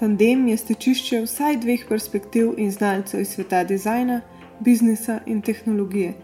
Tandem 0.00 0.46
je 0.48 0.56
stečišče 0.56 1.18
vsaj 1.26 1.58
dveh 1.60 1.82
perspektiv 1.88 2.54
in 2.56 2.70
znalcev 2.72 3.20
iz 3.20 3.34
sveta 3.34 3.58
dizajna, 3.68 4.20
biznisa 4.60 5.18
in 5.26 5.42
tehnologije. 5.44 6.14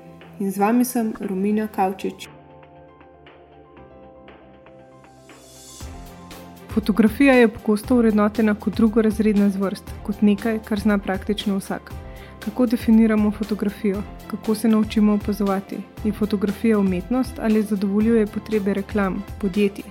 In 0.40 0.50
z 0.50 0.58
vami 0.58 0.84
sem 0.84 1.10
Romina 1.20 1.66
Kavčič. 1.68 2.28
Fotografija 6.72 7.34
je 7.34 7.48
pogosto 7.48 7.96
urednotena 7.96 8.54
kot 8.54 8.76
drugorazredna 8.76 9.50
zvrst, 9.50 9.92
kot 10.06 10.22
nekaj, 10.22 10.58
kar 10.64 10.80
zna 10.80 10.98
praktično 10.98 11.58
vsak. 11.58 11.92
Kako 12.44 12.66
definiramo 12.66 13.30
fotografijo, 13.30 14.02
kako 14.30 14.54
se 14.54 14.68
naučimo 14.68 15.14
opazovati? 15.14 15.76
Je 16.04 16.12
fotografija 16.12 16.78
umetnost 16.78 17.38
ali 17.38 17.62
zadovoljuje 17.62 18.26
potrebe 18.26 18.74
reklam, 18.74 19.22
podjetij? 19.40 19.84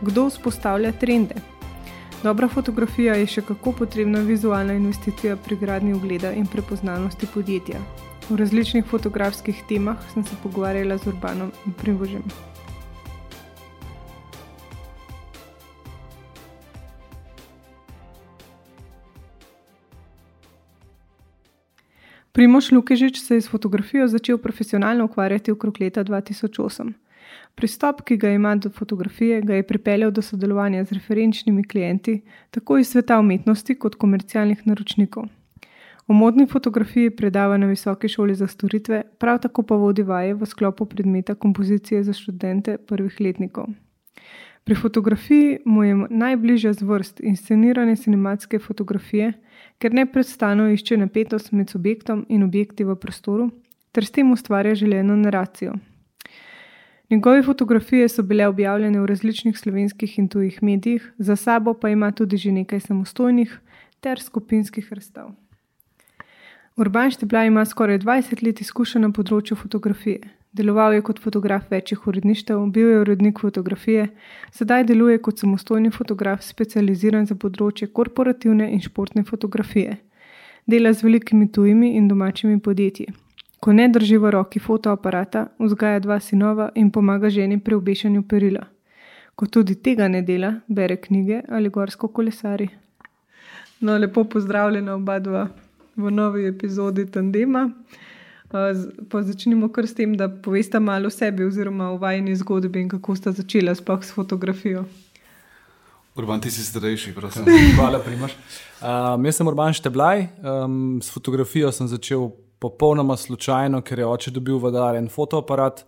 Kdo 0.00 0.28
vzpostavlja 0.28 0.92
trende? 0.92 1.34
Dobra 2.22 2.48
fotografija 2.52 3.14
je 3.16 3.26
še 3.32 3.42
kako 3.48 3.72
potrebna 3.72 4.20
vizualna 4.20 4.74
investicija 4.76 5.38
pri 5.40 5.56
gradnji 5.56 5.94
ugleda 5.96 6.34
in 6.36 6.44
prepoznavnosti 6.46 7.26
podjetja. 7.34 7.80
V 8.28 8.36
različnih 8.36 8.84
fotografskih 8.84 9.62
temah 9.68 9.96
sem 10.12 10.26
se 10.28 10.36
pogovarjala 10.42 10.98
z 11.00 11.08
Urbanom 11.14 11.48
in 11.64 11.72
Primožem. 11.72 12.22
Primoš 22.32 22.70
Lukežič 22.70 23.22
se 23.24 23.34
je 23.34 23.40
s 23.40 23.48
fotografijo 23.48 24.08
začel 24.08 24.38
profesionalno 24.38 25.08
ukvarjati 25.08 25.56
okrog 25.56 25.80
leta 25.80 26.04
2008. 26.04 26.92
Pristop, 27.60 27.98
ki 28.08 28.16
ga 28.16 28.30
ima 28.32 28.54
do 28.56 28.70
fotografije, 28.72 29.42
ga 29.44 29.54
je 29.54 29.66
pripeljal 29.68 30.10
do 30.16 30.22
sodelovanja 30.22 30.84
z 30.84 30.96
referenčnimi 30.96 31.64
klienti, 31.68 32.22
tako 32.50 32.78
iz 32.80 32.88
sveta 32.88 33.18
umetnosti 33.20 33.74
kot 33.74 33.98
komercialnih 34.00 34.62
naročnikov. 34.64 35.26
O 36.08 36.16
modni 36.16 36.46
fotografiji 36.48 37.10
predava 37.10 37.58
na 37.60 37.66
Visoki 37.68 38.08
šoli 38.08 38.34
za 38.34 38.46
storitve, 38.46 39.02
prav 39.18 39.42
tako 39.44 39.62
pa 39.62 39.76
vodi 39.76 40.02
vaje 40.02 40.32
v 40.34 40.48
sklopu 40.48 40.86
predmeta 40.86 41.34
kompozicije 41.34 42.00
za 42.04 42.16
študente 42.16 42.78
prvih 42.78 43.20
letnikov. 43.20 43.68
Pri 44.64 44.74
fotografiji 44.74 45.58
mu 45.64 45.84
je 45.84 45.94
najbližja 46.10 46.72
zvrst 46.80 47.20
inscenirane 47.20 47.96
cinematske 47.96 48.58
fotografije, 48.58 49.32
ker 49.78 49.92
neprestano 49.92 50.70
išče 50.72 50.96
napetost 50.96 51.52
med 51.52 51.68
subjektom 51.70 52.24
in 52.28 52.42
objekti 52.42 52.88
v 52.88 52.96
prostoru, 52.96 53.50
ter 53.92 54.04
s 54.04 54.16
tem 54.16 54.32
ustvarja 54.32 54.74
želeno 54.74 55.16
naracijo. 55.16 55.76
Njegove 57.10 57.42
fotografije 57.42 58.08
so 58.08 58.22
bile 58.22 58.46
objavljene 58.46 59.00
v 59.00 59.06
različnih 59.06 59.58
slovenskih 59.58 60.18
in 60.18 60.28
tujih 60.28 60.62
medijih, 60.62 61.12
za 61.18 61.36
sabo 61.36 61.74
pa 61.74 61.88
ima 61.88 62.12
tudi 62.12 62.36
že 62.36 62.52
nekaj 62.52 62.80
samostojnih 62.80 63.60
ter 64.00 64.20
skupinskih 64.20 64.92
razstav. 64.92 65.30
Urban 66.76 67.10
Štebla 67.10 67.44
ima 67.44 67.64
skoraj 67.64 67.98
20 67.98 68.44
let 68.46 68.60
izkušenj 68.60 69.02
na 69.02 69.10
področju 69.10 69.56
fotografije. 69.56 70.20
Deloval 70.52 70.94
je 70.94 71.02
kot 71.02 71.18
fotograf 71.18 71.70
večjih 71.70 72.06
uredništev, 72.06 72.66
bil 72.66 72.88
je 72.90 73.00
urednik 73.00 73.40
fotografije, 73.40 74.08
sedaj 74.52 74.84
deluje 74.84 75.18
kot 75.18 75.38
samostojni 75.38 75.90
fotograf, 75.90 76.42
specializiran 76.42 77.26
za 77.26 77.34
področje 77.34 77.88
korporativne 77.92 78.70
in 78.70 78.80
športne 78.80 79.24
fotografije. 79.24 79.96
Dela 80.66 80.92
z 80.92 81.02
velikimi 81.02 81.50
tujimi 81.52 81.96
in 81.96 82.08
domačimi 82.08 82.60
podjetji. 82.60 83.06
Ko 83.60 83.72
ne 83.72 83.88
drži 83.92 84.16
v 84.16 84.30
roki 84.32 84.60
fotoaparata, 84.60 85.46
vzgaja 85.60 86.00
dva 86.00 86.16
sinova 86.20 86.70
in 86.74 86.90
pomaga 86.90 87.28
ženi 87.28 87.58
pri 87.60 87.76
obešanju 87.76 88.22
perila. 88.28 88.62
Ko 89.36 89.46
tudi 89.46 89.74
tega 89.76 90.08
ne 90.08 90.22
dela, 90.22 90.54
bere 90.68 90.96
knjige 90.96 91.42
ali 91.48 91.68
gorsko 91.68 92.08
kolesari. 92.08 92.70
No, 93.80 93.98
lepo 93.98 94.24
pozdravljena 94.24 94.94
oba 94.94 95.18
dva 95.18 95.48
v 95.96 96.10
novi 96.10 96.46
epizodi 96.48 97.06
Tandema. 97.10 97.68
Pa 98.50 99.22
začnimo 99.22 99.68
kar 99.68 99.86
s 99.86 99.94
tem, 99.94 100.16
da 100.16 100.28
poveste 100.28 100.80
malo 100.80 101.06
o 101.06 101.10
sebi, 101.12 101.44
oziroma 101.44 101.92
o 101.92 101.98
vajni 102.00 102.34
zgodbi 102.36 102.80
in 102.80 102.88
kako 102.88 103.16
ste 103.16 103.32
začeli 103.32 103.76
sploh 103.76 104.04
s 104.04 104.16
fotografijo. 104.16 104.84
Urban, 106.16 106.40
ti 106.40 106.50
si 106.50 106.64
starejši, 106.64 107.12
prosim. 107.14 107.44
Hvala, 107.76 108.00
primaš. 108.04 108.34
Um, 108.80 109.24
jaz 109.24 109.36
sem 109.36 109.46
Urban 109.46 109.76
Šteblaj, 109.76 110.26
um, 110.42 110.98
s 111.04 111.12
fotografijo 111.12 111.70
sem 111.72 111.88
začel 111.88 112.32
popolnoma 112.60 113.16
slučajno, 113.16 113.80
ker 113.82 113.98
je 113.98 114.06
oče 114.06 114.30
dobil 114.30 114.58
v 114.60 114.72
dar 114.74 114.96
en 114.96 115.08
fotoaparat. 115.08 115.84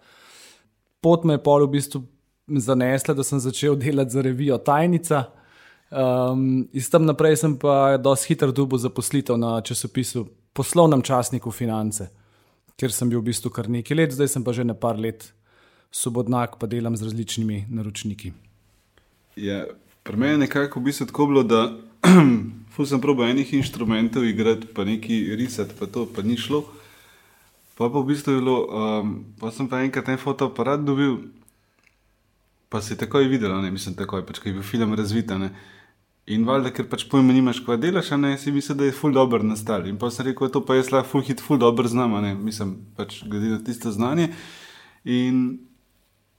Pot 1.00 1.24
me 1.24 1.36
je 1.36 1.42
pol 1.42 1.66
v 1.66 1.74
bistvu 1.76 2.02
zanesla, 2.48 3.14
da 3.14 3.24
sem 3.24 3.40
začel 3.40 3.76
delati 3.76 4.10
za 4.10 4.22
revijo 4.22 4.58
Tajnica. 4.58 5.24
Um, 5.92 6.64
iz 6.72 6.88
tam 6.90 7.04
naprej 7.04 7.36
sem 7.36 7.58
pa 7.60 7.98
dosti 8.00 8.32
hitro 8.32 8.52
dobil 8.52 8.80
zaposlitev 8.80 9.36
na 9.36 9.60
časopisu 9.60 10.26
Poslovnem 10.52 11.02
časniku 11.02 11.50
Finance 11.50 12.08
kjer 12.82 12.90
sem 12.90 13.10
bil 13.12 13.20
v 13.20 13.30
bistvu 13.30 13.52
kar 13.54 13.68
nekaj 13.70 13.96
let, 13.96 14.14
zdaj 14.16 14.32
sem 14.34 14.44
pa 14.44 14.54
že 14.56 14.64
ne 14.66 14.74
par 14.74 14.98
let 14.98 15.28
svobodnak, 15.94 16.56
pa 16.58 16.66
delam 16.66 16.96
z 16.96 17.06
različnimi 17.06 17.66
naročniki. 17.70 18.32
Ja, 19.36 19.66
pri 20.02 20.16
meni 20.16 20.32
je 20.32 20.44
nekako 20.46 20.80
v 20.80 20.88
bistvu 20.88 21.06
tako 21.12 21.28
bilo, 21.30 21.42
da 21.46 21.60
sem 22.88 23.00
probil 23.00 23.28
enih 23.28 23.52
inštrumentov 23.60 24.24
igrati, 24.24 24.68
pa 24.72 24.84
nekaj 24.88 25.36
risati, 25.36 25.76
pa 25.78 25.86
to 25.86 26.06
pa 26.08 26.24
ni 26.24 26.38
šlo. 26.40 26.64
Pa, 27.76 27.88
pa 27.88 27.98
v 28.00 28.08
bistvu 28.12 28.32
je 28.32 28.40
bilo, 28.40 28.56
um, 28.68 29.12
pa 29.40 29.52
sem 29.52 29.68
pa 29.68 29.82
enkrat 29.84 30.08
en 30.12 30.20
fotoaparat 30.20 30.84
dobil, 30.84 31.18
pa 32.72 32.80
se 32.80 32.94
je 32.94 33.00
takoj 33.04 33.28
videl, 33.28 33.52
ne 33.60 33.70
mislim 33.72 33.96
takoj, 33.96 34.24
pač, 34.24 34.40
kaj 34.40 34.52
je 34.52 34.56
bil 34.56 34.64
film 34.64 34.96
razviten. 34.96 35.50
In 36.32 36.44
valjda, 36.46 36.70
ker 36.70 36.86
pač 36.88 37.04
pojma 37.10 37.34
nimaš, 37.34 37.60
kaj 37.66 37.80
delaš, 37.82 38.12
ne, 38.20 38.36
si 38.38 38.52
misliš, 38.54 38.78
da 38.78 38.86
je 38.86 38.94
ful 38.96 39.12
dobro 39.12 39.42
nastal. 39.42 39.88
In 39.90 39.98
pa 39.98 40.12
sem 40.14 40.30
rekel, 40.30 40.48
to 40.52 40.62
pa 40.64 40.78
je 40.78 40.86
slab, 40.86 41.08
ful 41.08 41.24
hit, 41.26 41.42
ful 41.42 41.58
dobro 41.60 41.88
znam, 41.90 42.14
ne, 42.22 42.32
mislim, 42.38 42.76
pač 42.96 43.20
glede 43.26 43.56
na 43.56 43.58
tisto 43.64 43.90
znanje. 43.92 44.30
In 45.04 45.58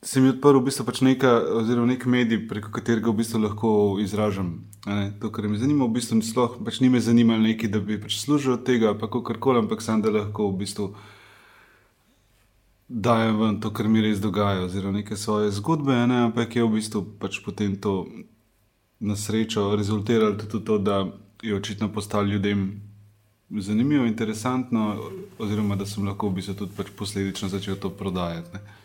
se 0.04 0.22
mi 0.22 0.30
odprl 0.30 0.60
v 0.60 0.68
bistvu 0.68 0.86
pač 0.86 1.00
neka, 1.02 1.32
oziroma 1.64 1.88
nek 1.94 2.06
medij, 2.06 2.44
preko 2.50 2.72
katerega 2.76 3.10
v 3.10 3.24
bistvu 3.24 3.40
lahko 3.40 3.70
izražam. 4.04 4.68
Ne, 4.86 5.14
to, 5.20 5.32
kar 5.32 5.48
me 5.48 5.58
zanima, 5.58 5.88
v 5.88 5.96
bistvu 5.96 6.20
sloh, 6.22 6.60
pač 6.60 6.82
ni 6.84 6.92
me 6.92 7.00
zanimalo 7.00 7.40
neki, 7.40 7.72
da 7.72 7.80
bi 7.80 7.96
pač 8.02 8.20
služil 8.20 8.58
od 8.58 8.66
tega, 8.68 8.92
pa 9.00 9.08
kako 9.08 9.40
koli, 9.40 9.64
ampak 9.64 9.82
sem 9.82 10.04
da 10.04 10.12
lahko 10.12 10.52
v 10.52 10.60
bistvu 10.66 10.92
dajem 12.90 13.40
ven 13.40 13.60
to, 13.64 13.72
kar 13.72 13.88
mi 13.88 14.04
res 14.04 14.20
dogaja, 14.20 14.68
oziroma 14.68 15.00
neke 15.00 15.16
svoje 15.16 15.52
zgodbe, 15.56 15.96
ne, 16.08 16.28
ampak 16.28 16.56
je 16.56 16.68
v 16.68 16.76
bistvu 16.76 17.06
pač 17.20 17.40
potem 17.40 17.80
to 17.80 18.04
na 19.00 19.16
srečo 19.16 19.72
rezultiralo 19.76 20.36
tudi 20.36 20.66
to, 20.68 20.78
da 20.78 21.08
je 21.44 21.56
očitno 21.56 21.88
postalo 21.90 22.28
ljudem 22.28 22.82
zanimivo, 23.50 24.06
interesantno, 24.06 25.00
oziroma 25.40 25.76
da 25.80 25.88
sem 25.88 26.04
lahko 26.04 26.28
v 26.28 26.44
bistvu 26.44 26.60
tudi 26.60 26.76
pač 26.76 26.92
posledično 26.92 27.50
začel 27.50 27.80
to 27.80 27.90
prodajati. 27.90 28.83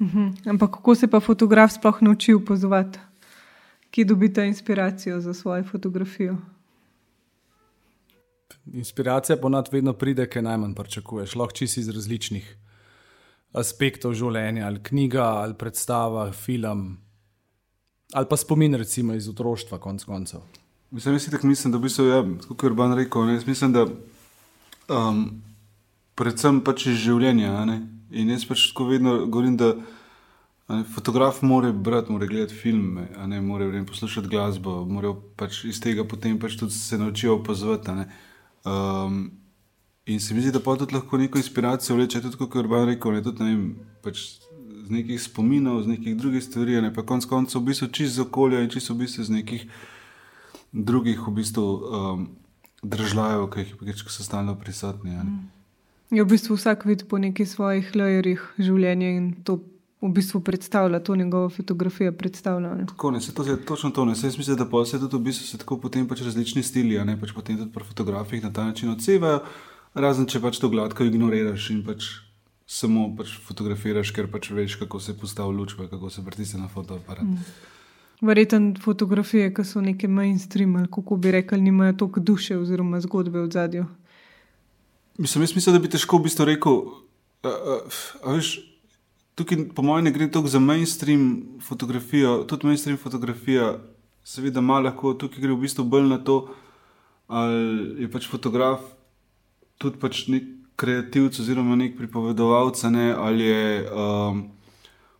Mhm. 0.00 0.28
Ampak 0.46 0.70
kako 0.70 0.94
se 0.94 1.06
pa 1.06 1.20
fotograf 1.20 1.72
sploh 1.72 2.02
nauči 2.02 2.34
opazovati, 2.34 2.98
ki 3.90 4.04
dobite 4.04 4.46
inspiracijo 4.46 5.20
za 5.20 5.34
svojo 5.34 5.64
fotografijo? 5.64 6.36
Inspiracija 8.72 9.36
ponad 9.36 9.68
vedno 9.72 9.92
pride, 9.92 10.28
kaj 10.28 10.42
najmanj 10.42 10.74
pričakuješ. 10.74 11.34
Lahko 11.34 11.54
čisi 11.54 11.80
iz 11.80 11.88
različnih 11.88 12.56
aspektov 13.52 14.14
življenja, 14.14 14.66
ali 14.66 14.82
knjiga, 14.82 15.24
ali 15.24 15.54
predstava, 15.54 16.32
film 16.32 16.98
ali 18.12 18.26
pa 18.28 18.36
spomin, 18.36 18.74
recimo 18.74 19.14
iz 19.14 19.28
otroštva, 19.28 19.78
konc 19.78 20.04
koncev. 20.04 20.40
Mislim, 20.90 21.14
jaz 21.14 21.28
tako 21.30 21.46
mislim, 21.46 21.72
da 21.72 21.78
bi 21.78 21.90
se, 21.90 22.04
ja, 22.04 22.22
kot 22.48 22.62
je 22.62 22.70
Urban 22.70 22.94
rekel, 22.96 23.26
ne, 23.26 23.40
mislim, 23.46 23.72
da 23.72 23.84
um, 24.88 25.42
predvsem 26.14 26.62
pač 26.64 26.86
iz 26.86 26.96
življenja. 27.02 27.52
In 28.10 28.30
jaz 28.32 28.46
pač 28.48 28.68
tako 28.70 28.88
vedno 28.88 29.26
govorim, 29.26 29.56
da 29.56 29.74
ne, 30.68 30.84
fotograf 30.94 31.42
mora 31.42 31.72
brati, 31.72 32.12
mora 32.12 32.26
gledati 32.26 32.54
filme, 32.54 33.08
ne 33.26 33.40
more 33.40 33.84
poslušati 33.86 34.28
glasbo, 34.28 34.84
mora 34.84 35.12
pač 35.36 35.64
iz 35.68 35.80
tega 35.80 36.04
potem 36.08 36.38
pač 36.40 36.56
tudi 36.56 36.72
se 36.72 36.98
naučiti 36.98 37.28
opazovati. 37.28 37.90
Um, 38.64 39.30
in 40.06 40.20
se 40.20 40.34
mi 40.34 40.40
zdi, 40.40 40.52
da 40.52 40.60
pa 40.60 40.76
tudi 40.76 40.94
lahko 40.94 41.18
neko 41.18 41.38
inspiracijo 41.38 41.96
vleče, 41.96 42.20
tudi 42.24 42.36
kot 42.36 42.54
je 42.54 42.64
Urban 42.64 42.88
rekel, 42.88 43.12
ne, 43.12 43.22
tudi, 43.22 43.44
ne 43.44 43.54
vem, 43.54 43.68
pač 44.02 44.24
z 44.88 44.90
nekih 44.90 45.20
spominov, 45.20 45.82
z 45.84 45.92
nekih 45.92 46.16
drugih 46.16 46.44
stvari, 46.44 46.80
ne 46.80 46.92
pa 46.94 47.04
konec 47.04 47.28
koncev, 47.28 47.60
v 47.60 47.72
bistvu 47.72 47.92
čisto 47.92 48.22
iz 48.22 48.24
okolja 48.24 48.64
in 48.64 48.72
čisto 48.72 48.96
v 48.96 49.04
bistvu 49.04 49.24
iz 49.26 49.30
nekih 49.32 49.68
drugih 50.72 51.20
v 51.28 51.34
bistvu, 51.36 51.64
um, 51.64 52.26
držav, 52.82 53.50
ki, 53.52 53.64
ki 53.84 54.08
so 54.08 54.24
stalno 54.24 54.56
prisotni. 54.56 55.12
Mm. 55.12 55.57
Je 56.10 56.24
v 56.24 56.28
bistvu 56.28 56.56
vsak 56.56 56.84
vid 56.88 57.04
po 57.08 57.18
nekih 57.20 57.48
svojih 57.48 57.90
lajerjih 57.96 58.40
življenja 58.58 59.10
in 59.12 59.32
to 59.44 59.60
v 60.00 60.12
bistvu 60.14 60.40
predstavlja, 60.40 61.00
to 61.04 61.16
njegovo 61.16 61.48
fotografijo 61.50 62.12
predstavlja. 62.12 62.86
Tako 62.92 63.10
ne, 63.10 63.20
se 63.20 63.34
to 63.34 63.44
je 63.44 63.56
točno 63.64 63.90
to. 63.90 64.06
Jaz 64.08 64.38
mislim, 64.38 64.56
da 64.56 64.68
pa 64.68 64.84
se 64.84 65.00
tudi 65.00 65.16
v 65.16 65.20
bistvu 65.20 65.46
se 65.46 65.58
tako 65.58 65.80
potem 65.80 66.06
pač 66.08 66.22
različni 66.22 66.62
stili, 66.62 66.98
a 66.98 67.04
ne 67.04 67.18
pač 67.20 67.34
potem 67.34 67.58
tudi 67.58 67.72
pri 67.72 67.84
fotografih 67.84 68.42
na 68.44 68.52
ta 68.52 68.64
način 68.64 68.90
odsevajo, 68.90 69.42
razen 69.94 70.26
če 70.26 70.40
pač 70.40 70.58
to 70.62 70.70
gladko 70.70 71.04
ignoriraš 71.04 71.70
in 71.74 71.82
pač 71.84 72.08
samo 72.68 73.08
pač 73.16 73.34
fotografiraš, 73.48 74.12
ker 74.14 74.30
pač 74.30 74.50
veš, 74.52 74.78
kako 74.78 75.00
se 75.00 75.16
postavi 75.18 75.56
luč, 75.56 75.74
kako 75.74 76.10
se 76.10 76.24
pritisne 76.24 76.60
na 76.60 76.68
fotoaparat. 76.68 77.24
Mm. 77.24 77.44
Verjetno 78.20 78.74
fotografije, 78.82 79.52
ki 79.54 79.64
so 79.64 79.80
neke 79.80 80.08
mainstream, 80.08 80.76
ali 80.76 80.90
kako 80.92 81.16
bi 81.16 81.32
rekli, 81.32 81.60
nimajo 81.60 81.92
toliko 81.92 82.20
duše 82.20 82.58
oziroma 82.58 83.00
zgodbe 83.00 83.40
v 83.40 83.50
zadju. 83.52 83.86
Mislim, 85.18 85.42
jaz 85.42 85.54
mislim, 85.54 85.74
da 85.74 85.82
bi 85.82 85.90
težko 85.90 86.18
v 86.18 86.28
bistvu 86.28 86.46
rekel. 86.46 86.80
A, 87.42 87.50
a, 87.50 87.78
a 88.22 88.34
veš, 88.36 88.52
tukaj, 89.38 89.68
po 89.74 89.82
mojem, 89.82 90.06
ne 90.06 90.12
gre 90.14 90.30
toliko 90.30 90.50
za 90.50 90.60
mainstream 90.62 91.58
fotografijo. 91.62 92.44
Tudi 92.48 92.70
mainstream 92.70 92.98
fotografija, 92.98 93.72
seveda, 94.24 94.62
ima 94.62 94.78
lahko, 94.80 95.16
tukaj 95.18 95.42
gre 95.42 95.56
v 95.56 95.64
bistvu 95.66 95.84
bolj 95.84 96.06
na 96.12 96.20
to, 96.22 96.44
ali 97.26 98.04
je 98.04 98.10
pač 98.12 98.30
fotograf 98.30 98.86
tudi 99.78 99.98
pač 100.02 100.26
nek 100.30 100.46
kreativc 100.78 101.38
oziroma 101.40 101.78
nek 101.78 101.96
pripovedovalec, 101.98 102.82
ne, 102.92 103.10
ali 103.14 103.50
je. 103.50 103.66
Um, 103.90 104.46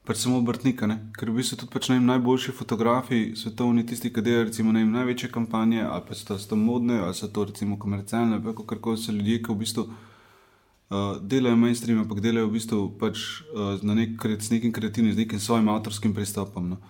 pač 0.09 0.23
samo 0.23 0.39
obrtnika, 0.41 0.87
ne? 0.89 0.97
ker 1.13 1.29
v 1.29 1.43
bistvu 1.43 1.59
tudi 1.61 1.75
pač, 1.75 1.91
vem, 1.93 2.07
najboljši 2.09 2.55
fotografi, 2.57 3.19
svetovni, 3.37 3.85
tisti, 3.85 4.09
ki 4.09 4.25
delajo 4.25 4.47
recimo, 4.49 4.73
vem, 4.73 4.89
največje 4.89 5.29
kampanje, 5.35 5.83
ali 5.85 6.05
pa 6.09 6.17
so 6.17 6.39
to 6.41 6.57
modne, 6.57 6.97
ali 7.05 7.17
so 7.17 7.29
to 7.29 7.45
recimo 7.51 7.77
komercialne, 7.77 8.39
ali 8.41 8.55
kar 8.57 8.81
koli 8.81 8.97
so 8.97 9.13
ljudje, 9.13 9.43
ki 9.45 9.53
v 9.53 9.59
bistvu 9.61 9.85
uh, 9.85 11.21
delajo 11.21 11.61
mainstream, 11.61 12.01
ampak 12.07 12.25
delajo 12.25 12.49
v 12.49 12.57
bistvu 12.57 12.81
pač, 13.03 13.27
uh, 13.53 13.77
nek, 13.85 14.25
s 14.41 14.49
nekim 14.55 14.73
kreativnim, 14.73 15.13
z 15.13 15.27
nekim 15.27 15.45
svojim 15.45 15.69
avtorskim 15.75 16.17
pristopom. 16.17 16.73
No, 16.73 16.81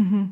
uh 0.00 0.04
-huh. 0.04 0.28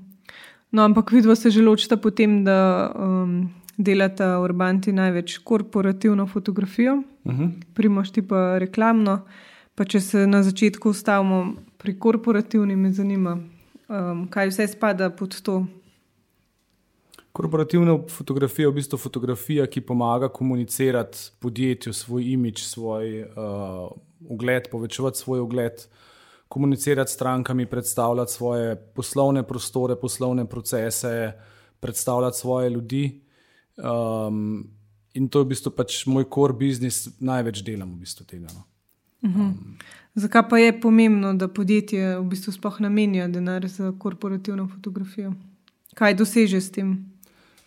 no 0.72 0.82
ampak 0.82 1.12
vidva 1.12 1.36
se 1.36 1.50
že 1.50 1.62
ločita 1.62 1.96
potem, 1.96 2.44
da. 2.44 2.92
Um... 2.96 3.50
Delata 3.80 4.40
urbanti 4.40 4.92
največ 4.92 5.38
korporativno 5.38 6.26
fotografijo, 6.26 7.02
uh 7.24 7.32
-huh. 7.32 7.50
primošti 7.74 8.22
pa 8.22 8.58
reklamno. 8.58 9.24
Pa 9.74 9.84
če 9.84 10.00
se 10.00 10.26
na 10.26 10.42
začetku 10.42 10.90
ustavimo 10.90 11.54
pri 11.80 11.98
korporativni, 11.98 12.76
me 12.76 12.92
zanima, 12.92 13.38
um, 13.88 14.26
kaj 14.30 14.50
vse 14.52 14.66
spada 14.68 15.10
pod 15.10 15.40
to. 15.42 15.62
Korporativna 17.32 17.94
fotografija 18.10 18.66
je 18.66 18.70
v 18.70 18.76
bistvu 18.80 18.98
fotografija, 18.98 19.66
ki 19.70 19.80
pomaga 19.86 20.28
komunicirati 20.28 21.30
podjetju 21.40 21.92
svoj 21.92 22.26
imič, 22.32 22.64
svoj 22.66 23.22
uh, 23.22 23.86
ugled, 24.28 24.68
povečevati 24.70 25.18
svoj 25.18 25.40
ugled, 25.40 25.86
komunicirati 26.48 27.10
s 27.10 27.14
strankami, 27.14 27.66
predstavljati 27.66 28.32
svoje 28.32 28.76
poslovne 28.76 29.46
prostore, 29.46 29.96
poslovne 29.96 30.44
procese, 30.48 31.32
predstavljati 31.80 32.38
svoje 32.38 32.70
ljudi. 32.70 33.20
Um, 33.76 34.66
in 35.14 35.28
to 35.28 35.38
je 35.38 35.44
v 35.44 35.48
bistvu 35.54 35.72
pač 35.72 36.02
moj 36.06 36.26
core 36.34 36.52
business, 36.52 37.08
največ 37.20 37.62
delam 37.62 37.94
v 37.94 38.02
bistvu 38.02 38.26
tega. 38.26 38.50
No. 38.52 38.66
Um, 39.22 39.78
Zakaj 40.14 40.48
pa 40.48 40.58
je 40.58 40.80
pomembno, 40.80 41.34
da 41.34 41.48
podjetje 41.48 42.18
v 42.18 42.24
bistvu 42.32 42.52
sploh 42.52 42.80
namenja 42.80 43.28
denar 43.28 43.66
za 43.68 43.92
korporativno 43.98 44.68
fotografijo? 44.68 45.32
Kaj 45.94 46.14
doseže 46.14 46.60
s 46.60 46.72
tem? 46.72 46.96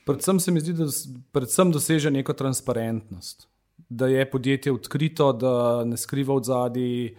Predvsem 0.05 0.39
se 0.39 0.51
mi 0.51 0.59
zdi, 0.59 0.73
da 0.73 0.87
predvsem 1.31 1.71
doseže 1.71 2.11
neko 2.11 2.33
transparentnost. 2.33 3.47
Da 3.89 4.07
je 4.07 4.29
podjetje 4.31 4.71
odkrito, 4.71 5.31
da 5.33 5.83
ne 5.85 5.97
skriva 5.97 6.35
v 6.35 6.43
zadnji 6.43 7.15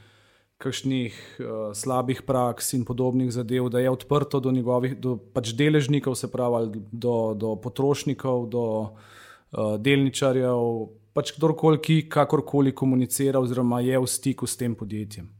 kakšnih 0.60 1.16
uh, 1.40 1.72
slabih 1.74 2.22
praks 2.22 2.72
in 2.76 2.84
podobnih 2.84 3.32
zadev, 3.32 3.68
da 3.68 3.80
je 3.80 3.90
odprto 3.90 4.40
do 4.40 4.52
njegovih 4.52 4.96
do 5.00 5.16
pač 5.16 5.52
deležnikov, 5.56 6.14
se 6.14 6.30
pravi, 6.30 6.82
do, 6.92 7.34
do 7.34 7.56
potrošnikov, 7.56 8.46
do 8.52 8.64
uh, 8.84 9.80
delničarjev, 9.80 10.88
pač 11.14 11.32
kdorkoli, 11.36 11.78
ki 11.78 11.96
kakorkoli 12.10 12.74
komunicira, 12.74 13.38
oziroma 13.40 13.80
je 13.80 13.98
v 13.98 14.10
stiku 14.10 14.46
s 14.50 14.58
tem 14.58 14.74
podjetjem. 14.74 15.30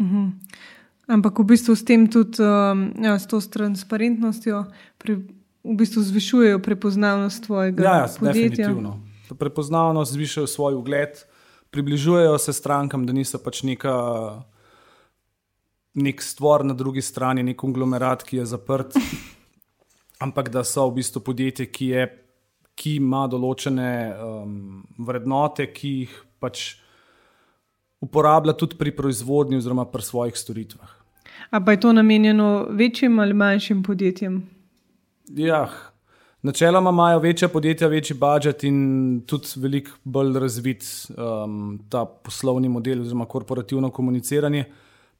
Mhm. 0.00 0.28
Ampak 1.10 1.42
v 1.42 1.44
bistvu 1.44 1.74
s 1.74 1.82
tem 1.82 2.06
tudi, 2.06 2.38
um, 2.38 2.92
ja, 3.02 3.18
s 3.18 3.26
to 3.26 3.40
transparentnostjo, 3.42 4.62
pri, 4.94 5.26
v 5.66 5.74
bistvu 5.74 6.06
zvišujejo 6.06 6.60
prepoznavnost 6.62 7.50
svojega 7.50 7.82
ja, 7.82 7.96
ja, 8.04 8.06
podjetja. 8.06 8.70
Definitivno. 8.70 9.00
Prepoznavnost 9.34 10.12
zvišajo 10.12 10.46
svoj 10.46 10.78
ugled, 10.78 11.18
približujejo 11.74 12.38
se 12.38 12.52
strankam, 12.52 13.06
da 13.06 13.12
niso 13.12 13.42
pač 13.42 13.62
neka. 13.66 13.94
Nek 15.98 16.22
stvar 16.22 16.62
na 16.62 16.74
drugi 16.78 17.02
strani, 17.02 17.42
nek 17.42 17.58
konglomerat, 17.58 18.22
ki 18.22 18.38
je 18.38 18.44
zaprt, 18.46 18.94
ampak 20.24 20.52
da 20.54 20.62
so 20.62 20.86
v 20.86 21.00
bistvu 21.02 21.24
podjetje, 21.26 21.66
ki 21.66 21.86
je 21.90 22.04
ki 22.80 22.96
ima 22.96 23.26
določene 23.28 23.90
um, 24.16 24.54
vrednote, 25.04 25.68
ki 25.74 25.90
jih 26.02 26.14
pač 26.40 26.70
uporablja 28.00 28.56
tudi 28.56 28.78
pri 28.80 28.94
proizvodnji 28.96 29.60
oziroma 29.60 29.84
pri 29.92 30.06
svojih 30.06 30.38
storitvah. 30.40 30.96
A 31.50 31.60
pa 31.60 31.74
je 31.74 31.80
to 31.80 31.92
namenjeno 31.92 32.66
večjim 32.70 33.18
ali 33.18 33.34
manjšim 33.34 33.82
podjetjem? 33.82 34.40
Ja, 35.36 35.68
načeloma 36.42 36.90
imajo 36.90 37.18
večja 37.18 37.48
podjetja 37.48 37.88
večji 37.88 38.16
budžet 38.16 38.64
in 38.64 38.78
tudi 39.26 39.60
veliko 39.60 39.90
bolj 40.04 40.38
razvit 40.38 40.86
um, 41.16 41.80
ta 41.88 42.04
poslovni 42.04 42.68
model 42.68 43.02
oziroma 43.02 43.26
korporativno 43.26 43.90
komuniciranje. 43.90 44.64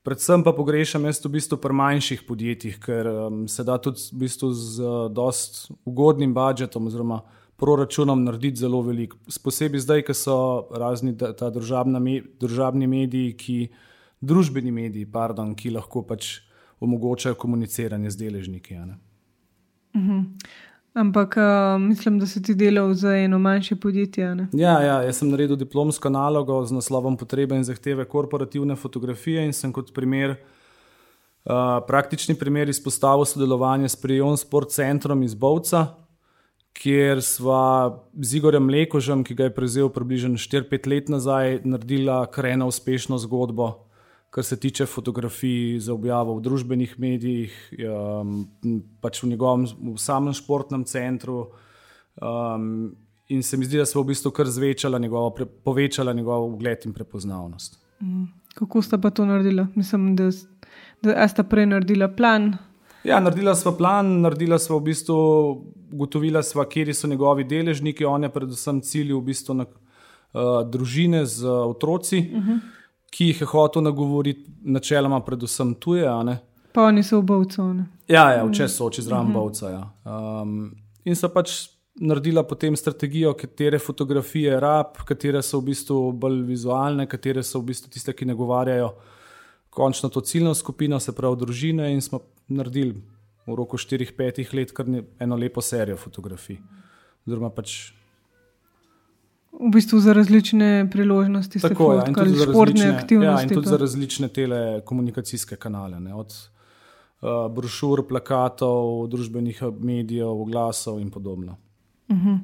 Predvsem 0.03 0.45
pa 0.45 0.53
pogrešam 0.57 1.05
jaz 1.05 1.21
v 1.25 1.35
bistvu 1.35 1.59
pri 1.61 1.77
manjših 1.77 2.23
podjetjih, 2.29 2.79
ker 2.81 3.09
um, 3.11 3.43
se 3.49 3.65
da 3.65 3.77
tudi 3.79 4.01
v 4.13 4.23
bistvu 4.25 4.53
z 4.57 4.81
uh, 4.81 5.11
dost 5.13 5.67
ugodnim 5.85 6.33
budžetom 6.35 6.87
oziroma 6.89 7.21
proračunom 7.61 8.25
narediti 8.25 8.63
zelo 8.65 8.81
veliko. 8.83 9.19
Posebej 9.45 9.85
zdaj, 9.85 10.05
ko 10.09 10.17
so 10.17 10.37
razni 10.73 11.13
ta 11.17 11.51
državni 11.51 12.87
mediji, 12.87 13.37
ki, 13.37 13.59
družbeni 14.21 14.73
mediji, 14.73 15.09
pardon, 15.13 15.55
ki 15.57 15.75
lahko 15.77 16.03
pač 16.07 16.39
omogočajo 16.81 17.37
komuniciranje 17.37 18.11
z 18.11 18.25
deležniki. 18.25 18.81
Mhm. 19.97 20.21
Ampak 20.95 21.37
uh, 21.39 21.81
mislim, 21.83 22.19
da 22.19 22.27
si 22.27 22.43
ti 22.43 22.55
delal 22.55 22.95
za 22.95 23.15
eno 23.15 23.39
manjše 23.39 23.77
podjetje. 23.77 24.49
Ja, 24.53 24.81
ja, 24.83 24.97
jaz 25.07 25.21
sem 25.21 25.31
naredil 25.31 25.57
diplomsko 25.57 26.11
nalogo 26.11 26.65
z 26.67 26.75
naslovom 26.75 27.17
Potrebe 27.17 27.55
in 27.57 27.65
zahteve 27.65 28.05
korporativne 28.05 28.77
fotografije 28.77 29.45
in 29.47 29.53
sem 29.53 29.73
kot 29.73 29.95
primer, 29.95 30.35
uh, 31.45 31.79
praktični 31.87 32.35
primer 32.35 32.69
izpostavil 32.69 33.25
sodelovanje 33.25 33.89
s 33.89 33.97
Prijon 34.03 34.37
Sport 34.37 34.75
Centrom 34.75 35.23
iz 35.23 35.35
Bovca, 35.35 35.87
kjer 36.73 37.23
sva 37.23 37.91
z 38.15 38.39
Igorjem 38.39 38.71
Lekožem, 38.71 39.25
ki 39.25 39.35
ga 39.35 39.49
je 39.49 39.55
prevzel 39.55 39.91
približno 39.93 40.39
4-5 40.41 40.89
let 40.91 41.13
nazaj, 41.13 41.61
naredila 41.65 42.25
krena 42.31 42.67
uspešno 42.67 43.19
zgodbo, 43.19 43.73
kar 44.31 44.45
se 44.45 44.57
tiče 44.61 44.87
fotografij 44.87 45.81
za 45.83 45.95
objavo 45.95 46.37
v 46.39 46.45
družbenih 46.47 46.95
medijih, 46.99 47.55
um, 47.83 48.47
pač 49.01 49.23
v 49.23 49.33
njegovem 49.35 49.67
v 49.67 49.99
samem 49.99 50.35
športnem 50.35 50.85
centru. 50.85 51.51
Um, 52.21 52.95
in 53.29 53.43
se 53.43 53.57
mi 53.57 53.65
zdi, 53.65 53.79
da 53.79 53.87
smo 53.87 54.03
v 54.03 54.13
bistvu 54.13 54.31
kar 54.35 54.47
zvečala 54.47 54.99
njegovo, 54.99 55.31
pre, 55.35 55.47
povečala 55.47 56.13
njegov 56.13 56.55
ugled 56.55 56.87
in 56.87 56.95
prepoznavnost. 56.95 57.79
Mm. 58.03 58.27
Kako 58.55 58.83
sta 58.83 58.99
pa 58.99 59.11
to 59.11 59.25
naredila? 59.25 59.67
Mislim, 59.75 60.17
da, 60.17 60.31
da 61.03 61.29
sta 61.29 61.43
prej 61.43 61.67
naredila 61.67 62.09
plan. 62.09 62.57
Ja, 63.05 63.21
naredila 63.21 63.55
sva 63.57 63.73
plan, 63.77 64.09
naredila 64.21 64.59
sva 64.61 64.77
v 64.77 64.91
bistvu 64.91 65.17
ugotovila 65.93 66.43
sva, 66.43 66.67
kje 66.69 66.95
so 66.95 67.09
njegovi 67.09 67.45
deležniki. 67.45 68.05
On 68.05 68.23
je 68.23 68.29
predvsem 68.29 68.81
cilj 68.81 69.15
v 69.15 69.23
bistvu 69.31 69.57
na 69.63 69.67
uh, 69.67 70.61
družine 70.69 71.25
z 71.27 71.45
uh, 71.47 71.65
otroci, 71.71 72.19
uh 72.19 72.39
mhm. 72.39 72.51
-huh. 72.51 72.61
ki 73.11 73.27
jih 73.27 73.41
je 73.41 73.47
hotel 73.47 73.83
nagovoriti, 73.83 74.51
načeloma, 74.63 75.21
predvsem 75.21 75.75
tuje. 75.75 76.07
Pa 76.73 76.83
oni 76.83 77.03
so 77.03 77.21
v 77.21 77.23
Bovcu. 77.23 77.63
Ja, 78.09 78.31
ja 78.33 78.45
včasih 78.45 78.77
so 78.77 78.87
oči 78.87 79.03
zraven 79.03 79.27
uh 79.27 79.31
mhm. 79.31 79.39
-huh. 79.39 79.43
Bovca. 79.43 79.71
Ja. 79.71 79.91
Um, 80.43 80.77
in 81.05 81.17
so 81.17 81.29
pač 81.29 81.69
naredila 82.01 82.43
potem 82.43 82.77
strategijo, 82.77 83.35
katere 83.35 83.79
fotografije 83.79 84.61
rab, 84.61 84.87
katere 85.05 85.43
so 85.43 85.59
v 85.59 85.65
bistvu 85.65 86.13
bolj 86.13 86.43
vizualne, 86.43 87.07
katere 87.07 87.43
so 87.43 87.61
v 87.61 87.65
bistvu 87.65 87.91
tiste, 87.91 88.13
ki 88.13 88.25
nagovarjajo 88.25 88.93
končno 89.71 90.09
to 90.09 90.21
ciljno 90.21 90.55
skupino, 90.55 91.01
se 91.01 91.15
pravi 91.17 91.37
družine, 91.37 91.93
in 91.93 92.01
smo 92.03 92.21
naredili 92.49 92.95
v 93.47 93.55
roku 93.57 93.79
4-5 93.79 94.55
let 94.55 94.73
kar 94.73 94.87
eno 95.19 95.37
lepo 95.37 95.63
serijo 95.63 95.97
fotografij. 95.97 96.59
Pač 97.55 97.93
v 99.51 99.71
bistvu 99.75 100.01
za 100.01 100.13
različne 100.13 100.89
priložnosti, 100.93 101.61
tako 101.61 101.93
ja, 101.95 102.05
kot 102.07 102.29
športne 102.29 102.85
različne, 102.85 102.91
aktivnosti. 102.97 103.43
Ja, 103.43 103.43
in 103.43 103.49
tudi 103.49 103.67
pa. 103.67 103.71
za 103.71 103.77
različne 103.77 104.29
telekomunikacijske 104.29 105.57
kanale, 105.57 106.01
ne, 106.01 106.15
od 106.15 106.33
uh, 106.33 107.47
brošur, 107.53 108.07
plakatov, 108.09 109.09
družbenih 109.13 109.63
medijev, 109.81 110.31
oglasov 110.47 111.01
in 111.01 111.11
podobno. 111.11 111.57
Uh 112.09 112.17
mhm. 112.17 112.29
-huh. 112.29 112.39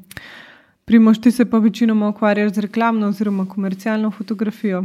Primoš, 0.84 1.20
ti 1.20 1.30
se 1.30 1.44
pa 1.50 1.58
večinoma 1.58 2.08
ukvarjaš 2.08 2.52
z 2.52 2.58
reklamno 2.58 3.08
oziroma 3.08 3.48
komercialno 3.48 4.10
fotografijo. 4.10 4.84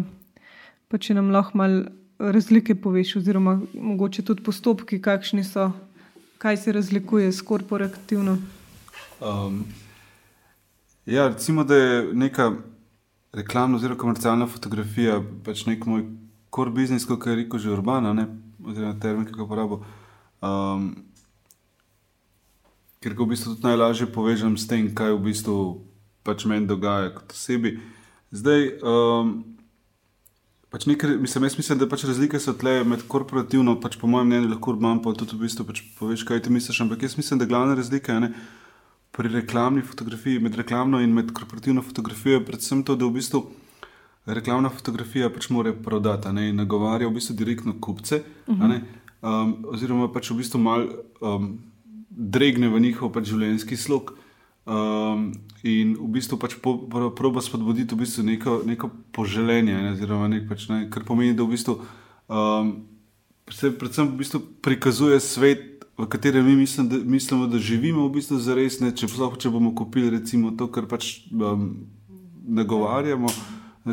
Pa 0.88 0.98
če 0.98 1.13
nam 1.13 1.29
lahko 1.29 1.57
malo 1.57 1.83
razlike 2.31 2.75
poveš, 2.75 3.15
oziroma 3.15 3.61
mogoče 3.73 4.21
tudi 4.25 4.43
postopki, 4.43 5.01
kakšni 5.01 5.43
so 5.43 5.71
kaj 6.41 6.57
se 6.57 6.71
razlikuje 6.71 7.31
s 7.31 7.41
korporativno? 7.41 8.37
Um, 9.21 9.65
ja, 11.05 11.27
recimo, 11.27 11.63
da 11.63 11.75
je 11.75 12.13
neka 12.13 12.51
reklamna 13.33 13.77
oziroma 13.77 13.99
komercialna 13.99 14.47
fotografija 14.47 15.21
pač 15.45 15.65
nek 15.65 15.85
moj 15.85 16.05
core 16.55 16.71
business, 16.71 17.05
kot 17.05 17.27
je 17.27 17.35
rekel 17.35 17.59
že 17.59 17.69
Urbana, 17.71 18.13
ne, 18.13 18.25
oziroma 18.65 18.99
termin, 18.99 19.25
ki 19.25 19.37
ga 19.37 19.43
uporabljam. 19.43 19.85
Um, 20.41 20.89
ker 23.01 23.13
ga 23.13 23.23
v 23.23 23.29
bistvu 23.35 23.53
tudi 23.53 23.67
najlažje 23.67 24.09
povežem 24.13 24.57
s 24.57 24.65
tem, 24.67 24.89
kaj 24.95 25.13
v 25.13 25.23
bistvu 25.29 25.57
pač 26.25 26.45
meni 26.49 26.65
dogaja 26.67 27.13
kot 27.13 27.37
osebi. 27.37 27.77
Zdaj, 28.33 28.67
um, 28.81 29.43
pač 30.71 30.87
nekaj, 30.89 31.17
mislim, 31.21 31.45
jaz 31.47 31.57
mislim, 31.59 31.79
da 31.81 31.87
pač 31.91 32.05
razlike 32.07 32.39
so 32.39 32.53
tle 32.57 32.81
med 32.87 33.03
korporativno, 33.11 33.75
pač 33.83 33.97
po 33.99 34.09
mojem 34.09 34.31
mnenju, 34.31 34.51
lahko 34.53 34.75
imam 34.77 35.01
pa 35.03 35.13
tudi 35.17 35.35
v 35.35 35.45
bistvu 35.45 35.67
pač 35.67 35.83
poveš, 35.99 36.25
kaj 36.27 36.45
ti 36.45 36.53
misliš, 36.53 36.81
ampak 36.85 37.03
jaz 37.05 37.17
mislim, 37.19 37.41
da 37.41 37.49
glavna 37.49 37.75
razlika 37.77 38.15
je 38.15 38.27
ne, 38.27 38.31
pri 39.11 39.31
reklamni 39.33 39.83
fotografiji, 39.83 40.39
med 40.39 40.55
reklamno 40.55 41.01
in 41.03 41.11
med 41.13 41.33
korporativno 41.35 41.83
fotografijo, 41.83 42.39
je 42.39 42.45
predvsem 42.47 42.85
to, 42.87 42.95
da 42.95 43.05
v 43.05 43.19
bistvu 43.19 43.43
reklamna 44.25 44.71
fotografija 44.71 45.29
pač 45.29 45.49
mora 45.51 45.73
prodati 45.73 46.31
ne, 46.31 46.49
in 46.49 46.63
nagovarja 46.63 47.09
v 47.09 47.19
bistvu 47.19 47.35
direktno 47.35 47.75
kupce, 47.81 48.23
uh 48.47 48.55
-huh. 48.55 48.69
ne, 48.69 48.81
um, 49.21 49.57
oziroma 49.75 50.07
pač 50.13 50.31
v 50.31 50.39
bistvu 50.43 50.59
mal. 50.59 50.87
Um, 51.21 51.51
dregne 52.11 52.69
v 52.69 52.81
njihov 52.83 53.13
pač 53.15 53.31
življenjski 53.31 53.77
slog. 53.79 54.13
Um, 54.61 55.31
in 55.65 55.95
v 55.97 56.07
bistvu 56.13 56.37
pač 56.37 56.53
proba 56.61 57.41
spodbuditi 57.41 57.97
v 57.97 58.05
bistvu 58.05 58.25
neko, 58.25 58.61
neko 58.65 58.91
poželenje, 59.09 59.73
ne, 59.73 59.93
nek 60.29 60.45
pač, 60.45 60.67
ne, 60.69 60.85
kar 60.93 61.01
pomeni, 61.01 61.33
da 61.33 61.41
v 61.41 61.57
bistvu, 61.57 61.81
um, 62.29 62.85
se 63.49 63.73
predvsem 63.73 64.05
v 64.13 64.21
bistvu 64.21 64.41
prikazuje 64.61 65.17
svet, 65.17 65.81
v 65.97 66.05
katerem 66.05 66.45
mi 66.45 66.55
mislim, 66.55 66.89
da, 66.89 66.97
mislimo, 66.97 67.47
da 67.47 67.57
živimo, 67.57 68.05
v 68.07 68.21
bistvu 68.21 68.37
za 68.37 68.53
res. 68.57 68.79
Ne, 68.81 68.93
če, 68.93 69.09
če 69.09 69.49
bomo 69.49 69.73
kupili 69.77 70.09
recimo, 70.13 70.53
to, 70.57 70.69
kar 70.69 70.85
pač 70.89 71.25
um, 71.33 71.89
nagovarjamo. 72.45 73.29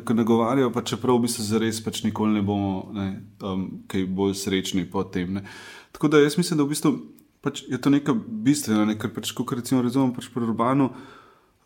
Ko 0.05 0.13
nagovarjajo, 0.13 0.69
pa 0.69 0.85
čeprav 0.85 1.17
v 1.17 1.25
bistvu 1.25 1.45
za 1.49 1.59
res 1.61 1.81
pač 1.81 2.03
nikoli 2.05 2.37
ne 2.37 2.43
bomo 2.45 2.93
ne, 2.93 3.07
um, 3.41 3.63
kaj 3.89 4.05
bolj 4.05 4.35
srečni 4.37 4.85
po 4.85 5.01
tem. 5.09 5.41
Ne. 5.41 5.49
Tako 5.97 6.13
da 6.13 6.21
jaz 6.21 6.37
mislim, 6.37 6.61
da 6.61 6.67
v 6.67 6.77
bistvu 6.77 6.93
pač 7.41 7.63
je 7.69 7.79
to 7.79 7.91
nekaj 7.91 8.15
bistvenega, 8.45 8.87
ne? 8.93 8.99
ker 8.99 9.13
pač, 9.15 9.33
kot 9.37 9.57
recimo 9.59 9.83
razumem 9.85 10.15
pač 10.17 10.31
pri 10.33 10.47
urbanu, 10.49 10.91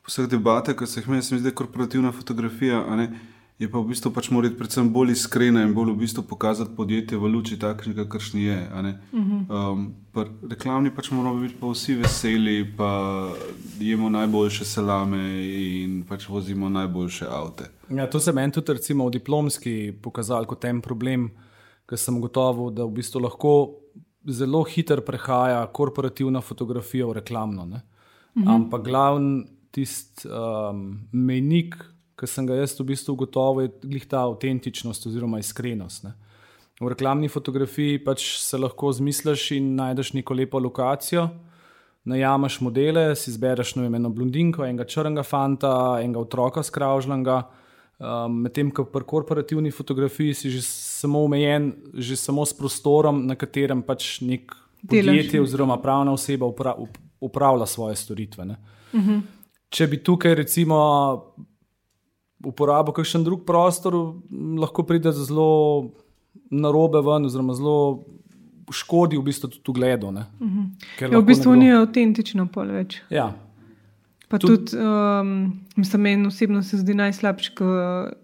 po 0.02 0.11
vseh 0.11 0.26
debatah, 0.31 0.76
ki 0.76 0.87
se 0.87 1.00
jih 1.00 1.11
meni, 1.11 1.23
se 1.23 1.35
mi 1.35 1.43
zdi, 1.43 1.55
korporativna 1.55 2.12
fotografija. 2.12 2.83
Je 3.61 3.69
pa 3.71 3.79
v 3.79 3.93
bistvu 3.93 4.11
pač 4.11 4.26
mora 4.35 4.49
biti 4.49 4.59
predvsem 4.59 4.88
bolj 4.91 5.12
iskrena 5.12 5.61
in 5.62 5.75
bolj 5.76 5.93
v 5.93 6.00
bistvu 6.00 6.25
pokazati 6.26 6.73
podjetje 6.75 7.19
v 7.21 7.29
luči 7.31 7.59
takšnega, 7.61 8.09
kakršni 8.09 8.43
je. 8.43 8.57
Um, 8.75 9.85
reklamni 10.50 10.91
pač 10.91 11.12
moramo 11.14 11.38
biti 11.45 11.55
pa 11.61 11.71
vsi 11.71 11.95
veseli, 12.00 12.57
pa 12.76 12.91
jemo 13.79 14.11
najboljše 14.11 14.67
salame 14.67 15.23
in 15.47 16.00
pač 16.09 16.26
vozimo 16.26 16.73
najboljše 16.73 17.29
avte. 17.31 17.71
Ja, 17.93 18.09
to 18.11 18.19
se 18.19 18.35
meni 18.35 18.50
tudi 18.50 18.75
recimo 18.81 19.07
v 19.07 19.14
diplomski 19.21 19.93
pokazal 20.02 20.49
kot 20.50 20.64
en 20.67 20.83
problem, 20.83 21.31
ker 21.87 22.00
sem 22.00 22.19
gotovo, 22.19 22.73
da 22.75 22.88
v 22.88 22.99
bistvu 22.99 23.23
lahko 23.23 23.82
zelo 24.29 24.62
hitro 24.64 25.02
prehaja 25.02 25.67
korporativna 25.73 26.41
fotografija 26.41 27.07
v 27.07 27.12
reklamno. 27.12 27.67
Mhm. 27.67 28.49
Ampak 28.49 28.85
glavni 28.85 29.45
tisti 29.73 30.29
um, 30.29 31.00
mejnik, 31.12 31.76
ki 32.19 32.26
sem 32.29 32.47
ga 32.47 32.55
jaz 32.55 32.75
v 32.79 32.87
bistvu 32.93 33.17
ugotovil, 33.17 33.71
je 33.83 34.02
ta 34.09 34.26
avtentičnost 34.29 35.07
oziroma 35.09 35.41
iskrenost. 35.41 36.05
Ne. 36.05 36.12
V 36.81 36.91
reklamni 36.91 37.29
fotografiji 37.29 38.00
pač 38.05 38.25
se 38.43 38.59
lahko 38.59 38.93
zmisliš 38.93 39.52
in 39.57 39.75
najdeš 39.79 40.12
neko 40.19 40.35
lepo 40.35 40.59
lokacijo. 40.59 41.29
Najamaš 42.05 42.59
modele, 42.61 43.14
si 43.17 43.31
izbereš 43.31 43.76
eno 43.76 44.11
blondinko, 44.11 44.64
enega 44.67 44.85
črnega 44.85 45.23
fanta, 45.23 46.00
enega 46.02 46.21
otroka 46.21 46.62
skravžljanga. 46.62 47.43
Um, 47.99 48.41
Medtem 48.43 48.71
ko 48.75 48.85
pri 48.85 49.05
korporativni 49.07 49.71
fotografiji 49.71 50.35
si 50.35 50.51
že 50.51 50.63
samo 50.63 51.23
omejen, 51.23 51.73
že 51.95 52.17
samo 52.17 52.47
s 52.47 52.53
prostorom, 52.53 53.27
na 53.27 53.37
katerem 53.39 53.83
pač 53.83 54.21
nek 54.21 54.57
podjetje 54.89 55.39
Delaš. 55.39 55.49
oziroma 55.49 55.77
pravna 55.79 56.13
oseba 56.13 56.47
upra, 56.47 56.75
up, 56.75 56.99
upravlja 57.21 57.67
svoje 57.67 57.97
storitve. 57.97 58.45
Uh 58.45 59.01
mhm. 59.01 59.11
-huh. 59.11 59.21
Če 59.69 59.87
bi 59.87 60.03
tukaj 60.03 60.35
recimo 60.35 60.77
uporabil 62.45 62.93
kakšen 62.93 63.25
drug 63.25 63.45
prostor, 63.47 63.95
lahko 64.59 64.83
pride 64.83 65.13
zelo 65.13 65.91
narobe 66.51 67.01
ven, 67.01 67.25
oziroma 67.25 67.55
zelo 67.55 68.05
škodi 68.73 69.19
v 69.19 69.23
bistvu 69.23 69.49
tudi 69.49 69.81
gledu. 69.81 70.07
Uh 70.07 70.15
-huh. 70.15 70.67
ja, 71.01 71.19
v 71.19 71.25
bistvu 71.25 71.55
nekdo... 71.55 71.65
ni 71.65 71.73
avtentično 71.73 72.47
pol 72.47 72.67
več. 72.67 73.03
Ja. 73.11 73.33
Pa 74.33 74.39
tudi, 74.39 74.57
tudi 74.57 74.77
um, 74.81 75.53
mislim, 75.77 76.03
meni 76.03 76.27
osebno 76.27 76.62
se 76.62 76.77
zdi 76.77 76.95
najslabše, 76.95 77.51
ko 77.55 77.65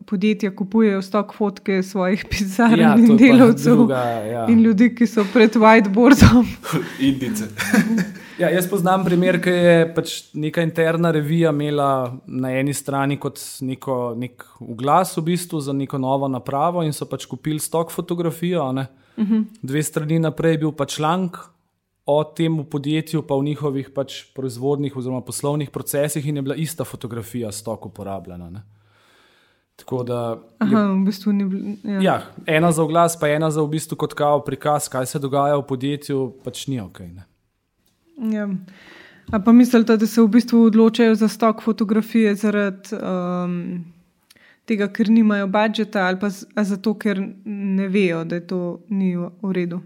podjetja 0.07 0.57
kupujejo 0.57 1.03
stok 1.03 1.35
fotke 1.37 1.83
svojih 1.83 2.25
pisarn 2.31 2.81
ja, 2.81 2.95
in 2.97 3.17
delavcev. 3.17 3.75
Druga, 3.77 4.01
ja. 4.25 4.47
In 4.49 4.63
ljudi, 4.65 4.89
ki 4.95 5.07
so 5.07 5.27
pred 5.33 5.57
whiteboardom. 5.61 6.49
Indice. 7.11 7.51
ja, 8.39 8.49
jaz 8.49 8.71
poznam 8.71 9.05
primer, 9.05 9.37
ki 9.45 9.53
je 9.53 9.85
pač 9.95 10.15
neka 10.33 10.65
interna 10.65 11.13
revija 11.13 11.53
imela 11.53 12.17
na 12.25 12.55
eni 12.57 12.73
strani 12.73 13.21
kot 13.21 13.45
neko, 13.61 13.99
nek 14.17 14.49
uglas 14.65 15.13
v 15.21 15.27
bistvu 15.29 15.61
za 15.61 15.77
neko 15.77 16.01
novo 16.01 16.33
napravo 16.33 16.87
in 16.89 16.97
so 16.97 17.05
pač 17.05 17.29
kupili 17.29 17.61
stok 17.61 17.93
fotografijo. 17.93 18.65
Uh 18.65 18.73
mhm. 18.73 19.35
-huh. 19.35 19.45
Dve 19.63 19.83
strani 19.83 20.19
naprej 20.19 20.57
je 20.57 20.59
bil 20.65 20.73
pač 20.73 20.97
članek 20.97 21.37
o 22.09 22.25
tem 22.25 22.65
podjetju, 22.65 23.21
pa 23.29 23.37
v 23.37 23.51
njihovih 23.51 23.91
pač 23.93 24.23
proizvodnih 24.33 24.95
oziroma 24.97 25.21
poslovnih 25.21 25.69
procesih, 25.71 26.25
in 26.27 26.41
je 26.41 26.43
bila 26.43 26.55
ista 26.57 26.85
fotografija 26.89 27.53
stok 27.53 27.87
uporabljena. 27.91 28.49
Ne? 28.51 28.63
Tako 29.77 30.03
da. 30.09 30.21
Aha, 30.65 30.87
v 30.95 31.03
bistvu 31.05 31.33
ni 31.37 31.45
bilo. 31.45 31.75
Ja. 31.85 32.01
ja, 32.01 32.17
ena 32.47 32.73
za 32.73 32.83
oglas, 32.83 33.19
pa 33.21 33.29
ena 33.29 33.51
za 33.51 33.61
v 33.63 33.69
bistvu 33.77 33.99
kot 34.01 34.17
kao 34.17 34.41
prikaz, 34.45 34.89
kaj 34.89 35.07
se 35.07 35.21
dogaja 35.21 35.59
v 35.61 35.67
podjetju, 35.69 36.23
pač 36.45 36.65
ni 36.73 36.81
ok. 36.81 37.03
Ne? 37.13 37.29
Ja. 38.33 38.49
A 39.29 39.43
pa 39.45 39.53
mislite, 39.53 39.97
da 40.01 40.07
se 40.09 40.25
v 40.25 40.33
bistvu 40.33 40.65
odločajo 40.71 41.15
za 41.15 41.29
stok 41.29 41.61
fotografije 41.63 42.33
zaradi 42.41 42.97
um, 42.97 43.85
tega, 44.65 44.89
ker 44.89 45.13
nimajo 45.13 45.47
budžeta, 45.53 46.09
ali 46.09 46.17
pa 46.25 46.33
zato, 46.65 46.97
ker 46.97 47.21
ne 47.45 47.93
vejo, 47.93 48.25
da 48.25 48.41
je 48.41 48.47
to 48.49 48.63
ni 48.89 49.13
v 49.17 49.53
redu? 49.53 49.85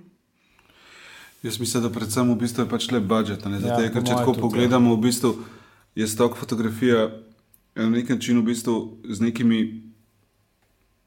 Jaz 1.42 1.58
mislim, 1.61 1.82
da 1.82 1.90
predvsem 1.90 2.30
v 2.30 2.38
bistvu 2.38 2.62
je 2.62 2.70
pač 2.70 2.90
le 2.94 3.00
budžet. 3.00 3.42
Ja, 3.42 3.76
ker 3.90 4.04
če 4.04 4.14
tako 4.14 4.34
tudi, 4.37 4.42
pogledamo, 4.46 4.92
ja. 4.92 4.96
v 4.96 5.02
bistvu 5.02 5.32
je 5.99 6.06
stok 6.06 6.38
fotografija 6.38 7.11
na 7.75 7.88
nek 7.90 8.08
način 8.08 8.38
v 8.38 8.44
bistvu 8.52 8.99
z 9.08 9.20
nekimi 9.20 9.82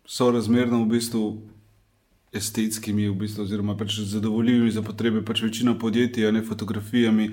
sorazmerno 0.05 0.83
v 0.83 0.87
bistvu 0.97 1.25
estetskimi, 2.35 3.07
v 3.09 3.15
bistvu, 3.15 3.45
oziroma 3.45 3.77
pač 3.77 3.99
zadovoljivimi 3.99 4.71
za 4.71 4.81
potrebe 4.81 5.23
pač 5.25 5.41
večino 5.41 5.79
podjetij, 5.79 6.27
a 6.27 6.31
ne 6.31 6.43
fotografijami. 6.43 7.29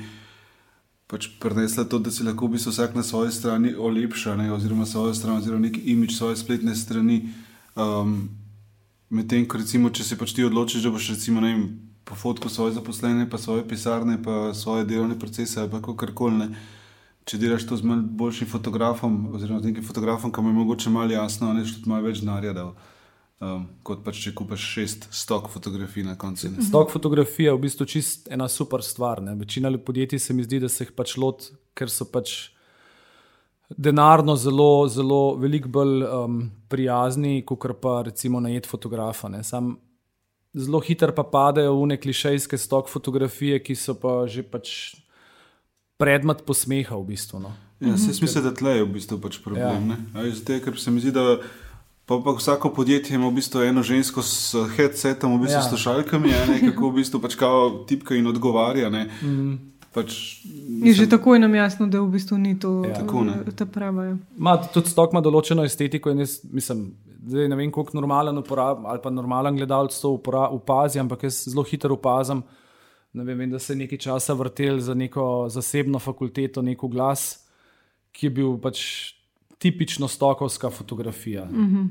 Pač 1.10 1.28
prenesla 1.40 1.84
to, 1.84 1.98
da 1.98 2.10
si 2.10 2.24
lahko 2.24 2.46
v 2.46 2.56
bistvu 2.56 2.72
vsak 2.72 2.94
na 2.94 3.02
svoji 3.02 3.32
strani 3.32 3.74
olepša, 3.74 4.36
ne, 4.36 4.52
oziroma 4.52 4.86
svojo 4.86 5.14
stran, 5.14 5.42
oziroma 5.42 5.66
neki 5.66 5.80
imič 5.92 6.16
svoje 6.16 6.36
spletne 6.36 6.76
strani. 6.76 7.28
Um, 7.74 8.30
Medtem, 9.12 9.44
ko 9.44 9.58
recimo, 9.60 9.90
če 9.92 10.06
se 10.06 10.16
pač 10.16 10.32
ti 10.32 10.44
odločiš, 10.44 10.86
da 10.86 10.90
boš 10.94 11.10
recimo, 11.12 11.42
ne 11.44 11.50
vem, 11.52 11.64
po 12.04 12.14
fotku 12.14 12.48
svoje 12.48 12.72
zaposlene, 12.72 13.30
pa 13.30 13.38
svoje 13.38 13.68
pisarne, 13.68 14.22
pa 14.22 14.54
svoje 14.54 14.84
delovne 14.84 15.18
procese, 15.18 15.60
ali 15.60 15.70
kako 15.70 15.96
koli. 16.14 16.48
Če 17.24 17.38
delaš 17.38 17.68
to 17.68 17.76
z 17.78 17.86
boljšim 18.18 18.48
fotografom, 18.50 19.28
oziroma 19.34 19.60
z 19.62 19.70
nekim 19.70 19.84
fotografom, 19.86 20.32
ki 20.32 20.42
mu 20.42 20.50
je 20.50 20.54
mogoče 20.54 20.90
malo 20.90 21.14
jasno, 21.14 21.52
ne 21.54 21.62
šlo 21.64 21.92
malo 21.92 22.08
več 22.08 22.18
denarja, 22.18 22.64
um, 23.38 23.68
kot 23.86 24.02
pa 24.02 24.10
če 24.10 24.32
kupaš 24.34 24.64
šest 24.74 25.06
stok 25.14 25.46
fotografij 25.52 26.02
na 26.02 26.16
koncu. 26.18 26.50
Ne. 26.50 26.64
Stok 26.66 26.90
fotografije 26.90 27.52
je 27.52 27.54
v 27.54 27.62
bistvu 27.62 27.86
čist 27.86 28.26
ena 28.26 28.48
super 28.50 28.82
stvar. 28.82 29.22
Ne. 29.22 29.36
Večina 29.38 29.70
podjetij 29.78 30.18
se 30.18 30.34
mi 30.34 30.42
zdi, 30.42 30.58
da 30.64 30.68
se 30.68 30.82
jih 30.82 30.90
pač 30.98 31.14
lot, 31.16 31.46
ker 31.78 31.90
so 31.90 32.08
pač 32.10 32.50
denarno 33.70 34.34
zelo, 34.36 34.88
zelo 34.90 35.36
veliko 35.38 35.70
bolj 35.78 36.02
um, 36.04 36.42
prijazni, 36.68 37.44
kot 37.46 37.70
pa 37.80 38.00
recimo 38.02 38.40
najet 38.42 38.66
fotografa. 38.66 39.30
Sam 39.46 39.76
zelo 40.54 40.80
hitro 40.80 41.12
pa 41.16 41.24
padejo 41.24 41.76
v 41.80 41.94
neke 41.94 42.08
klišejske 42.08 42.58
stok 42.58 42.88
fotografije, 42.92 43.58
ki 43.62 43.76
so 43.76 43.96
pa 43.96 44.26
že 44.28 44.44
pač 44.44 44.96
predmet 45.96 46.44
posmeha 46.44 46.96
v 46.98 47.14
bistvu. 47.14 47.40
No. 47.40 47.52
Ja, 47.82 47.96
se 47.98 48.14
smisel, 48.14 48.42
da 48.42 48.54
tle 48.54 48.78
je 48.78 48.84
v 48.84 48.92
bistvu 48.94 49.18
pač 49.18 49.38
problem. 49.42 49.96
Ja. 50.14 50.22
Zdaj, 50.30 50.62
ker 50.62 50.78
se 50.78 50.90
mi 50.90 51.02
zdi, 51.02 51.10
da 51.14 51.42
pa, 52.06 52.18
pa 52.22 52.34
vsako 52.38 52.70
podjetje 52.74 53.16
ima 53.16 53.26
v 53.26 53.38
bistvu 53.40 53.64
eno 53.66 53.82
žensko 53.82 54.22
s 54.22 54.54
headsetom, 54.76 55.34
v 55.38 55.46
bistvu 55.46 55.58
ja. 55.58 55.66
s 55.66 55.70
slušalkami, 55.72 56.30
kako 56.70 56.90
v 56.90 57.02
bistvu 57.02 57.22
pač 57.22 57.34
kao 57.38 57.84
tipka 57.88 58.14
in 58.14 58.26
odgovarja. 58.26 58.90
Mhm. 58.90 59.72
Pač, 59.92 60.40
mislim, 60.48 60.86
je 60.88 60.92
že 60.94 61.06
tako 61.12 61.36
nam 61.36 61.54
jasno, 61.54 61.84
da 61.86 62.00
v 62.00 62.08
bistvu 62.14 62.38
ni 62.40 62.56
to 62.56 62.80
ja. 62.88 62.94
tako, 62.96 63.26
ta 63.52 63.66
prava. 63.68 64.04
Ja. 64.04 64.14
Ma, 64.40 64.56
tudi 64.56 64.88
stok 64.88 65.12
ima 65.12 65.20
določeno 65.20 65.66
estetiko 65.68 66.08
in 66.08 66.24
jaz 66.24 66.38
mislim, 66.48 66.94
Zdaj, 67.26 67.48
ne 67.48 67.56
vem, 67.56 67.70
kako 67.72 67.94
normalen 67.94 68.38
uporab, 68.38 68.86
ali 68.86 68.98
pa 69.02 69.10
normalen 69.10 69.56
gledalec 69.56 69.94
to 70.00 70.16
opazi, 70.50 70.98
ampak 70.98 71.22
jaz 71.22 71.44
zelo 71.46 71.62
hitro 71.62 71.94
opazim. 71.94 72.42
Vem, 73.14 73.38
vem, 73.38 73.50
da 73.50 73.58
se 73.58 73.72
je 73.72 73.82
nekaj 73.84 73.98
časa 73.98 74.34
vrtel 74.34 74.80
za 74.80 74.94
neko 74.94 75.46
zasebno 75.52 75.98
fakulteto, 75.98 76.62
neko 76.62 76.88
glas, 76.88 77.44
ki 78.12 78.26
je 78.26 78.30
bil 78.30 78.56
pač 78.58 78.80
tipično 79.62 80.08
stokovska 80.08 80.70
fotografija. 80.70 81.44
Mm 81.44 81.66
-hmm. 81.66 81.88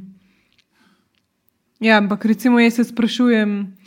Ja, 1.80 1.98
ampak 1.98 2.26
recimo 2.26 2.60
jaz 2.60 2.74
se 2.74 2.84
sprašujem, 2.84 3.78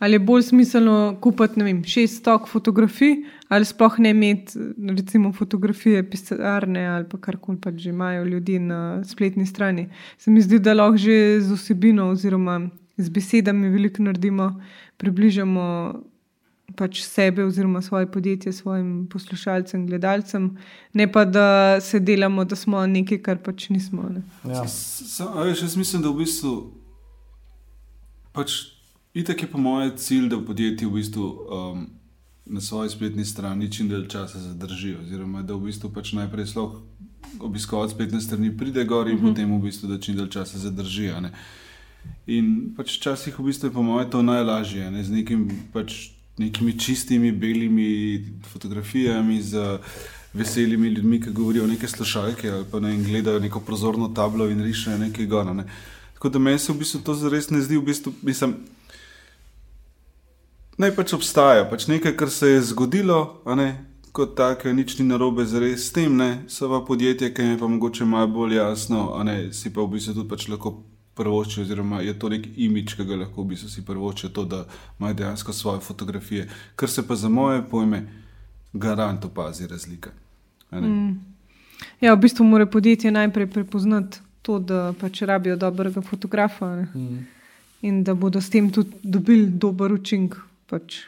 Ali 0.00 0.16
je 0.16 0.18
bolj 0.24 0.42
smiselno 0.48 1.18
kupiti, 1.20 1.58
ne 1.60 1.64
vem, 1.66 1.80
šest 1.84 2.22
stok 2.22 2.46
fotografij, 2.48 3.18
ali 3.52 3.66
sploh 3.68 3.98
ne 4.00 4.14
imeti, 4.14 4.58
recimo, 4.96 5.32
fotografije 5.36 6.00
pisarne 6.10 6.86
ali 6.88 7.04
pa 7.08 7.18
karkoli 7.20 7.60
pač 7.60 7.82
že 7.84 7.90
imajo 7.90 8.24
ljudi 8.24 8.58
na 8.58 9.04
spletni 9.04 9.46
strani. 9.46 9.90
Se 10.18 10.30
mi 10.30 10.40
zdi, 10.40 10.58
da 10.58 10.72
lahko 10.74 10.96
že 10.96 11.40
z 11.40 11.52
osebino 11.52 12.08
oziroma 12.14 12.70
z 12.96 13.08
besedami 13.08 13.68
veliko 13.68 14.02
naredimo, 14.02 14.54
približamo 14.96 15.66
pač 16.76 17.02
sebe 17.04 17.44
oziroma 17.44 17.82
svoje 17.82 18.06
podjetje 18.12 18.52
svojim 18.52 19.06
poslušalcem, 19.12 19.86
gledalcem, 19.86 20.56
ne 20.92 21.12
pa 21.12 21.24
da 21.24 21.80
se 21.80 22.00
delamo, 22.00 22.44
da 22.44 22.56
smo 22.56 22.86
nekaj, 22.86 23.22
kar 23.22 23.38
pač 23.44 23.68
nismo. 23.68 24.08
Ne. 24.08 24.22
Ja. 24.48 24.64
Jaz 24.64 25.76
mislim, 25.76 26.02
da 26.02 26.08
v 26.08 26.22
bistvu 26.24 26.54
pač 28.32 28.79
itak 29.14 29.42
je 29.42 29.48
po 29.48 29.58
mojem 29.58 29.96
cilj, 29.96 30.28
da 30.28 30.40
podjetje 30.40 30.88
v 30.88 30.92
bistvu 30.92 31.24
um, 31.24 31.86
na 32.46 32.60
svoji 32.60 32.90
spletni 32.90 33.24
strani 33.24 33.72
čim 33.72 33.88
dalj 33.88 34.08
časa 34.08 34.38
zadržijo. 34.38 35.00
Oziroma, 35.02 35.42
da 35.42 35.54
v 35.54 35.70
bistvu 35.70 35.90
pač 35.94 36.12
najprej 36.12 36.46
sploh 36.46 36.80
obiskovalec 37.40 37.92
spletne 37.94 38.20
strani 38.20 38.50
pride 38.56 38.84
gor 38.84 39.08
in 39.08 39.16
uh 39.16 39.22
-huh. 39.22 39.28
potem 39.28 39.58
v 39.58 39.62
bistvu 39.62 39.88
da 39.88 39.98
čim 39.98 40.16
dalj 40.16 40.28
časa 40.28 40.58
zadržijo. 40.58 41.20
Ne. 41.20 41.32
In 42.26 42.74
pač 42.76 42.96
včasih 42.98 43.38
v 43.38 43.44
bistvu 43.44 43.68
je 43.68 43.72
po 43.72 43.82
mojem 43.82 44.10
to 44.10 44.22
najlažje, 44.22 44.90
ne, 44.90 45.04
z 45.04 45.10
nekim 45.10 45.50
pač 45.72 46.10
nekimi 46.38 46.78
čistimi, 46.78 47.32
belimi 47.32 48.24
fotografijami, 48.42 49.42
z 49.42 49.78
veselimi 50.32 50.88
ljudmi, 50.88 51.20
ki 51.20 51.30
govorijo 51.30 51.66
neke 51.66 51.88
slušalke 51.88 52.50
ali 52.50 52.64
pa 52.70 52.80
ne 52.80 52.96
gledajo 52.96 53.40
neko 53.40 53.60
prozorno 53.60 54.08
tablo 54.08 54.48
in 54.50 54.62
rišejo 54.62 54.98
nekaj 54.98 55.26
gora. 55.26 55.54
Ne. 55.54 55.64
Tako 56.14 56.28
da 56.28 56.38
meni 56.38 56.58
se 56.58 56.72
v 56.72 56.78
bistvu 56.78 57.00
to 57.00 57.14
zares 57.14 57.50
ne 57.50 57.60
zdi, 57.60 57.76
v 57.76 57.84
bistvu 57.84 58.12
mislim. 58.22 58.54
Naj 60.80 60.94
pač 60.96 61.12
obstaja, 61.12 61.66
pač 61.68 61.84
nekaj, 61.90 62.14
kar 62.16 62.30
se 62.32 62.54
je 62.54 62.60
zgodilo, 62.70 63.42
ne, 63.56 63.68
kot 64.16 64.32
tako, 64.38 64.72
nič 64.72 64.94
ni 64.98 65.04
narobe 65.04 65.44
z 65.44 65.60
res 65.60 65.90
s 65.90 65.92
tem, 65.92 66.14
ne, 66.16 66.46
so 66.48 66.70
pa 66.72 66.80
podjetja, 66.86 67.28
ki 67.36 67.50
je 67.50 67.58
pa 67.60 67.68
mogoče 67.68 68.06
malo 68.08 68.30
bolj 68.32 68.56
jasno, 68.56 69.10
ne, 69.26 69.52
si 69.52 69.72
pa 69.74 69.84
v 69.84 69.98
bistvu 69.98 70.14
tudi 70.16 70.30
pač 70.30 70.48
lahko 70.48 70.78
prvoči, 71.20 71.60
oziroma 71.66 72.00
je 72.00 72.16
to 72.16 72.32
nek 72.32 72.48
imič, 72.56 72.96
ki 72.96 73.04
ga 73.04 73.20
lahko 73.26 73.44
v 73.44 73.52
bistvu 73.52 73.68
si 73.68 73.84
prvoči, 73.84 74.32
to, 74.32 74.46
da 74.48 74.64
imajo 74.96 75.20
dejansko 75.20 75.52
svoje 75.52 75.84
fotografije. 75.84 76.48
Kar 76.80 76.88
se 76.88 77.04
pa 77.06 77.16
za 77.16 77.28
moje 77.28 77.60
pojme, 77.70 78.06
garant 78.72 79.24
opazi 79.24 79.68
razlika. 79.68 80.16
Mm. 80.72 81.20
Ja, 82.00 82.14
v 82.14 82.20
bistvu 82.24 82.44
mora 82.48 82.66
podjetje 82.66 83.12
najprej 83.12 83.50
prepoznati 83.52 84.24
to, 84.42 84.58
da 84.58 84.94
pač 85.00 85.22
rabijo 85.28 85.56
dobrega 85.60 86.00
fotografa 86.00 86.76
mm. 86.94 87.26
in 87.82 88.04
da 88.04 88.14
bodo 88.14 88.40
s 88.40 88.48
tem 88.50 88.70
tudi 88.72 88.96
dobili 89.02 89.46
dober 89.46 89.92
učinek. 89.92 90.40
Pač. 90.70 91.02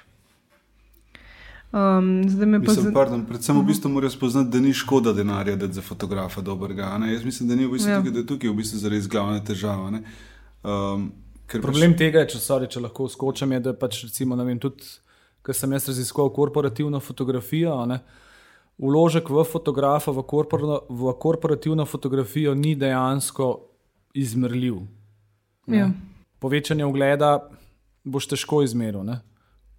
Um, 1.73 2.29
zdaj 2.29 2.47
me 2.47 2.59
pa 2.61 2.75
zdi, 2.77 2.91
da 2.93 3.19
predvsem 3.29 3.57
v 3.57 3.65
bistvu 3.65 3.89
morajo 3.95 4.13
spoznati, 4.13 4.51
da 4.53 4.61
ni 4.61 4.75
škoda 4.77 5.15
denarja, 5.17 5.55
da 5.57 5.71
za 5.73 5.81
fotografa 5.83 6.43
dobrega. 6.45 6.91
Ne? 7.01 7.15
Jaz 7.15 7.25
mislim, 7.25 7.49
da 7.49 7.57
ni 7.57 7.65
v 7.67 7.73
bistvu 7.73 7.91
ja. 7.91 8.01
tukaj, 8.01 8.13
da 8.13 8.21
je 8.21 8.27
tukaj 8.29 8.51
v 8.51 8.57
bistvu 8.59 8.81
zares 8.83 9.09
glavna 9.09 9.41
težava. 9.41 9.89
Um, 9.89 11.07
Problem 11.49 11.95
pač... 11.95 12.03
tega 12.03 12.27
je, 12.27 12.35
če, 12.35 12.43
sorry, 12.45 12.69
če 12.69 12.85
lahko 12.85 13.09
skočim, 13.09 13.57
je, 13.57 13.63
da 13.65 13.73
pač 13.73 14.03
recimo, 14.05 14.37
vem, 14.37 14.61
tudi, 14.61 14.85
ker 15.47 15.57
sem 15.57 15.73
jaz 15.73 15.89
raziskoval 15.95 16.35
korporativno 16.37 17.01
fotografijo. 17.01 17.79
Ne? 17.89 18.03
Uložek 18.77 19.33
v 19.33 19.49
fotografa, 19.49 20.13
v, 20.13 20.29
korpor, 20.29 20.69
v 20.93 21.17
korporativno 21.25 21.89
fotografijo 21.89 22.53
ni 22.53 22.77
dejansko 22.77 23.53
izmerljiv. 24.13 24.83
Ja. 25.73 25.89
Povečanje 26.43 26.85
ogleda 26.85 27.39
boš 28.05 28.35
težko 28.35 28.61
izmeril 28.67 29.07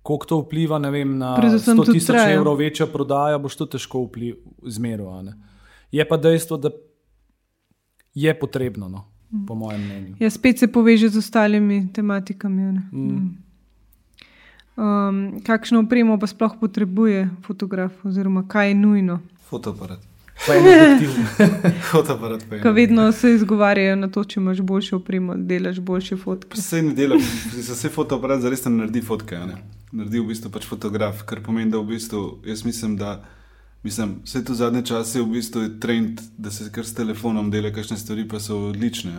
koliko 0.04 0.26
to 0.26 0.38
vpliva 0.44 0.78
vem, 0.78 1.18
na 1.18 1.38
100 1.38 1.92
tisoč 1.92 2.20
evrov 2.28 2.60
večjo 2.60 2.88
prodajo, 2.88 3.40
boš 3.40 3.56
to 3.56 3.66
težko 3.66 4.10
izmeril. 4.68 5.32
Je 5.92 6.08
pa 6.08 6.18
dejstvo, 6.18 6.58
da 6.58 6.70
je 8.14 8.40
potrebno, 8.40 8.90
no, 8.90 9.06
po 9.48 9.56
mojem 9.56 9.82
mnenju. 9.86 10.16
Ja, 10.20 10.30
spet 10.30 10.60
se 10.60 10.68
poveže 10.68 11.10
z 11.10 11.18
ostalimi 11.18 11.88
tematikami. 11.94 12.62
Mm. 12.72 12.82
mm. 12.92 13.38
Um, 14.74 15.42
kakšno 15.46 15.84
opremo 15.86 16.18
pa 16.18 16.28
sploh 16.28 16.56
potrebuje 16.60 17.30
fotograf, 17.46 17.94
oziroma 18.06 18.42
kaj 18.48 18.68
je 18.68 18.76
nujno? 18.76 19.20
Fotoaparat. 19.46 20.13
Fotoaparat. 21.92 22.44
Ko 22.64 22.72
vedno 22.72 23.12
se 23.12 23.34
izgovarjajo 23.34 23.96
na 23.96 24.10
to, 24.12 24.24
če 24.24 24.40
imaš 24.40 24.60
boljšo 24.62 24.98
opremo, 24.98 25.36
delaš 25.38 25.80
boljše 25.80 26.18
fotke. 26.18 26.58
Vse 26.58 26.82
ne 26.82 26.94
delaš, 26.98 27.30
vse 27.54 27.90
fotoaparat 27.90 28.42
zares 28.44 28.66
ne 28.66 28.72
naredi 28.82 29.02
fotke 29.02 29.40
naredi 29.94 30.20
v 30.20 30.32
bistvu 30.34 30.52
pač 30.54 30.66
fotograf, 30.68 31.24
kar 31.30 31.44
pomeni, 31.46 31.72
da 31.72 31.80
v 31.82 31.94
bistvu 31.94 32.24
jaz 32.50 32.66
mislim, 32.66 32.98
da 32.98 33.22
mislim, 33.86 34.20
vse 34.26 34.44
to 34.46 34.58
zadnje 34.58 34.84
čase 34.90 35.22
v 35.22 35.30
bistvu 35.38 35.68
je 35.68 35.74
trend, 35.80 36.22
da 36.38 36.52
se 36.52 36.70
kar 36.74 36.86
s 36.86 36.98
telefonom 36.98 37.52
dela, 37.54 37.72
kakšne 37.74 37.98
stvari 38.02 38.26
pa 38.28 38.42
so 38.42 38.58
odlične. 38.72 39.14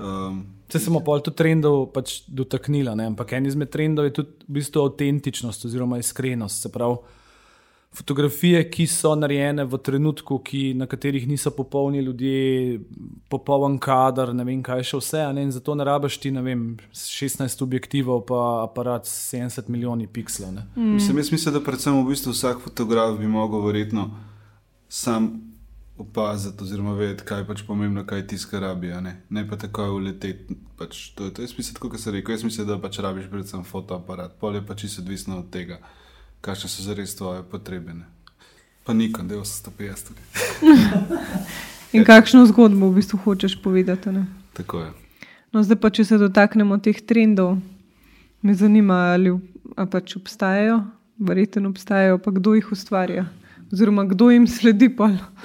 Um, 0.00 0.44
Se 0.72 0.80
smo 0.80 1.02
pa 1.04 1.18
tudi 1.20 1.36
trendov 1.36 1.90
pač 1.92 2.22
dotaknili, 2.26 2.88
ampak 2.88 3.36
en 3.36 3.46
izmed 3.46 3.68
trendov 3.70 4.08
je 4.08 4.16
tudi 4.22 4.48
v 4.48 4.56
bistvu 4.60 4.86
avtentičnost 4.86 5.68
oziroma 5.68 6.00
iskrenost. 6.00 6.64
Se 6.64 6.72
pravi, 6.72 6.96
fotografije, 7.94 8.70
ki 8.70 8.86
so 8.86 9.12
narejene 9.14 9.64
v 9.68 9.78
trenutku, 9.78 10.38
ki, 10.38 10.72
na 10.74 10.86
katerih 10.86 11.26
niso 11.28 11.50
popolni 11.50 12.00
ljudje, 12.00 12.80
popoln 13.28 13.78
kader, 13.78 14.32
ne 14.34 14.46
vem 14.48 14.62
kaj 14.64 14.84
še 14.88 15.00
vse. 15.00 15.22
Ne? 15.36 15.44
In 15.44 15.52
zato 15.52 15.76
ne 15.76 15.84
rabiš 15.84 16.16
ti 16.22 16.32
vem, 16.32 16.64
16 16.96 17.62
objektivov, 17.62 18.24
pa 18.28 18.64
aparat 18.64 19.08
70 19.08 19.68
milijonov 19.68 20.08
pikslov. 20.12 20.56
Mm. 20.74 20.96
Mislim, 20.96 21.20
jaz 21.20 21.32
mislim, 21.32 21.54
da 21.54 21.64
predvsem 21.64 22.00
v 22.00 22.08
bistvu 22.08 22.32
vsak 22.32 22.64
fotograf 22.64 23.18
bi 23.18 23.28
mogel 23.28 23.64
verjetno 23.66 24.10
sam. 24.88 25.34
Opaziti, 26.02 26.64
oziroma 26.64 26.94
vedeti, 26.96 27.22
kaj 27.28 27.42
je 27.42 27.44
pač 27.46 27.60
pomembno, 27.66 28.02
kaj 28.08 28.24
ti 28.26 28.38
skrabi, 28.40 28.88
ne? 29.04 29.12
ne 29.30 29.42
pa 29.46 29.58
tako 29.60 29.84
uleteti. 30.00 30.56
Pač, 30.80 31.12
to, 31.14 31.28
to 31.30 31.44
je 31.44 31.50
smisel, 31.52 31.76
kot 31.78 32.00
se 32.00 32.10
reče. 32.10 32.32
Jaz 32.32 32.42
mislim, 32.48 32.66
da 32.66 32.78
pač 32.80 32.98
rabiš 33.04 33.28
predvsem 33.30 33.62
fotoaparat, 33.68 34.32
polje 34.40 34.64
pa 34.66 34.74
čisto 34.74 35.04
odvisno 35.04 35.38
od 35.44 35.50
tega 35.52 35.78
kakšne 36.42 36.68
so 36.68 36.82
zares 36.82 37.14
tvoje 37.16 37.42
potrebe. 37.46 37.94
Ne? 37.94 38.06
Pa 38.84 38.92
nikam, 38.92 39.28
da 39.28 39.38
je 39.38 39.46
150 39.46 40.10
tukaj. 40.10 40.24
In 41.92 42.04
kakšno 42.08 42.46
zgodbo 42.50 42.88
v 42.90 42.98
bistvu 42.98 43.20
hočeš 43.24 43.58
povedati? 43.62 44.10
Ne? 44.10 44.26
Tako 44.56 44.80
je. 44.80 44.90
No, 45.52 45.62
zdaj 45.62 45.78
pa, 45.78 45.90
če 45.92 46.04
se 46.08 46.18
dotaknemo 46.18 46.78
teh 46.80 46.96
trendov, 47.04 47.58
me 48.42 48.54
zanima, 48.56 49.12
ali 49.12 49.34
pač 49.92 50.16
obstajajo, 50.16 50.80
verjetno 51.20 51.68
obstajajo, 51.68 52.18
pa 52.24 52.32
kdo 52.32 52.56
jih 52.56 52.72
ustvarja. 52.72 53.26
Oziroma, 53.72 54.04
kdo 54.04 54.30
jim 54.32 54.46
sledi? 54.48 54.90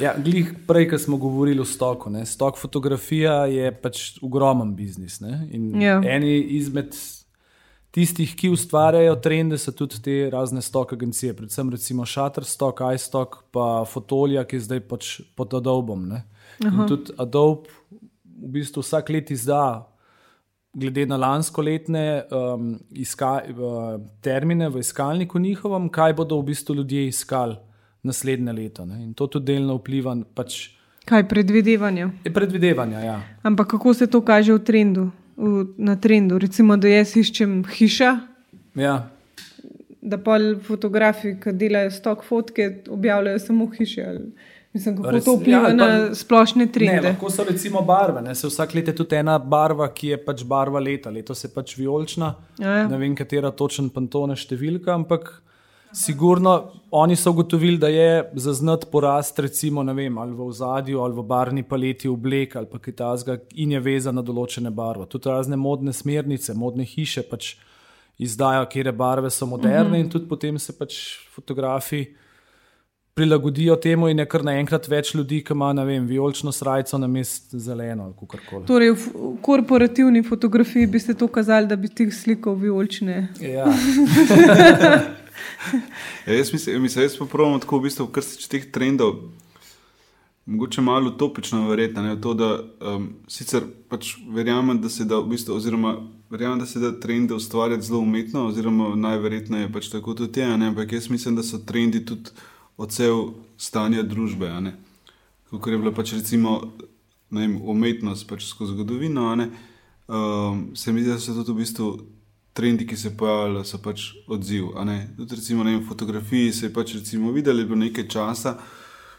Ja, 0.03 0.15
glih, 0.19 0.49
prej, 0.67 0.89
ko 0.91 0.97
smo 0.99 1.19
govorili 1.19 1.62
o 1.63 1.65
stoku. 1.67 2.10
Ne? 2.12 2.25
Stok 2.27 2.57
fotografija 2.60 3.45
je 3.47 3.69
pač 3.71 4.17
ogromen 4.23 4.73
biznis. 4.75 5.21
Ja. 5.21 6.01
Eni 6.03 6.41
izmed 6.57 6.95
tistih, 7.91 8.34
ki 8.38 8.52
ustvarjajo 8.54 9.15
trende, 9.23 9.58
so 9.58 9.71
tudi 9.76 10.02
te 10.04 10.17
razne 10.34 10.62
stok 10.62 10.93
agencije, 10.93 11.36
predvsem 11.38 11.69
recimo 11.73 12.06
Shutterstock, 12.06 12.84
iStock, 12.95 13.41
pa 13.52 13.86
Fotolija, 13.89 14.45
ki 14.45 14.60
je 14.60 14.65
zdaj 14.67 14.82
pač 14.89 15.12
pod 15.36 15.54
Adobom. 15.58 16.10
In 16.63 16.82
tudi 16.88 17.15
Adobe 17.17 17.69
v 18.38 18.52
bistvu 18.60 18.84
vsak 18.86 19.10
let 19.10 19.32
izda, 19.34 19.88
glede 20.78 21.08
na 21.10 21.17
lansko 21.17 21.63
letne 21.65 22.23
um, 22.30 22.76
iska, 22.93 23.41
uh, 23.50 23.97
termine 24.21 24.69
v 24.69 24.84
iskalniku 24.84 25.39
njihovem, 25.39 25.89
kaj 25.89 26.13
bodo 26.13 26.38
v 26.38 26.52
bistvu 26.52 26.76
ljudje 26.76 27.08
iskali 27.08 27.58
naslednje 28.04 28.54
leto. 28.54 28.86
Ne? 28.86 29.04
In 29.04 29.13
to 29.13 29.28
tudi 29.28 29.54
delno 29.54 29.80
vpliva. 29.80 30.15
Pač, 30.38 30.60
kaj 31.06 31.26
predvidevanja? 31.30 32.12
Predvidevanja, 32.34 33.00
ja. 33.00 33.17
Ampak 33.43 33.73
kako 33.73 33.93
se 33.93 34.08
to 34.08 34.21
kaže 34.21 34.54
v 34.54 34.63
trendu? 34.63 35.10
V, 35.38 35.65
na 35.78 35.95
trendu. 35.95 36.39
Recimo, 36.41 36.78
da 36.78 36.89
jaz 36.89 37.15
iščem 37.17 37.62
hiša. 37.78 38.12
Ja. 38.78 38.97
Da 40.02 40.19
pa 40.21 40.38
fotografi, 40.63 41.36
ki 41.41 41.54
delajo 41.58 41.91
stok 41.91 42.23
fotke, 42.26 42.69
objavljajo 42.89 43.39
samo 43.39 43.69
hiše. 43.78 44.06
Mislim, 44.78 44.97
kako 44.97 45.12
Rec, 45.12 45.26
to 45.26 45.34
vpliva 45.36 45.69
ja, 45.69 45.73
na 45.73 46.15
splošne 46.15 46.67
trende. 46.71 47.13
Tako 47.13 47.30
so 47.34 47.43
recimo 47.43 47.82
barve. 47.82 48.21
Ne? 48.21 48.36
Se 48.36 48.47
vsak 48.47 48.76
let 48.76 48.88
je 48.88 48.95
tudi 48.95 49.15
ena 49.15 49.39
barva, 49.39 49.88
ki 49.93 50.13
je 50.13 50.19
pač 50.21 50.43
barva 50.45 50.80
leta. 50.80 51.10
Letos 51.10 51.43
je 51.43 51.50
pač 51.54 51.73
vijolična. 51.78 52.34
Ja, 52.60 52.76
ja. 52.84 52.88
Ne 52.88 53.00
vem, 53.02 53.15
katera 53.17 53.52
točen 53.52 53.89
pantone 53.93 54.36
številka, 54.38 54.93
ampak 54.93 55.32
Sigurno, 55.93 56.71
oni 56.91 57.15
so 57.15 57.32
ugotovili, 57.32 57.78
da 57.78 57.88
je 57.88 58.32
zaznati 58.34 58.88
porast, 58.91 59.39
recimo, 59.39 59.84
vem, 59.84 60.17
ali 60.17 60.34
v 60.36 60.52
zadju, 60.52 61.00
ali 61.00 61.15
v 61.15 61.23
barni 61.23 61.63
paleti 61.63 62.08
oblek 62.08 62.56
ali 62.56 62.67
kaj 62.82 62.93
takega, 62.93 63.38
in 63.56 63.71
je 63.71 63.80
vezan 63.80 64.15
na 64.15 64.21
določene 64.21 64.69
barve. 64.69 65.06
Tudi 65.06 65.30
razne 65.30 65.56
modne 65.56 65.93
smernice, 65.93 66.54
modne 66.54 66.86
hiše 66.86 67.23
pač 67.30 67.56
izdajo, 68.17 68.65
kje 68.65 68.91
barve 68.91 69.30
so 69.30 69.45
moderne, 69.45 69.82
uh 69.82 69.88
mhm. 69.88 69.95
-huh. 69.95 70.00
in 70.00 70.10
tudi 70.10 70.28
potem 70.28 70.60
se 70.60 70.73
pač 70.73 71.17
fotografi 71.36 72.06
prilagodijo 73.17 73.76
temu 73.76 74.10
in 74.10 74.19
je 74.19 74.26
kar 74.30 74.43
naenkrat 74.45 74.88
več 74.88 75.15
ljudi, 75.15 75.39
ki 75.43 75.54
ima 75.54 75.71
vem, 75.73 76.06
vijolično 76.06 76.52
srajco 76.52 76.97
na 77.02 77.08
mestu 77.08 77.60
zeleno 77.60 78.04
ali 78.04 78.13
kako 78.13 78.38
koli. 78.50 78.65
Torej, 78.65 78.91
v 78.91 79.32
korporativni 79.41 80.21
fotografiji 80.23 80.88
bi 80.88 81.00
se 81.00 81.13
to 81.13 81.28
kazali, 81.28 81.67
da 81.67 81.76
bi 81.76 81.88
ti 81.88 82.12
slikal 82.12 82.54
vijolične. 82.54 83.28
Ja. 83.41 83.65
ja, 86.28 86.34
jaz 86.34 86.54
mislim, 86.54 86.82
mislim, 86.82 87.04
jaz 87.04 87.17
pravim 87.32 87.60
tako, 87.60 87.80
v 87.80 87.89
bistvu, 87.89 88.08
kar 88.08 88.23
se 88.23 88.38
tiče 88.38 88.50
teh 88.50 88.71
trendov. 88.71 89.15
Mogoče 90.47 90.82
malo 90.82 91.10
utopično 91.10 91.67
verjetno 91.67 92.10
je 92.10 92.21
to, 92.21 92.34
da 92.34 92.63
um, 92.95 93.10
sicer 93.28 93.65
pač 93.89 94.13
verjamem, 94.32 94.80
da 94.82 94.89
se 94.89 95.06
da, 95.06 95.19
v 95.19 95.34
bistvu, 95.34 95.56
oziroma 95.56 95.97
verjamem, 96.30 96.60
da 96.60 96.65
se 96.65 96.80
da 96.80 96.93
trende 97.00 97.36
ustvarjati 97.36 97.86
zelo 97.86 98.00
umetno, 98.00 98.45
oziroma 98.47 98.93
najverjetneje 98.95 99.71
pač 99.73 99.89
tako 99.91 100.13
tudi 100.13 100.39
je, 100.39 100.47
ampak 100.47 100.93
jaz 100.93 101.10
mislim, 101.10 101.36
da 101.36 101.43
so 101.43 101.60
trendi 101.60 102.06
tudi 102.06 102.32
odsev 102.78 103.34
stanja 103.58 104.04
družbe. 104.04 104.52
Kot 105.50 105.67
je 105.67 105.78
bila 105.78 105.91
pač 105.91 106.13
recimo 106.13 106.62
vem, 107.32 107.58
umetnost 107.62 108.28
pač 108.30 108.47
skozi 108.47 108.73
zgodovino, 108.73 109.28
um, 110.08 110.69
se 110.76 110.93
mi 110.93 111.04
zdi, 111.04 111.12
da 111.12 111.19
so 111.19 111.36
tudi 111.43 111.52
v 111.52 111.65
bistvu 111.65 111.91
trendi, 112.58 112.88
ki 112.89 112.98
se 112.98 113.13
pojavljajo, 113.17 113.67
so 113.70 113.78
pač 113.84 114.10
odziv. 114.28 114.74
Tudi 115.17 115.38
recimo 115.38 115.63
na 115.63 115.78
fotografiji 115.88 116.52
se 116.52 116.65
je 116.65 116.74
pač 116.74 116.98
recimo 116.98 117.32
videli, 117.32 117.62
da 117.62 117.67
je 117.67 117.70
bilo 117.70 117.86
nekaj 117.86 118.08
časa 118.10 118.58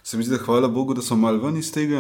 se 0.09 0.17
mi 0.17 0.25
zdi, 0.25 0.37
da 0.37 0.45
hvala 0.45 0.69
Bogu, 0.69 0.95
da 0.95 1.03
smo 1.03 1.17
malo 1.17 1.39
ven 1.39 1.57
iz 1.57 1.73
tega. 1.73 1.97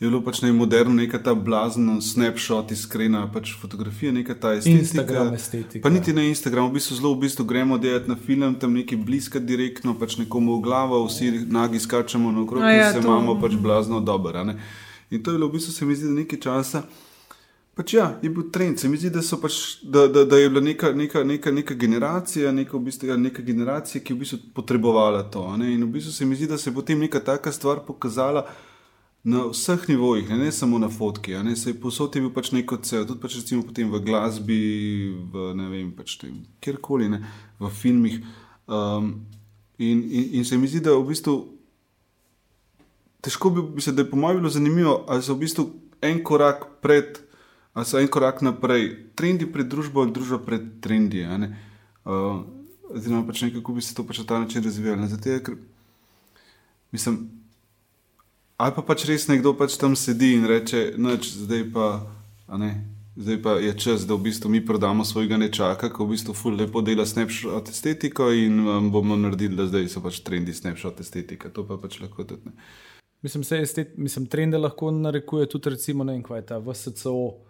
Je 0.00 0.08
bilo 0.08 0.20
pač 0.24 0.42
najmoderno, 0.42 0.94
neka 0.94 1.18
ta 1.22 1.34
blazna 1.34 2.00
snapshot, 2.00 2.70
iskrena 2.72 3.22
pač 3.32 3.54
fotografija, 3.60 4.12
neka 4.12 4.34
ta 4.34 4.52
estetika. 4.52 4.80
Instagram 4.80 5.34
estetika. 5.34 5.82
Pa 5.82 5.92
niti 5.92 6.12
na 6.12 6.24
Instagramu, 6.24 6.68
v 6.68 6.76
bistvu 6.76 6.96
zelo 6.96 7.14
v 7.14 7.20
bistvu 7.24 7.44
gremo 7.44 7.78
delati 7.78 8.08
na 8.12 8.16
film, 8.16 8.54
tam 8.60 8.76
neki 8.76 8.96
bliska 8.96 9.40
direktno, 9.40 9.94
pač 9.96 10.18
nekomu 10.20 10.58
v 10.58 10.64
glavo, 10.68 11.00
vsi 11.06 11.46
nagi 11.48 11.80
skačemo 11.80 12.32
na 12.32 12.44
okrog, 12.44 12.64
ja, 12.64 12.92
se 12.92 13.00
to... 13.00 13.08
imamo 13.08 13.38
pač 13.40 13.56
blazno 13.56 14.00
dobro. 14.00 14.44
In 15.10 15.22
to 15.22 15.32
je 15.32 15.36
bilo 15.38 15.48
v 15.48 15.56
bistvu, 15.56 15.72
se 15.72 15.88
mi 15.88 15.96
zdi, 15.96 16.12
da 16.12 16.20
nekaj 16.20 16.44
časa. 16.44 16.84
Pač 17.80 17.94
ja, 17.96 18.10
je 18.20 18.28
bil 18.28 18.50
trend. 18.52 18.76
Se 18.76 18.88
mi 18.92 18.98
zdi, 19.00 19.08
da, 19.08 19.22
pač, 19.40 19.54
da, 19.80 20.02
da, 20.12 20.26
da 20.28 20.36
je 20.36 20.48
bila 20.52 20.60
neka, 20.60 20.90
neka, 20.92 21.22
neka, 21.24 21.50
neka 21.50 21.74
generacija, 21.80 22.50
neka, 22.52 22.74
v 22.76 22.90
bistvu, 22.90 23.14
neka 23.16 23.40
generacija, 23.40 24.02
ki 24.04 24.12
je 24.12 24.16
v 24.16 24.20
bistvu 24.20 24.38
potrebovala 24.52 25.22
to. 25.32 25.46
Ne? 25.56 25.70
In 25.72 25.86
v 25.86 25.94
bistvu 25.94 26.12
se 26.12 26.28
mi 26.28 26.36
zdi, 26.36 26.50
da 26.50 26.58
se 26.60 26.68
je 26.68 26.74
potem 26.76 27.00
neka 27.00 27.22
taka 27.24 27.48
stvar 27.52 27.80
pokazala 27.86 28.42
na 29.24 29.46
vseh 29.48 29.86
nivojih, 29.88 30.28
ne, 30.28 30.36
ne 30.42 30.50
samo 30.52 30.76
na 30.78 30.90
fotki. 30.92 31.32
Se 31.56 31.70
je 31.70 31.78
posod 31.80 32.16
je 32.16 32.20
bil 32.20 32.34
pač 32.36 32.50
neko 32.52 32.76
cel, 32.84 33.06
tudi 33.08 33.20
pač 33.20 33.38
recimo 33.40 33.64
v 33.64 34.02
glasbi, 34.04 34.60
v 35.32 35.48
ne 35.56 35.70
vem, 35.72 35.88
pač 35.96 36.18
kjerkoli, 36.60 37.08
ne, 37.08 37.22
v 37.60 37.72
filmih. 37.80 38.20
Um, 38.68 39.24
in, 39.78 40.04
in, 40.04 40.28
in 40.36 40.44
se 40.44 40.60
mi 40.60 40.68
zdi, 40.68 40.84
da 40.84 40.98
v 41.00 41.08
bistvu 41.14 41.38
težko 43.24 43.56
bi, 43.56 43.66
bi 43.72 43.80
se, 43.80 43.96
da 43.96 44.04
je 44.04 44.10
po 44.12 44.20
mojem 44.20 44.44
bilo 44.44 44.52
zanimivo, 44.52 45.00
ali 45.08 45.24
so 45.24 45.32
v 45.32 45.46
bistvu 45.48 45.68
en 46.04 46.20
korak 46.20 46.68
pred 46.84 47.29
ali 47.72 47.86
so 47.86 47.98
en 47.98 48.08
korak 48.08 48.42
naprej, 48.42 48.90
trendi 49.14 49.46
pred 49.46 49.68
družbo 49.68 50.02
ali 50.02 50.12
družba 50.12 50.40
pred 50.44 50.80
trendi. 50.82 51.22
Uh, 52.04 52.42
oziroma, 52.90 53.26
pač 53.26 53.42
nekako 53.46 53.76
bi 53.76 53.82
se 53.82 53.94
to 53.94 54.04
pač 54.06 54.22
na 54.22 54.26
ta 54.26 54.38
način 54.40 54.64
razvijalo. 54.64 55.06
Zato, 55.06 55.36
ker, 55.44 55.58
mislim, 56.92 57.20
ali 58.56 58.74
pa 58.76 58.82
pač 58.82 59.06
res 59.08 59.28
nekdo 59.28 59.54
pač 59.54 59.76
tam 59.78 59.96
sedi 59.96 60.34
in 60.38 60.48
reče, 60.50 60.94
noč, 60.98 61.34
zdaj 61.44 61.68
pa. 61.74 61.90
Zdaj 63.20 63.36
pa 63.42 63.52
je 63.60 63.72
čas, 63.78 64.06
da 64.08 64.14
v 64.14 64.22
bistvu 64.30 64.48
mi 64.50 64.60
prodamo 64.66 65.04
svojega 65.04 65.36
nečaka, 65.36 65.90
ki 65.92 66.02
v 66.02 66.14
bistvu 66.14 66.34
ful 66.34 66.54
lepo 66.56 66.80
dela 66.80 67.04
snapshot 67.06 67.68
estetiko 67.68 68.30
in 68.32 68.62
um, 68.62 68.86
bomo 68.90 69.16
naredili, 69.18 69.58
da 69.58 69.66
zdaj 69.66 69.88
so 69.92 70.00
pač 70.00 70.22
trendi 70.24 70.54
snapshot 70.54 71.02
estetika. 71.02 71.50
To 71.52 71.66
pa 71.66 71.76
pač 71.76 71.98
lahko 72.00 72.24
tudi 72.24 72.48
ne. 72.48 72.54
Mislim, 73.22 73.44
se 73.44 73.86
mislim, 73.96 74.26
trende 74.26 74.58
lahko 74.58 74.90
narekuje 74.90 75.48
tudi 75.52 75.74
recimo, 75.74 76.04
ne 76.04 76.16
vem, 76.16 76.22
kaj 76.22 76.38
je 76.38 76.46
ta 76.46 76.58
VSCO 76.58 77.49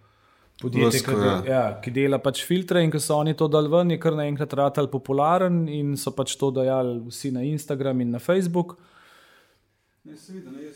podjetje, 0.60 1.02
ki, 1.06 1.16
ja. 1.24 1.34
Ja, 1.48 1.62
ki 1.82 1.92
dela 1.94 2.20
pač 2.22 2.42
filtre 2.46 2.82
in 2.84 2.92
ki 2.92 3.00
so 3.02 3.18
oni 3.20 3.34
to 3.38 3.48
dal 3.48 3.68
ven, 3.72 3.90
je 3.94 3.98
kar 4.02 4.16
naenkrat 4.18 4.54
ratal 4.60 4.90
popularen 4.92 5.64
in 5.68 5.96
so 6.00 6.12
pač 6.16 6.36
to 6.40 6.52
dajali 6.54 6.98
vsi 7.08 7.32
na 7.36 7.44
Instagram 7.46 8.04
in 8.04 8.16
na 8.16 8.22
Facebook. 8.22 8.76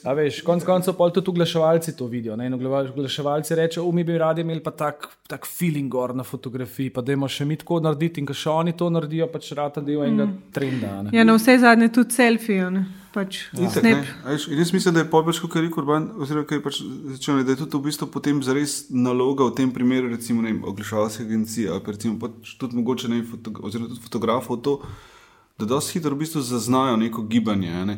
A 0.04 0.12
veš, 0.12 0.42
konec 0.44 0.66
koncev 0.68 0.94
pa 0.98 1.06
tudi 1.08 1.30
oglaševalci 1.32 1.94
to 1.96 2.06
vidijo. 2.06 2.34
Oglaševalci 2.36 3.54
rečejo, 3.54 3.92
mi 3.92 4.04
bi 4.04 4.18
radi 4.18 4.40
imeli 4.40 4.60
pa 4.62 4.70
tak, 4.70 5.08
tak 5.26 5.46
feeling 5.46 5.88
gor 5.88 6.14
na 6.14 6.22
fotografiji, 6.22 6.90
pa 6.90 7.00
da 7.00 7.12
imamo 7.12 7.28
še 7.28 7.46
mi 7.48 7.56
tako 7.56 7.78
narediti 7.80 8.20
in 8.20 8.26
ko 8.28 8.36
še 8.36 8.50
oni 8.52 8.74
to 8.76 8.90
naredijo, 8.92 9.30
pač 9.32 9.48
rata 9.56 9.80
del 9.80 10.02
enega 10.04 10.26
mm. 10.26 10.34
trenda. 10.52 10.90
Ne? 11.06 11.14
Ja, 11.16 11.24
na 11.24 11.38
vse 11.38 11.56
zadnje 11.62 11.88
tudi 11.96 12.12
selfije. 12.12 12.68
Pač 13.14 13.38
ja. 13.56 13.70
Jaz 14.28 14.72
mislim, 14.74 14.92
da 14.92 15.00
je 15.00 15.08
Pobež, 15.08 15.40
kot 15.40 15.56
je 15.56 15.62
rekel 15.62 15.80
Urban, 15.80 16.10
oziroma 16.20 16.44
kaj 16.50 16.60
pač 16.60 16.80
začel, 17.14 17.40
da 17.46 17.54
je 17.54 17.62
tudi 17.62 17.78
v 17.78 17.86
bistvu 17.86 18.10
potem 18.12 18.42
zares 18.44 18.90
naloga 18.90 19.46
v 19.48 19.54
tem 19.56 19.72
primeru, 19.72 20.10
recimo, 20.12 20.44
oglaševalske 20.68 21.24
agencije 21.24 21.70
ali 21.72 21.94
recimo 21.94 22.18
pač 22.20 22.58
tudi 22.60 22.76
mogoče 22.76 23.08
ne, 23.08 23.22
foto, 23.30 23.54
oziroma 23.62 23.94
tudi 23.94 24.04
fotografov 24.04 24.60
to, 24.66 24.74
da 25.56 25.70
dosti 25.70 25.96
hitro 25.96 26.18
v 26.18 26.26
bistvu 26.26 26.42
zaznajo 26.44 26.98
neko 27.00 27.24
gibanje. 27.30 27.72
Ne? 27.86 27.96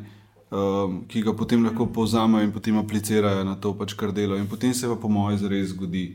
Um, 0.51 1.03
ki 1.09 1.23
ga 1.23 1.35
potem 1.37 1.65
lahko 1.65 1.87
povzamejo 1.87 2.45
in 2.45 2.53
potem 2.53 2.79
aplicirajo 2.79 3.45
na 3.45 3.57
to, 3.57 3.75
pač, 3.75 3.95
kar 3.95 4.13
delajo. 4.13 4.41
In 4.41 4.51
potem 4.51 4.75
se 4.75 4.89
pa, 4.89 4.97
po 4.97 5.09
mojem, 5.09 5.39
zares 5.39 5.73
zgodi. 5.75 6.11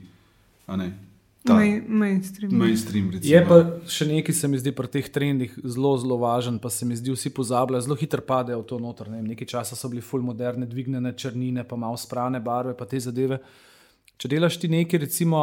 Ta, 1.44 1.56
mainstream. 1.88 2.52
mainstream 2.54 3.08
je 3.17 3.39
pa 3.50 3.56
še 3.89 4.06
nekaj, 4.06 4.36
se 4.38 4.48
mi 4.48 4.60
zdi 4.62 4.70
pri 4.78 4.91
teh 4.94 5.08
trendih 5.10 5.56
zelo, 5.65 5.96
zelo 5.98 6.20
važen, 6.22 6.60
pa 6.62 6.70
se 6.70 6.86
mi 6.86 6.94
zdi, 6.94 7.15
vsi 7.15 7.32
pozabljajo, 7.34 7.82
zelo 7.88 7.98
hitro 7.98 8.22
padejo 8.22 8.60
v 8.62 8.67
to 8.70 8.78
noter. 8.78 9.10
Ne 9.10 9.24
nekaj 9.26 9.50
časa 9.50 9.76
so 9.76 9.89
bili 9.89 10.06
full 10.06 10.22
moderne, 10.22 10.70
dvignjene 10.70 11.15
črnine, 11.17 11.65
pa 11.65 11.80
malo 11.82 11.98
sprane 11.98 12.39
barve, 12.46 12.76
pa 12.78 12.86
te 12.86 13.02
zadeve. 13.02 13.41
Če 14.22 14.30
delaš 14.36 14.60
ti 14.62 14.70
nekaj, 14.70 15.02
recimo, 15.02 15.41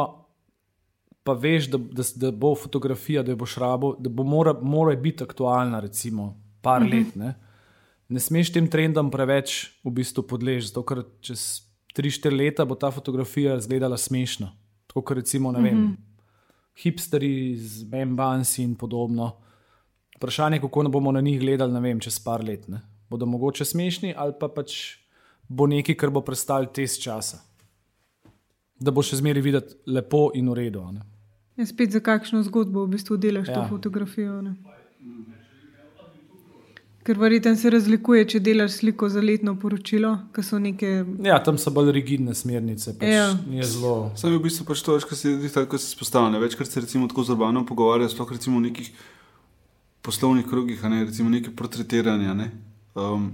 pa 1.27 1.35
veš, 1.35 1.67
da, 1.75 1.81
da, 1.99 2.07
da 2.23 2.31
bo 2.31 2.53
fotografija, 2.55 3.25
da 3.27 3.35
boš 3.35 3.57
rabo, 3.59 3.91
da 3.99 4.07
bo 4.07 4.23
mora, 4.23 4.55
mora 4.55 4.95
biti 4.95 5.27
aktualna, 5.27 5.83
recimo, 5.83 6.31
par 6.63 6.79
mhm. 6.79 6.89
-huh. 6.89 6.95
let. 6.95 7.15
Ne? 7.15 7.35
Ne 8.09 8.19
smeš 8.19 8.53
tem 8.53 8.67
trendom 8.67 9.11
preveč 9.13 9.69
v 9.85 9.93
bistvu 10.01 10.25
podležati, 10.27 10.73
zato 10.73 10.83
ker 10.83 11.03
čez 11.21 11.69
3-4 11.93 12.33
leta 12.33 12.65
bo 12.65 12.75
ta 12.75 12.91
fotografija 12.91 13.57
izgledala 13.57 13.97
smešno. 13.97 14.49
Tako 14.89 15.01
kot 15.01 15.17
recimo, 15.21 15.51
ne 15.51 15.61
vem, 15.61 15.77
mm 15.77 15.87
-hmm. 15.87 15.97
hipsteri 16.83 17.57
z 17.57 17.85
Membansi 17.89 18.63
in 18.63 18.75
podobno. 18.75 19.37
Vprašanje 20.17 20.55
je, 20.55 20.61
kako 20.61 20.89
bomo 20.89 21.11
na 21.11 21.21
njih 21.21 21.39
gledali, 21.39 21.73
ne 21.73 21.79
vem, 21.79 21.99
čez 21.99 22.19
par 22.19 22.43
let. 22.43 22.67
Ne? 22.67 22.81
Bodo 23.09 23.25
mogoče 23.25 23.65
smešni 23.65 24.13
ali 24.17 24.33
pa 24.39 24.47
pač 24.47 24.97
bo 25.47 25.67
nekaj, 25.67 25.95
kar 25.95 26.09
bo 26.09 26.21
prestal 26.21 26.73
test 26.73 27.01
časa. 27.01 27.37
Da 28.79 28.91
bo 28.91 29.01
še 29.03 29.15
zmeraj 29.15 29.41
videti 29.41 29.75
lepo 29.85 30.31
in 30.33 30.49
v 30.49 30.53
redu. 30.53 30.83
Ja, 31.57 31.65
spet 31.65 31.91
za 31.91 31.99
kakšno 31.99 32.43
zgodbo 32.43 32.85
v 32.85 32.89
bistvu 32.89 33.17
delaš 33.17 33.47
ja. 33.47 33.53
to 33.53 33.67
fotografijo. 33.69 34.41
Ne? 34.41 34.55
Ker 37.09 37.17
verjetno 37.17 37.55
se 37.57 37.71
razlikuje, 37.73 38.21
če 38.29 38.39
delaš 38.45 38.75
sliko 38.83 39.07
za 39.09 39.17
letno 39.17 39.55
poročilo. 39.57 40.11
Neke... 40.61 40.89
Ja, 41.25 41.39
tam 41.41 41.57
so 41.57 41.71
bolj 41.73 41.89
rigidne 41.95 42.35
smernice. 42.37 42.93
Pač 42.99 43.09
ja. 43.09 43.63
zelo... 43.65 44.11
Sam 44.13 44.29
je 44.29 44.37
v 44.37 44.43
bistvu 44.43 44.67
pač 44.67 44.83
to, 44.85 44.93
kar 45.09 45.17
se 45.17 45.31
zdaj 45.41 45.65
spostavlja. 45.81 46.37
Večkrat 46.37 46.69
se 46.69 46.83
recimo 46.83 47.07
tako 47.09 47.25
z 47.25 47.33
urbano 47.33 47.63
pogovarjajo, 47.65 48.11
sploh 48.13 48.35
recimo 48.37 48.61
v 48.61 48.67
nekih 48.67 48.91
poslovnih 50.05 50.45
krogih, 50.45 50.83
ne, 50.85 51.01
recimo 51.07 51.33
nekaj 51.33 51.55
portretiranja. 51.57 52.35
Ne. 52.37 52.51
Um, 52.93 53.31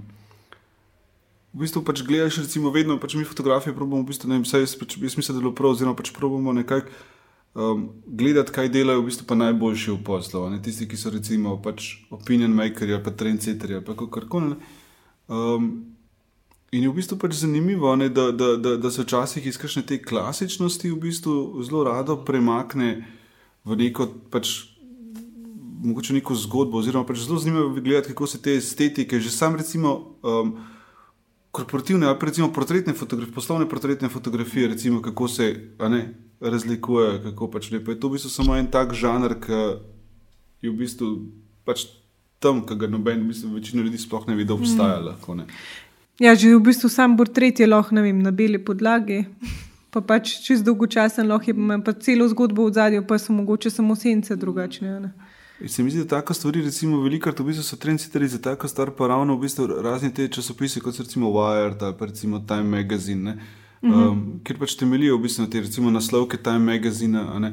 v 1.52 1.66
bistvu 1.66 1.84
pač 1.84 2.00
gledaš, 2.00 2.40
recimo 2.46 2.72
vedno, 2.72 2.96
pač 2.96 3.18
mi 3.20 3.28
fotografije 3.28 3.76
probujemo, 3.76 4.08
v 4.08 4.14
bistvu, 4.14 4.32
ne 4.32 4.40
vem, 4.40 4.48
vse 4.48 4.64
jaz, 4.64 4.72
pač, 4.80 4.96
jaz 4.96 5.20
mislim, 5.20 5.36
da 5.36 5.42
je 5.42 5.44
bilo 5.50 5.52
prav, 5.60 5.76
oziroma 5.76 6.00
pač 6.00 6.16
probujemo 6.16 6.56
nekako 6.64 6.96
um, 7.54 7.88
gledati, 8.06 8.52
kaj 8.52 8.68
delajo, 8.68 9.02
v 9.02 9.10
bistvu 9.10 9.26
pa 9.28 9.34
najboljši 9.34 9.90
v 9.90 9.98
poslu. 10.04 10.46
Ne? 10.50 10.60
Tisti, 10.62 10.88
ki 10.88 10.96
so 10.96 11.12
recimo 11.14 11.56
pač 11.62 11.96
opinion 12.10 12.54
makers 12.54 12.92
ali 12.92 13.02
pa 13.04 13.10
trendsetterji 13.10 13.80
ali 13.80 13.84
kako 13.84 14.28
koli. 14.28 14.56
Um, 15.28 15.70
in 16.72 16.82
je 16.82 16.90
v 16.90 16.96
bistvu 16.98 17.18
pač 17.18 17.40
zanimivo, 17.40 17.96
ne, 17.96 18.08
da, 18.08 18.30
da, 18.32 18.54
da, 18.56 18.76
da 18.76 18.90
se 18.90 19.02
včasih 19.02 19.46
iz 19.46 19.58
kakšne 19.58 19.86
te 19.86 19.98
klasičnosti 20.02 20.90
v 20.90 21.02
bistvu 21.08 21.64
zelo 21.64 21.84
rado 21.88 22.18
premakne 22.24 23.04
v 23.64 23.76
neko 23.76 24.10
pač. 24.30 24.72
Mogoče 25.76 26.14
neko 26.16 26.34
zgodbo, 26.34 26.80
oziroma 26.80 27.04
pač 27.06 27.20
zelo 27.26 27.38
zanimivo 27.38 27.74
je 27.76 27.82
gledati, 27.84 28.08
kako 28.08 28.26
se 28.26 28.40
te 28.42 28.56
estetike, 28.56 29.20
že 29.20 29.30
sam 29.30 29.58
recimo 29.60 30.16
um, 30.24 30.56
korporativne 31.50 32.06
ali 32.06 32.18
pa 32.18 32.26
recimo 32.26 32.52
portretne 32.52 32.92
fotografije, 32.92 33.34
poslovne 33.34 33.68
portretne 33.68 34.08
fotografije, 34.08 34.68
recimo 34.68 35.02
kako 35.02 35.28
se 35.28 35.54
ne, 35.80 36.14
razlikuje, 36.40 37.22
kako 37.22 37.50
pač 37.50 37.70
lepo 37.70 37.90
je. 37.90 38.00
To 38.00 38.08
v 38.08 38.18
bistvu 38.18 38.30
samo 38.30 38.56
en 38.56 38.66
tak 38.70 38.92
žanr, 38.92 39.38
ki 39.40 39.60
je 40.62 40.70
v 40.70 40.76
bistvu 40.76 41.12
pač 41.64 41.86
tam, 42.38 42.62
ki 42.66 42.76
ga 42.76 42.88
noben, 42.90 43.28
bistvu 43.28 43.54
večina 43.54 43.82
ljudi 43.82 43.98
sploh 43.98 44.26
ne 44.28 44.36
vidi, 44.36 44.48
da 44.48 44.54
obstaja. 44.54 45.00
Mm. 45.00 45.06
Lahko, 45.06 45.36
ja, 46.20 46.34
že 46.34 46.54
v 46.56 46.60
bistvu 46.64 46.88
sam 46.88 47.16
portret 47.16 47.60
je 47.60 47.66
lahko 47.66 47.96
vem, 47.96 48.22
na 48.22 48.30
beli 48.30 48.58
podlagi. 48.58 49.24
Pa 49.90 50.02
pač 50.04 50.42
čez 50.44 50.60
dolgo 50.64 50.86
časa 50.86 51.24
lahko 51.24 51.50
ima 51.50 51.78
pa 51.80 51.92
celo 51.92 52.28
zgodbo 52.28 52.68
v 52.68 52.72
zadju, 52.76 53.06
pa 53.08 53.18
so 53.18 53.32
mogoče 53.32 53.70
samo 53.70 53.96
sence 53.96 54.36
drugačne. 54.36 54.88
In 54.88 55.08
se 55.64 55.82
mi 55.82 55.90
zdi, 55.90 56.04
da 56.04 56.08
tako 56.08 56.34
stvari, 56.34 56.62
recimo, 56.62 57.00
velikokrat 57.00 57.40
v 57.40 57.48
bistvu 57.48 57.64
so 57.64 57.76
trendseteri 57.80 58.28
za 58.28 58.38
tako 58.42 58.68
star, 58.68 58.90
pa 58.96 59.06
ravno 59.08 59.36
v 59.36 59.46
bistvu 59.46 59.66
razni 59.82 60.12
te 60.14 60.28
časopisi, 60.28 60.80
kot 60.80 60.94
so 60.94 61.02
recimo 61.02 61.30
Wired 61.32 61.82
ali 61.82 61.96
pa 61.98 62.06
recimo 62.06 62.40
Time 62.48 62.68
Magazine, 62.76 63.22
ne, 63.22 63.38
um, 63.82 63.90
mm 63.90 63.94
-hmm. 63.94 64.44
kjer 64.44 64.58
pač 64.58 64.74
temeljijo 64.76 65.16
v 65.16 65.22
bistvu 65.22 65.42
na 65.42 65.50
te 65.50 65.60
recimo 65.60 65.90
naslovke 65.90 66.36
Time 66.36 66.72
Magazine, 66.72 67.18
a 67.20 67.38
ne, 67.38 67.52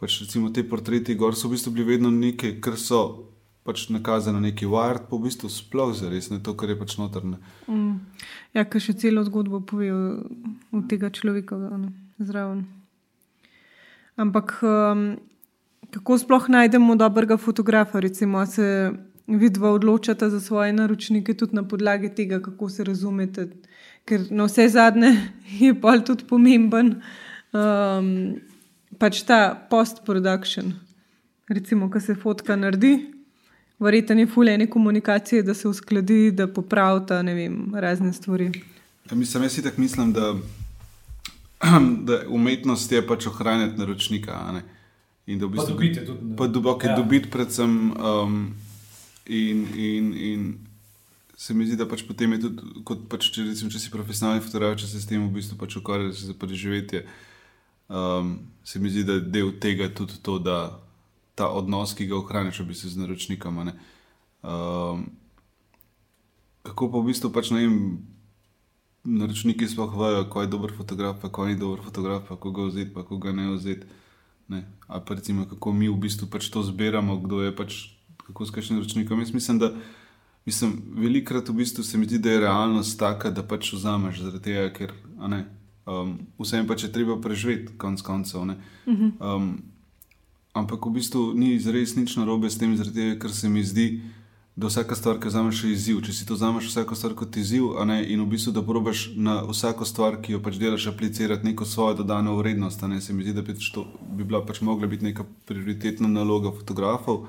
pač 0.00 0.20
recimo 0.20 0.50
te 0.50 0.64
portreti 0.68 1.14
gor 1.14 1.36
so 1.36 1.48
v 1.48 1.50
bistvu 1.50 1.72
bili 1.72 1.84
vedno 1.84 2.10
nekaj, 2.10 2.60
kar 2.60 2.76
so 2.76 3.32
pač 3.62 3.88
nakazano 3.88 4.40
na 4.40 4.50
neki 4.50 4.66
Wired, 4.66 5.06
pa 5.10 5.16
v 5.16 5.22
bistvu 5.30 5.48
sploh 5.48 5.94
za 5.94 6.10
res, 6.10 6.30
ne 6.30 6.42
to, 6.42 6.54
kar 6.54 6.70
je 6.70 6.78
pač 6.78 6.96
notrne. 6.98 7.38
Mm. 7.70 8.00
Ja, 8.54 8.64
ker 8.64 8.82
še 8.82 8.92
celo 8.98 9.22
zgodbo 9.24 9.60
pove 9.60 9.92
od 10.72 10.88
tega 10.90 11.10
človeka 11.10 11.56
ne, 11.56 11.92
zraven. 12.18 12.66
Ampak 14.16 14.58
um, 14.62 15.16
kako 15.92 16.18
sploh 16.18 16.48
najdemo 16.48 16.96
dobrega 16.96 17.36
fotografa, 17.36 18.00
recimo, 18.00 18.46
se 18.46 18.92
vidva 19.26 19.70
odločata 19.70 20.30
za 20.30 20.40
svoje 20.40 20.72
naročnike 20.72 21.34
tudi 21.34 21.54
na 21.54 21.68
podlagi 21.68 22.08
tega, 22.14 22.40
kako 22.42 22.68
se 22.68 22.84
razumete. 22.84 23.48
Ker 24.04 24.24
na 24.30 24.44
vse 24.44 24.68
zadnje 24.68 25.12
je 25.60 25.74
pa 25.80 25.98
tudi 26.00 26.24
pomemben 26.28 26.94
um, 27.52 28.34
pač 28.98 29.22
ta 29.22 29.66
post-production. 29.70 30.72
Recimo, 31.48 31.90
ko 31.90 32.00
se 32.00 32.14
fotka 32.14 32.56
naredi, 32.56 33.12
verjetno 33.78 34.20
je 34.20 34.26
fulejne 34.26 34.66
komunikacije, 34.70 35.42
da 35.42 35.54
se 35.54 35.68
uskladi, 35.68 36.30
da 36.30 36.46
popravita 36.46 37.20
vem, 37.20 37.74
razne 37.74 38.12
stvari. 38.12 38.52
Ja, 39.10 39.16
mislim, 39.16 39.42
jaz 39.42 39.62
tako 39.62 39.80
mislim, 39.80 40.12
da, 40.12 40.34
da 42.08 42.22
umetnost 42.28 42.92
je 42.92 43.06
pač 43.06 43.26
ohranjati 43.26 43.78
naročnika. 43.78 44.62
In 45.26 45.38
da 45.38 45.46
v 45.46 45.54
bistvu 45.54 45.74
dobite 45.74 46.04
tudi. 46.04 46.36
Pa 46.36 46.46
dobite, 46.46 46.86
ja. 46.86 46.96
dobite 46.96 47.30
predvsem. 47.30 47.94
Um, 47.94 48.54
in, 49.26 49.66
in, 49.74 50.14
in 50.14 50.58
se 51.36 51.54
mi 51.54 51.66
zdi, 51.66 51.76
da 51.76 51.86
pač 51.86 52.02
potem 52.06 52.34
je 52.36 52.46
tudi, 52.46 52.82
kot 52.86 53.06
pač, 53.10 53.30
če, 53.34 53.46
recimo, 53.50 53.70
če 53.70 53.82
si 53.82 53.92
profesionalni 53.94 54.42
fotograf, 54.42 54.76
če 54.78 54.90
se 54.90 55.02
s 55.02 55.08
tem 55.10 55.22
v 55.22 55.30
bistvu 55.34 55.58
pač 55.58 55.78
ukvarjaš 55.78 56.26
za 56.30 56.34
preživetje. 56.38 57.04
Um, 57.86 58.36
se 58.64 58.82
mi 58.82 58.90
zdi, 58.90 59.06
da 59.06 59.18
je 59.18 59.26
del 59.30 59.54
tega 59.62 59.90
tudi 59.94 60.18
to, 60.22 60.38
da 60.42 60.78
ta 61.38 61.48
odnos, 61.50 61.94
ki 61.98 62.06
ga 62.10 62.18
ohraniš, 62.18 62.62
v 62.62 62.70
bistvu 62.72 62.92
z 62.92 63.02
naročnikom. 63.02 63.58
Um, 64.42 65.06
kako 66.66 66.90
pa 66.90 67.02
v 67.02 67.10
bistvu 67.10 67.30
pač 67.34 67.50
ne 67.54 67.62
vem, 67.62 67.76
naročniki 69.02 69.66
sploh 69.66 69.94
vejo, 69.98 70.26
kaj 70.30 70.46
je 70.46 70.52
dober 70.54 70.74
fotograf, 70.74 71.18
pa 71.22 71.30
kaj 71.30 71.54
ni 71.54 71.58
dober 71.58 71.82
fotograf, 71.82 72.26
pa 72.26 72.38
kako 72.38 72.54
ga 72.58 72.70
vzeti, 72.70 72.94
pa 72.94 73.02
kako 73.02 73.18
ga 73.18 73.34
ne 73.34 73.50
vzeti. 73.54 74.01
Ne? 74.52 74.62
Ali 74.86 75.02
pa 75.08 75.16
recimo, 75.16 75.46
kako 75.48 75.72
mi 75.72 75.88
v 75.88 75.96
bistvu 76.04 76.28
pač 76.30 76.50
to 76.52 76.62
zbiramo, 76.62 77.16
kdo 77.24 77.42
je 77.42 77.56
pač 77.56 77.80
kako 78.26 78.46
s 78.46 78.54
kakšnim 78.54 78.78
ročnikom. 78.78 79.20
Jaz 79.20 79.32
mislim, 79.34 79.58
da 79.58 79.72
mislim, 80.44 80.76
velikrat 80.94 81.48
v 81.48 81.58
bistvu 81.62 81.84
se 81.84 81.98
mi 81.98 82.06
zdi, 82.06 82.20
da 82.22 82.30
je 82.30 82.44
realnost 82.44 82.98
taka, 82.98 83.30
da 83.30 83.42
pač 83.42 83.72
vzameš 83.72 84.22
zaradi 84.22 84.44
tega, 84.44 84.68
ker 84.76 84.94
um, 85.86 86.16
vsem 86.38 86.66
pač 86.66 86.86
je 86.86 86.92
treba 86.92 87.18
preživeti, 87.20 87.74
konc 87.78 88.02
koncev. 88.02 88.54
Um, 88.86 89.52
ampak 90.54 90.86
v 90.86 90.96
bistvu 91.00 91.32
ni 91.34 91.56
res 91.58 91.96
nič 91.96 92.16
narobe 92.20 92.50
s 92.50 92.60
tem, 92.60 92.76
zaradi 92.76 93.00
tega, 93.00 93.20
ker 93.24 93.34
se 93.34 93.48
mi 93.48 93.64
zdi 93.64 93.88
da 93.98 94.21
vsaka 94.56 94.94
stvar, 94.94 95.18
ki 95.20 95.28
vzameš, 95.28 95.64
je 95.64 95.72
izziv. 95.72 96.00
Če 96.04 96.12
si 96.12 96.26
to 96.28 96.36
vzameš 96.36 96.68
vsako 96.68 96.96
stvar 96.96 97.14
kot 97.16 97.36
izziv, 97.36 97.70
ne, 97.88 98.02
in 98.04 98.20
v 98.20 98.26
bistvu, 98.34 98.52
da 98.52 98.62
probiš 98.62 99.12
na 99.16 99.40
vsako 99.48 99.84
stvar, 99.88 100.18
ki 100.22 100.36
jo 100.36 100.42
pač 100.44 100.58
delaš, 100.60 100.86
aplicirati 100.92 101.46
neko 101.46 101.64
svojo 101.64 102.02
dodano 102.02 102.36
vrednost, 102.36 102.82
ne, 102.88 103.00
se 103.00 103.16
mi 103.16 103.24
zdi, 103.24 103.32
da 103.32 103.42
bi, 103.42 103.56
to, 103.74 103.86
bi 104.12 104.24
bila 104.24 104.42
pač 104.46 104.60
mogla 104.60 104.86
biti 104.86 105.08
neka 105.08 105.24
prioritetna 105.48 106.08
naloga 106.08 106.52
fotografov. 106.52 107.26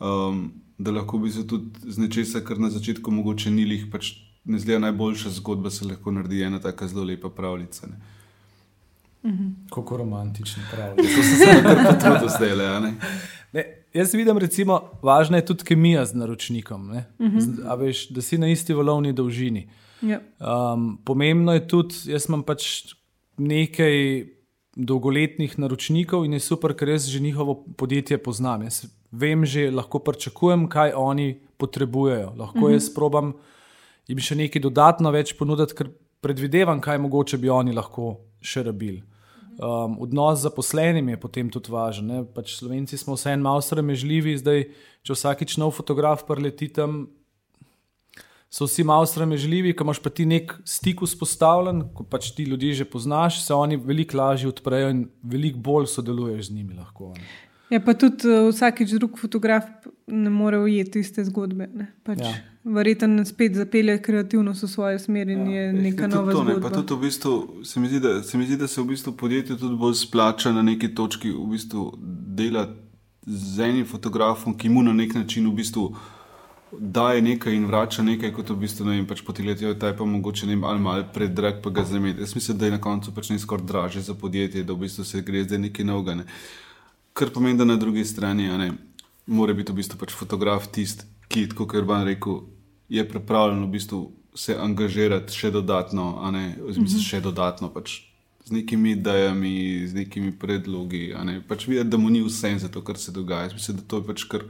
Um, 0.00 0.50
da 0.78 0.90
lahko 0.90 1.18
bi 1.18 1.30
se 1.30 1.46
tudi 1.46 1.92
z 1.92 2.00
nečesa, 2.00 2.40
kar 2.40 2.58
na 2.58 2.70
začetku 2.72 3.10
mogoče 3.12 3.50
ni 3.52 3.66
lih, 3.68 3.84
pač 3.92 4.14
ne 4.44 4.58
zgleda 4.58 4.86
najboljša 4.86 5.30
zgodba, 5.36 5.70
se 5.70 5.84
lahko 5.84 6.10
naredi 6.10 6.42
ena 6.42 6.58
tako 6.60 6.88
zelo 6.88 7.04
lepa 7.04 7.28
pravljica. 7.30 7.86
Ne. 7.86 8.00
Mhm. 9.30 9.48
Kako 9.70 9.96
romantično 9.96 10.62
pravljica. 10.72 11.16
To 11.16 11.22
se 11.22 11.36
zdaj 11.36 11.62
kar 11.62 11.84
potrudil, 11.86 12.28
zdaj 12.28 12.56
le. 12.56 13.76
Jaz 13.94 14.14
vidim, 14.14 14.38
recimo, 14.38 14.80
važna 15.02 15.40
je 15.40 15.46
tudi 15.46 15.64
kemija 15.64 16.04
z 16.06 16.14
naročnikom. 16.14 16.90
Uh 16.90 16.96
-huh. 17.18 17.78
veš, 17.78 18.08
da 18.08 18.22
si 18.22 18.38
na 18.38 18.48
isti 18.48 18.74
valovni 18.74 19.12
dolžini. 19.12 19.68
Ja. 20.02 20.20
Um, 20.40 20.98
pomembno 21.04 21.52
je 21.52 21.68
tudi, 21.68 21.94
jaz 22.06 22.28
imam 22.28 22.42
pač 22.42 22.94
nekaj 23.36 24.26
dolgoletnih 24.76 25.58
naročnikov 25.58 26.24
in 26.24 26.32
je 26.32 26.40
super, 26.40 26.74
ker 26.76 26.88
jaz 26.88 27.08
že 27.08 27.20
njihovo 27.20 27.64
podjetje 27.76 28.18
poznam. 28.18 28.62
Jaz 28.62 28.84
vem, 29.12 29.44
že 29.46 29.70
lahko 29.70 29.98
pričakujem, 29.98 30.68
kaj 30.68 30.92
oni 30.96 31.40
potrebujejo. 31.56 32.32
Lahko 32.36 32.58
uh 32.58 32.64
-huh. 32.64 32.72
jaz 32.72 32.94
probam 32.94 33.32
jim 34.10 34.18
še 34.18 34.34
nekaj 34.34 34.62
dodatno 34.62 35.10
več 35.10 35.36
ponuditi, 35.38 35.74
ker 35.74 35.90
predvidevam, 36.20 36.80
kaj 36.80 36.98
mogoče 36.98 37.38
bi 37.38 37.48
oni 37.48 37.72
lahko 37.72 38.16
še 38.40 38.62
rabili. 38.62 39.02
Um, 39.58 39.96
odnos 40.00 40.38
z 40.38 40.46
zaposlenimi 40.46 41.12
je 41.12 41.20
potem 41.20 41.50
tudi 41.50 41.72
važen. 41.72 42.12
Pač 42.34 42.54
Slovenci 42.56 42.96
smo 42.96 43.16
vseeno 43.18 43.42
malo 43.44 43.60
sramežljivi, 43.64 44.36
zdaj, 44.40 44.68
če 45.04 45.16
vsakič 45.16 45.56
nov 45.60 45.74
fotograf 45.76 46.22
preleti 46.28 46.70
tam, 46.72 47.08
so 48.50 48.66
vsi 48.66 48.84
malo 48.86 49.06
sramežljivi, 49.06 49.74
ko 49.76 49.86
imaš 49.86 50.00
pa 50.02 50.10
ti 50.10 50.26
nek 50.26 50.54
stik 50.66 51.04
vzpostavljen, 51.04 51.84
ko 51.94 52.06
pač 52.08 52.32
ti 52.34 52.46
ljudi 52.48 52.72
že 52.74 52.88
poznaš, 52.88 53.42
se 53.44 53.54
oni 53.54 53.76
veliko 53.76 54.18
lažje 54.18 54.50
odprejo 54.50 54.90
in 54.90 55.04
veliko 55.22 55.58
bolj 55.58 55.90
sodeluješ 55.92 56.48
z 56.48 56.56
njimi. 56.58 56.74
Lahko, 56.74 57.14
Ja, 57.70 57.78
pa 57.80 57.94
tudi 57.94 58.26
uh, 58.26 58.48
vsakič 58.50 58.96
drug 58.98 59.18
fotograf 59.18 59.64
ne 60.06 60.30
more 60.30 60.58
ujeti 60.58 61.00
iste 61.00 61.24
zgodbe. 61.24 61.68
Pač 62.02 62.22
ja. 62.24 62.32
Verjetno 62.64 63.24
spet 63.24 63.54
zapelje 63.56 63.94
kreativnost 64.02 64.66
v 64.66 64.68
svoje 64.68 64.98
smer 64.98 65.30
in 65.30 65.46
ja. 65.46 65.60
je 65.60 65.72
neka 65.72 66.08
ja, 66.08 66.10
nova 66.12 66.34
zgodba. 66.34 66.68
Ne, 66.68 66.74
tudi 66.74 66.94
v 66.94 67.00
bistvu, 67.06 67.34
se, 67.64 67.80
mi 67.80 67.88
zdi, 67.88 68.00
da, 68.00 68.14
se 68.26 68.38
mi 68.38 68.46
zdi, 68.46 68.58
da 68.60 68.68
se 68.68 68.80
v 68.82 68.90
bistvu 68.90 69.14
podjetje 69.16 69.56
tudi 69.56 69.78
bolj 69.78 70.00
splača 70.02 70.52
na 70.52 70.62
neki 70.66 70.94
točki 70.94 71.30
v 71.30 71.46
bistvu 71.54 71.92
delati 72.36 72.74
z 73.26 73.68
enim 73.68 73.86
fotografom, 73.86 74.56
ki 74.58 74.68
mu 74.68 74.82
na 74.82 74.92
nek 74.92 75.14
način 75.14 75.46
v 75.46 75.54
bistvu. 75.62 75.92
Daje 76.70 77.22
nekaj 77.22 77.54
in 77.54 77.64
vrača 77.66 78.02
nekaj, 78.06 78.30
kot 78.34 78.50
v 78.50 78.60
bistvu 78.62 78.84
ne 78.86 78.92
vem, 78.94 79.06
pač 79.06 79.24
potiletje, 79.26 79.72
ta 79.78 79.90
je 79.90 79.96
pa 79.98 80.06
mogoče 80.06 80.46
ne 80.46 80.54
vem, 80.54 80.64
ali 80.64 80.82
malo 80.82 81.06
predrag, 81.14 81.58
pa 81.62 81.70
ga 81.74 81.82
zameti. 81.86 82.22
Jaz 82.22 82.34
mislim, 82.34 82.58
da 82.58 82.66
je 82.66 82.74
na 82.76 82.80
koncu 82.82 83.14
pač 83.14 83.30
ne 83.30 83.38
skoraj 83.38 83.66
draže 83.66 84.02
za 84.06 84.14
podjetje, 84.14 84.62
da 84.66 84.74
v 84.74 84.86
bistvu 84.86 85.06
se 85.06 85.22
gre 85.26 85.42
zdaj 85.46 85.64
nekaj 85.66 85.86
novega. 85.86 86.20
Ne 86.22 86.28
kar 87.12 87.30
pomeni, 87.34 87.58
da 87.58 87.64
na 87.64 87.76
drugi 87.76 88.04
strani 88.04 88.48
ne, 88.58 88.72
mora 89.26 89.54
biti 89.54 89.72
v 89.72 89.80
bistvu 89.80 89.98
pač 90.00 90.14
fotograf 90.16 90.68
tisti, 90.72 91.04
ki, 91.30 91.48
kot 91.54 91.74
je 91.74 91.82
Urban 91.82 92.06
rekel, 92.08 92.42
je 92.88 93.08
pripravljen 93.08 93.64
v 93.64 93.70
bistvu 93.70 94.00
se 94.34 94.54
angažirati 94.58 95.34
še 95.34 95.50
dodatno, 95.50 96.12
ne, 96.30 96.56
mislim, 96.58 96.84
mm 96.84 96.88
-hmm. 96.88 97.08
še 97.10 97.20
dodatno 97.20 97.68
pač 97.74 98.00
z 98.44 98.50
nekimi 98.50 98.90
idejami, 98.90 99.86
z 99.86 99.94
nekimi 99.94 100.32
predlogi. 100.38 101.14
Ne, 101.24 101.40
pač 101.48 101.66
videti, 101.66 101.90
da 101.90 101.96
mu 101.96 102.10
ni 102.10 102.22
vse 102.22 102.58
za 102.58 102.68
to, 102.68 102.82
kar 102.82 102.98
se 102.98 103.12
dogaja. 103.12 103.42
Jaz 103.42 103.52
mislim, 103.52 103.76
da 103.76 103.82
to 103.86 103.96
je 103.96 104.06
pač 104.06 104.24
kar, 104.24 104.42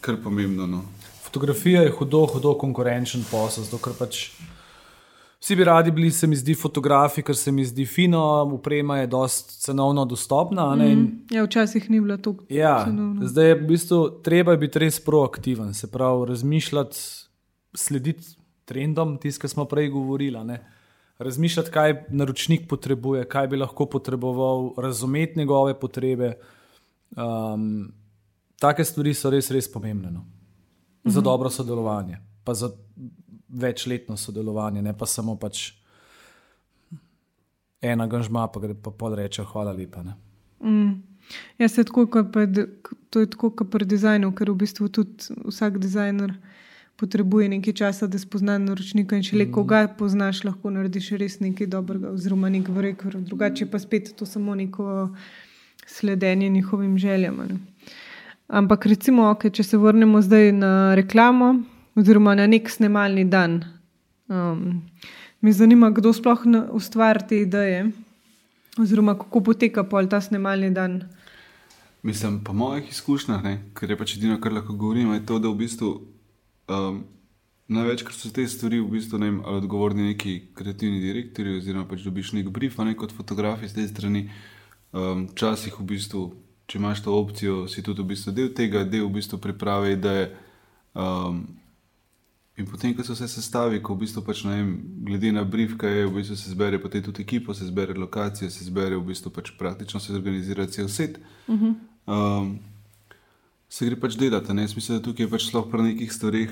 kar 0.00 0.16
pomembno. 0.22 0.66
No. 0.66 0.84
Fotografija 1.22 1.82
je 1.82 1.90
hudo, 1.90 2.26
hudo 2.26 2.54
konkurenčen 2.58 3.24
posel, 3.30 3.64
zato 3.64 3.78
ker 3.78 3.94
pač. 3.98 4.30
Vsi 5.42 5.56
bi 5.56 5.64
radi 5.64 5.90
bili, 5.90 6.10
se 6.10 6.26
mi 6.26 6.36
zdi, 6.36 6.54
fotografi, 6.54 7.22
ker 7.26 7.34
se 7.36 7.50
mi 7.52 7.64
zdi 7.66 7.82
fino, 7.86 8.44
uprema 8.54 8.98
je 8.98 9.06
dosti 9.10 9.56
cenovno 9.60 10.04
dostopna. 10.04 10.68
Mm, 10.76 11.06
ja, 11.34 11.42
včasih 11.44 11.88
ni 11.90 12.00
bilo 12.00 12.16
tako. 12.16 12.44
Ja, 12.48 12.86
zdaj 13.22 13.48
je 13.48 13.54
v 13.54 13.66
bistvu 13.66 13.98
treba 14.22 14.54
biti 14.56 14.78
res 14.78 15.00
proaktiven, 15.02 15.72
se 15.74 15.90
pravi, 15.90 16.28
razmišljati, 16.28 16.98
slediti 17.74 18.36
trendom, 18.70 19.16
tisto, 19.18 19.42
kar 19.42 19.50
smo 19.50 19.64
prej 19.66 19.88
govorili. 19.90 20.44
Ne? 20.46 20.60
Razmišljati, 21.18 21.70
kaj 21.74 21.94
naročnik 22.08 22.68
potrebuje, 22.70 23.24
kaj 23.26 23.48
bi 23.50 23.58
lahko 23.58 23.86
potreboval, 23.90 24.70
razumeti 24.78 25.38
njegove 25.38 25.74
potrebe. 25.80 26.36
Um, 27.16 27.90
take 28.62 28.84
stvari 28.84 29.14
so 29.14 29.30
res, 29.30 29.50
res 29.50 29.66
pomembne 29.72 30.10
no? 30.10 30.22
za 30.22 31.10
mm 31.10 31.20
-hmm. 31.20 31.24
dobro 31.24 31.50
sodelovanje, 31.50 32.20
pa 32.44 32.54
za 32.54 32.70
večletno 33.52 34.16
sodelovanje, 34.16 34.82
ne 34.82 34.96
pa 34.98 35.06
samo 35.06 35.36
pač 35.36 35.72
ena 37.82 38.06
gažma, 38.06 38.46
pa 38.48 38.60
gre 38.60 38.74
pa 38.74 38.90
pol 38.90 39.14
reče, 39.18 39.44
hvala 39.52 39.72
lepa. 39.72 40.04
Mm. 40.64 41.02
Jaz 41.58 41.72
se 41.72 41.84
tako, 41.84 42.06
to 43.10 43.20
je 43.20 43.30
tako, 43.30 43.50
kot 43.50 43.70
pri 43.70 43.86
dizajnu, 43.86 44.32
ker 44.34 44.50
v 44.50 44.56
bistvu 44.64 44.88
tudi 44.88 45.34
vsak 45.44 45.78
dizajner 45.78 46.34
potrebuje 46.96 47.48
nekaj 47.48 47.74
časa, 47.74 48.06
da 48.06 48.18
spozna 48.18 48.58
naročnika 48.62 49.16
in 49.16 49.24
če 49.26 49.36
le 49.36 49.46
mm. 49.46 49.52
koga 49.52 49.86
poznaš, 49.98 50.44
lahko 50.46 50.70
narediš 50.70 51.12
res 51.18 51.40
nekaj 51.42 51.70
dobrega, 51.72 52.12
oziroma 52.14 52.50
nek 52.52 52.68
vrek, 52.70 53.04
drugače 53.26 53.66
pa 53.70 53.80
spet 53.82 54.12
to 54.16 54.26
samo 54.28 54.54
neko 54.54 55.08
sledenje 55.86 56.48
njihovim 56.48 56.98
željam. 56.98 57.42
Ne. 57.48 57.58
Ampak 58.48 58.86
recimo, 58.86 59.30
okay, 59.32 59.50
če 59.50 59.64
se 59.64 59.78
vrnemo 59.80 60.20
zdaj 60.22 60.52
na 60.52 60.72
reklamo, 60.94 61.54
oziroma 61.96 62.34
na 62.34 62.46
nek 62.46 62.70
snemalni 62.70 63.24
dan. 63.24 63.62
Um, 64.28 64.82
me 65.40 65.52
zanima, 65.52 65.90
kdo 65.90 66.12
sploh 66.12 66.44
ustvari 66.72 67.26
te 67.28 67.40
ideje, 67.42 67.90
oziroma 68.78 69.16
kako 69.18 69.40
poteka 69.40 69.84
pol 69.84 70.08
ta 70.08 70.20
snemalni 70.20 70.70
dan. 70.70 71.02
Mislim, 72.02 72.40
po 72.44 72.52
mojih 72.52 72.90
izkušnjah, 72.90 73.42
ker 73.78 73.90
je 73.90 73.96
pač 73.98 74.16
edino, 74.16 74.40
kar 74.40 74.52
lahko 74.52 74.74
govorim, 74.74 75.12
je 75.14 75.26
to, 75.26 75.38
da 75.38 75.48
v 75.52 75.60
bistvu 75.60 75.90
um, 76.66 77.04
največkrat 77.70 78.16
so 78.18 78.30
te 78.34 78.46
stvari 78.48 78.80
v 78.80 78.88
bistvu 78.96 79.20
ne 79.22 79.28
vem, 79.30 79.38
ali 79.44 79.62
odgovorni 79.62 80.08
neki 80.08 80.32
kreativni 80.58 80.98
direktori, 81.02 81.58
oziroma 81.60 81.86
pač 81.86 82.02
dobiš 82.02 82.32
nek 82.38 82.50
brief, 82.50 82.78
ne 82.82 82.96
kot 82.98 83.14
fotograf 83.14 83.62
iz 83.62 83.76
te 83.76 83.86
strani. 83.86 84.28
Um, 84.92 85.28
Včasih 85.30 85.78
v 85.78 85.86
bistvu, 85.94 86.24
če 86.66 86.78
imaš 86.80 87.04
to 87.06 87.14
opcijo, 87.14 87.62
si 87.70 87.84
tudi 87.86 88.02
v 88.02 88.10
bistvu 88.12 88.34
del 88.34 88.50
tega, 88.56 88.82
del 88.84 89.06
v 89.06 89.14
bistvu 89.20 89.38
priprave 89.38 89.94
ideje. 89.94 90.32
Um, 90.92 91.46
In 92.56 92.66
potem, 92.68 92.92
ko 92.92 93.00
se 93.00 93.14
vse 93.14 93.28
sestavi, 93.32 93.80
ko 93.80 93.94
v 93.96 94.04
bistvu 94.04 94.20
pač 94.26 94.42
ne 94.44 94.58
vem, 94.58 94.72
glede 95.08 95.30
na 95.32 95.40
brief, 95.40 95.72
kaj 95.80 95.88
je, 95.88 96.08
v 96.08 96.12
bistvu 96.18 96.36
se 96.36 96.50
zbere 96.52 96.76
potem 96.76 97.00
tudi 97.00 97.24
ekipo, 97.24 97.54
se 97.56 97.64
zbere 97.64 97.96
lokacije, 97.96 98.50
se 98.52 98.66
zbere 98.68 98.98
v 98.98 99.06
bistvu 99.08 99.32
pač 99.32 99.54
praktično 99.56 100.00
se 100.00 100.12
zorganizira 100.12 100.66
cel 100.68 100.88
set. 100.88 101.16
Uh 101.48 101.56
-huh. 101.56 101.72
um, 102.04 102.58
se 103.68 103.88
gre 103.88 103.96
pač 103.96 104.18
delati. 104.20 104.52
Jaz 104.52 104.76
mislim, 104.76 104.98
da 104.98 105.04
tukaj 105.04 105.24
je 105.24 105.30
pač 105.30 105.48
sploh 105.48 105.70
pri 105.70 105.82
nekih 105.82 106.12
stvareh, 106.12 106.50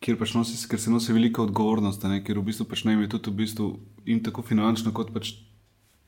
kjer, 0.00 0.16
pač 0.16 0.32
nosi, 0.34 0.56
ker 0.68 0.80
se 0.80 0.90
nosi 0.90 1.12
velika 1.12 1.42
odgovornost, 1.42 2.02
ne? 2.08 2.24
ker 2.24 2.38
v 2.38 2.48
bistvu 2.48 2.64
pač 2.64 2.84
ne 2.84 2.96
je 2.96 3.08
tudi 3.08 3.30
v 3.30 3.34
bistvu 3.34 3.78
in 4.06 4.22
tako 4.22 4.42
finančno, 4.42 4.92
kot 4.92 5.12
pač 5.12 5.34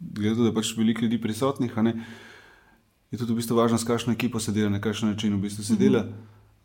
gledati, 0.00 0.40
da 0.40 0.48
je 0.48 0.55
pač 0.55 0.76
veliko 0.76 1.05
ljudi 1.05 1.20
prisotnih. 1.20 1.72
Je 3.11 3.18
tudi 3.18 3.33
v 3.33 3.37
bistvu 3.37 3.57
važno, 3.57 3.79
s 3.79 3.85
kakšno 3.85 4.12
ekipo 4.12 4.40
se 4.40 4.53
dela, 4.53 4.70
na 4.70 4.81
kakšen 4.81 5.12
način 5.12 5.35
v 5.35 5.42
bistvu 5.42 5.64
se 5.64 5.72
uh 5.72 5.79
-huh. 5.79 5.83
dela 5.83 6.09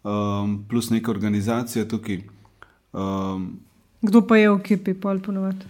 um, 0.06 0.66
plus 0.70 0.90
neka 0.90 1.12
organizacija 1.12 1.88
tukaj. 1.88 2.22
Um, 2.94 3.60
Kdo 4.02 4.22
pa 4.28 4.38
je 4.38 4.50
v 4.50 4.60
ekipi, 4.60 4.94
pol 4.94 5.20
ponovadi? 5.20 5.66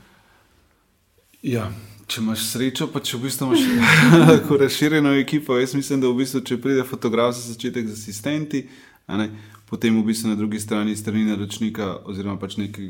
Ja, 1.45 1.69
če 2.07 2.21
imaš 2.21 2.45
srečo, 2.49 2.87
pa 2.91 2.99
če 2.99 3.17
v 3.17 3.27
bistvu 3.27 3.47
imaš 3.47 3.65
tako 4.33 4.59
razširjeno 4.59 5.15
ekipo, 5.21 5.57
jaz 5.57 5.75
mislim, 5.77 6.03
da 6.03 6.11
v 6.11 6.19
bistvu, 6.23 6.43
če 6.45 6.59
pride 6.61 6.83
fotograf 6.87 7.35
za 7.37 7.53
začetek 7.53 7.87
z 7.87 7.95
asistenti, 7.95 8.65
ne, 9.07 9.29
potem 9.69 9.95
v 9.95 10.03
bistvu 10.09 10.33
na 10.33 10.39
drugi 10.39 10.59
strani 10.59 10.95
strani 10.97 11.25
naročnika 11.29 11.91
oziroma 12.09 12.39
pač 12.41 12.57
neke 12.59 12.83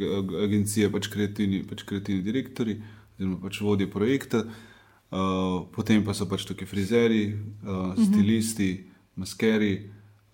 agencije, 0.44 0.90
pač 0.92 1.12
kreativni, 1.14 1.62
pač 1.68 1.86
kreativni 1.88 2.26
direktori 2.26 2.80
oziroma 3.16 3.38
pač 3.44 3.60
vodje 3.62 3.88
projekta, 3.92 4.46
uh, 4.48 5.62
potem 5.76 6.04
pa 6.04 6.16
so 6.18 6.28
pač 6.32 6.48
tukaj 6.48 6.68
frizeri, 6.68 7.28
uh, 7.36 7.94
stilisti, 8.00 8.72
uh 8.74 8.80
-huh. 8.80 9.20
maskeri. 9.22 9.76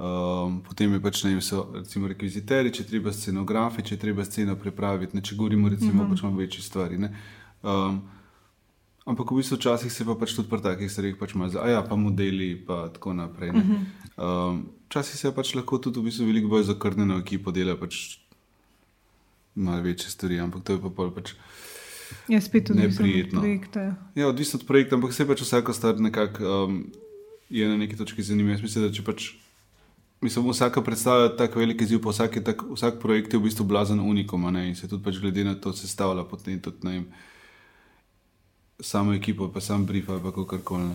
Um, 0.02 0.64
potem 0.66 0.90
je 0.94 1.00
pač 1.00 1.20
ne 1.24 1.36
vem, 1.36 1.42
so 1.46 1.68
recimo 1.76 2.08
rekviziteri, 2.10 2.72
če 2.74 2.88
treba 2.90 3.12
scenografi, 3.14 3.84
če 3.86 4.00
treba 4.02 4.24
sceno 4.26 4.56
pripraviti, 4.58 5.14
ne, 5.14 5.22
če 5.22 5.36
govorimo 5.38 5.70
recimo 5.70 5.94
mm 5.94 6.08
-hmm. 6.08 6.16
pač 6.16 6.24
o 6.24 6.32
večjih 6.38 6.64
stvarih. 6.66 7.00
Um, 7.62 8.02
ampak 9.06 9.32
v 9.32 9.36
bistvu 9.38 9.58
včasih 9.58 9.92
se 9.94 10.06
pa 10.06 10.16
pač 10.16 10.34
tudi 10.34 10.50
pri 10.50 10.62
takih 10.62 10.92
stvarih 10.92 11.18
pač 11.20 11.36
ima, 11.36 11.46
a 11.46 11.68
ja, 11.70 11.82
pa 11.84 11.96
modeli 11.96 12.52
in 12.52 12.66
tako 12.66 13.14
naprej. 13.14 13.52
-hmm. 13.52 13.78
um, 14.18 14.66
včasih 14.90 15.20
se 15.20 15.36
pač 15.36 15.54
lahko 15.56 15.78
tudi 15.78 16.00
v 16.00 16.04
bistvu 16.04 16.26
veliko 16.26 16.48
bolj 16.48 16.64
zakrnjeno 16.64 17.20
ekipo 17.20 17.52
dela, 17.52 17.76
pač 17.76 18.18
malo 19.56 19.82
večje 19.82 20.10
stvari, 20.10 20.40
ampak 20.40 20.64
to 20.64 20.74
je 20.74 20.80
pa 20.82 21.10
pač. 21.16 21.34
Ja, 22.28 22.42
spet 22.42 22.66
tudi 22.66 22.80
neprijetno. 22.80 23.42
Od 23.42 23.78
ja, 24.16 24.28
odvisno 24.28 24.60
od 24.60 24.68
projekta, 24.68 24.96
ampak 24.96 25.14
se 25.14 25.28
pač 25.28 25.42
vsaka 25.42 25.74
stvar 25.74 26.00
nekako 26.00 26.66
um, 26.66 26.92
je 27.50 27.68
na 27.68 27.78
neki 27.78 27.96
točki 27.96 28.24
zanimiva. 28.24 28.56
Jaz 28.56 28.62
mislim, 28.62 28.88
da 28.88 28.94
če 28.94 29.04
pač 29.04 29.34
Mislim, 30.22 30.50
vsaka 30.50 30.82
predstava 30.82 31.24
je 31.24 31.38
tako 31.38 31.60
velik 31.60 31.82
izziv, 31.82 32.00
vsak, 32.06 32.44
tak, 32.46 32.62
vsak 32.74 33.00
projekt 33.02 33.34
je 33.34 33.40
v 33.40 33.44
bistvu 33.44 33.66
blazen 33.66 34.00
unikom 34.00 34.54
ne? 34.54 34.68
in 34.70 34.76
se 34.76 34.88
tudi 34.88 35.04
pač 35.04 35.18
glede 35.18 35.44
na 35.44 35.56
to 35.56 35.74
sestavlja 35.74 36.24
potem 36.24 36.60
tudi 36.62 36.78
ne 36.86 36.92
vem, 36.92 37.06
samo 38.80 39.14
ekipo, 39.14 39.50
pa 39.50 39.62
sam 39.62 39.86
brief 39.86 40.10
ali 40.10 40.22
kako 40.22 40.58
koli. 40.64 40.92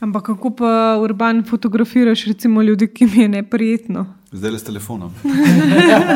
Ampak 0.00 0.24
kako 0.24 0.50
pa 0.50 0.98
urban 1.02 1.44
fotografiraš, 1.44 2.24
recimo, 2.24 2.62
ljudi, 2.62 2.86
ki 2.86 3.04
jim 3.04 3.20
je 3.20 3.28
neprijetno? 3.28 4.06
Zdaj 4.32 4.50
le 4.50 4.58
s 4.58 4.64
telefonom. 4.64 5.14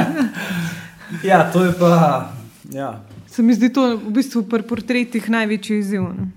ja, 1.31 1.51
to 1.53 1.65
je 1.65 1.73
pa. 1.79 2.33
Ja. 2.71 3.05
Se 3.27 3.43
mi 3.43 3.55
zdi 3.55 3.73
to 3.73 3.97
v 3.97 4.11
bistvu 4.11 4.43
pri 4.47 4.63
portretih 4.63 5.31
največji 5.31 5.79
izziv. 5.79 6.03
Ne? 6.03 6.31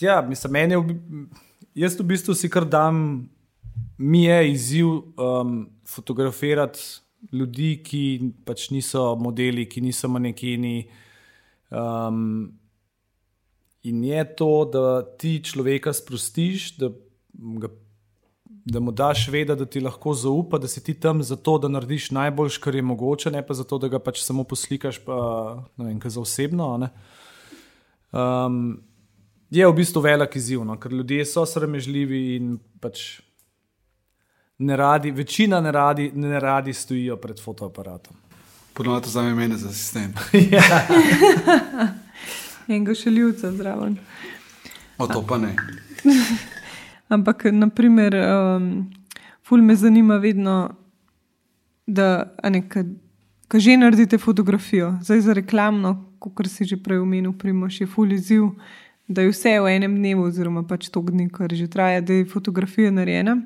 Ja, 0.00 0.22
mislim, 0.22 0.52
meni 0.52 0.74
je. 0.74 0.98
Jaz 1.74 1.98
v 1.98 2.06
bistvu 2.06 2.34
si 2.34 2.50
kar 2.50 2.66
dam 2.66 3.26
mi 3.98 4.24
je 4.24 4.52
izziv 4.52 4.86
um, 4.86 5.70
fotografirati 5.86 6.80
ljudi, 7.32 7.78
ki 7.84 8.02
pač 8.44 8.68
niso 8.74 9.14
modeli, 9.16 9.68
ki 9.68 9.80
niso 9.84 10.08
manekeni. 10.12 10.88
Um, 11.70 12.52
in 13.84 14.04
je 14.04 14.24
to, 14.36 14.50
da 14.72 15.02
ti 15.18 15.38
človeka 15.44 15.92
sprostiš, 15.92 16.74
da, 16.80 16.90
ga, 17.32 17.70
da 18.64 18.80
mu 18.80 18.92
daš 18.92 19.28
vedeti, 19.32 19.58
da 19.64 19.66
ti 19.66 19.80
lahko 19.84 20.14
zaupa, 20.14 20.58
da 20.58 20.68
si 20.68 20.82
ti 20.84 20.94
tam 21.00 21.22
zato, 21.22 21.58
da 21.58 21.68
narediš 21.68 22.10
najboljš, 22.16 22.58
kar 22.64 22.74
je 22.74 22.82
mogoče, 22.82 23.30
ne 23.30 23.44
pa 23.46 23.54
zato, 23.54 23.78
da 23.78 23.88
ga 23.92 24.00
pač 24.02 24.22
samo 24.24 24.44
poslikaš, 24.44 25.00
pa 25.04 25.18
ne 25.76 25.92
vem, 25.92 26.00
za 26.04 26.20
osebno. 26.20 26.72
Um, 28.12 28.82
je 29.50 29.66
v 29.66 29.76
bistvu 29.76 30.02
velik 30.02 30.36
izziv, 30.36 30.64
no? 30.64 30.76
ker 30.80 30.92
ljudje 30.92 31.24
so 31.28 31.44
sramežljivi 31.46 32.24
in 32.36 32.56
pač 32.80 33.23
ne 34.58 34.76
radi, 34.76 35.10
večina 35.10 35.60
ne 35.60 35.72
radi, 35.72 36.12
ne 36.14 36.40
radi 36.40 36.72
stojijo 36.72 37.16
pred 37.16 37.40
fotoaparatom. 37.44 38.16
Ponovno 38.74 39.00
za 39.06 39.22
mene, 39.22 39.56
za 39.56 39.68
asistent. 39.68 40.16
In 42.66 42.84
ga 42.86 42.94
še 42.94 43.10
ljubce 43.10 43.50
zraven. 43.52 43.96
O 44.98 45.06
to 45.06 45.22
pa 45.26 45.38
ne. 45.38 45.54
Ampak, 47.14 47.44
naprimer, 47.52 48.14
um, 48.14 48.90
ful 49.46 49.62
me 49.62 49.76
zanima 49.76 50.16
vedno, 50.16 50.70
da 51.86 52.24
ka 53.48 53.60
že 53.60 53.76
naredite 53.76 54.18
fotografijo, 54.18 54.94
zdaj 55.02 55.20
za 55.20 55.32
reklamno, 55.32 56.10
kot 56.18 56.46
si 56.48 56.64
že 56.64 56.76
prej 56.76 56.98
omenil, 56.98 57.32
primoš 57.38 57.80
je 57.80 57.86
ful 57.86 58.12
izziv, 58.12 58.48
da 59.08 59.22
je 59.22 59.30
vse 59.30 59.60
v 59.60 59.76
enem 59.76 59.94
dnevu, 59.96 60.24
oziroma 60.26 60.62
pač 60.66 60.88
to 60.88 61.02
dni, 61.02 61.28
kar 61.28 61.52
že 61.52 61.68
traja, 61.68 62.00
da 62.00 62.12
je 62.12 62.24
fotografija 62.24 62.90
narejena 62.90 63.36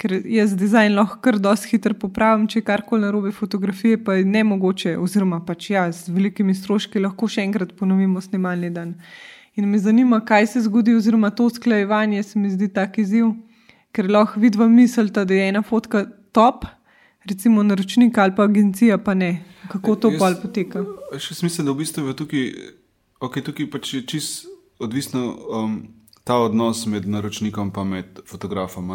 ker 0.00 0.14
jaz 0.24 0.54
dizajn 0.56 0.94
lahko 0.96 1.18
kar 1.24 1.36
dosti 1.42 1.74
hitro 1.74 1.94
popravim, 1.98 2.46
če 2.48 2.62
karkoli 2.64 3.04
narobe 3.04 3.32
fotografije, 3.36 3.98
pa 4.04 4.16
je 4.16 4.24
ne 4.24 4.42
mogoče, 4.48 4.96
oziroma 5.00 5.42
pač 5.44 5.70
ja, 5.74 5.84
z 5.92 6.14
velikimi 6.14 6.54
stroški 6.56 7.02
lahko 7.04 7.28
še 7.28 7.44
enkrat 7.44 7.74
ponovimo 7.76 8.22
snemalni 8.24 8.72
dan. 8.72 8.94
In 9.60 9.68
me 9.68 9.80
zanima, 9.82 10.22
kaj 10.24 10.48
se 10.54 10.64
zgodi, 10.64 10.94
oziroma 10.96 11.32
to 11.36 11.50
usklajevanje 11.50 12.22
se 12.22 12.40
mi 12.40 12.52
zdi 12.52 12.70
tak 12.72 12.96
izziv, 13.02 13.34
ker 13.92 14.08
lahko 14.08 14.40
vidva 14.40 14.68
mislita, 14.70 15.26
da 15.28 15.36
je 15.36 15.48
ena 15.52 15.62
fotka 15.66 16.06
top, 16.32 16.64
recimo 17.28 17.62
naročnik 17.66 18.18
ali 18.18 18.34
pa 18.36 18.48
agencija, 18.48 18.98
pa 18.98 19.14
ne. 19.14 19.32
Kako 19.68 19.96
to 19.96 20.12
pa 20.18 20.32
poteka? 20.40 20.86
Še 21.18 21.42
smisel, 21.42 21.68
da 21.68 21.74
v 21.74 21.82
bistvu 21.82 22.08
je 22.08 22.16
tukaj, 22.22 22.46
okay, 23.20 23.44
tukaj 23.44 23.68
pač 23.70 23.94
je 23.98 24.04
čist 24.14 24.46
odvisno 24.80 25.26
um, 25.52 25.80
ta 26.24 26.38
odnos 26.40 26.86
med 26.86 27.08
naročnikom 27.08 27.72
in 27.74 28.04
fotografom. 28.24 28.88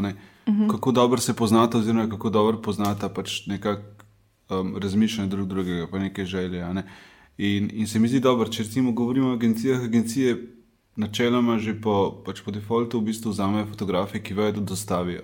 -hmm. 0.54 0.70
kako 0.70 0.92
dobro 0.92 1.22
se 1.22 1.34
poznata, 1.34 1.78
oziroma 1.78 2.10
kako 2.10 2.30
dobro 2.30 2.62
poznata 2.62 3.10
pač 3.10 3.48
nekako 3.48 3.82
um, 4.50 4.78
razmišljanje 4.78 5.30
drug 5.30 5.48
drugega, 5.48 5.88
pa 5.92 6.00
neke 6.00 6.26
želje. 6.26 6.74
Ne? 6.74 6.84
In, 7.38 7.70
in 7.74 7.88
se 7.88 8.00
mi 8.00 8.08
zdi 8.08 8.20
dobro, 8.20 8.48
če 8.48 8.64
recimo 8.64 8.92
govorimo 8.92 9.30
o 9.30 9.34
agencijah, 9.34 9.84
agencije 9.84 10.38
načeloma 10.96 11.58
že 11.60 11.76
po, 11.82 12.24
pač 12.26 12.42
po 12.42 12.52
defaultu 12.52 13.00
v 13.00 13.12
bistvu 13.12 13.32
vzamejo 13.32 13.66
fotografije, 13.66 14.24
ki 14.24 14.34
vejo, 14.34 14.52
da 14.52 14.62
dostavijo. 14.62 15.22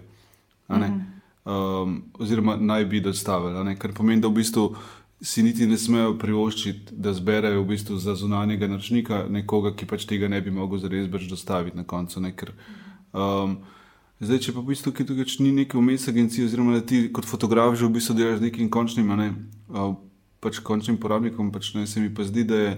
Mm 0.70 0.76
-hmm. 0.76 1.00
um, 1.46 2.04
oziroma 2.20 2.56
naj 2.56 2.86
bi 2.86 3.02
dostavili, 3.02 3.76
kar 3.76 3.94
pomeni, 3.94 4.22
da 4.22 4.28
v 4.28 4.32
bistvu. 4.32 4.76
Si 5.24 5.44
niti 5.44 5.68
ne 5.68 5.78
smejo 5.78 6.18
privoščiti, 6.18 6.96
da 6.98 7.14
zberejo 7.14 7.62
v 7.62 7.66
bistvu 7.66 7.98
za 7.98 8.16
zunanjega 8.16 8.68
naročnika 8.68 9.26
nekoga, 9.30 9.76
ki 9.76 9.86
pač 9.86 10.06
tega 10.06 10.28
ne 10.28 10.42
bi 10.42 10.52
mogel 10.52 10.80
zares 10.80 11.08
brž 11.08 11.30
dostaviti 11.30 11.78
na 11.78 11.84
koncu. 11.84 12.20
Ne? 12.22 12.36
Ker, 12.36 12.52
um, 13.14 13.58
Zdaj, 14.22 14.38
če 14.38 14.54
pa 14.54 14.62
v 14.62 14.70
bistvu 14.70 14.92
tukaj, 14.92 15.08
tukaj 15.10 15.40
ni 15.42 15.52
neke 15.64 15.80
vmes 15.80 16.04
agencije, 16.06 16.46
oziroma 16.46 16.76
da 16.78 16.86
ti 16.86 17.08
kot 17.10 17.26
fotograf 17.26 17.74
že 17.74 17.88
v 17.88 17.96
bistvu 17.98 18.14
delaš 18.20 18.38
z 18.38 18.46
nekim 18.46 18.70
končnim, 18.70 19.10
ne, 19.18 19.32
pač 20.42 20.60
končnim 20.62 21.00
porabnikom, 21.02 21.50
pač 21.50 21.74
ne, 21.74 21.88
se 21.90 22.04
mi 22.04 22.14
pa 22.14 22.26
zdi, 22.28 22.46
da 22.46 22.66
je. 22.66 22.74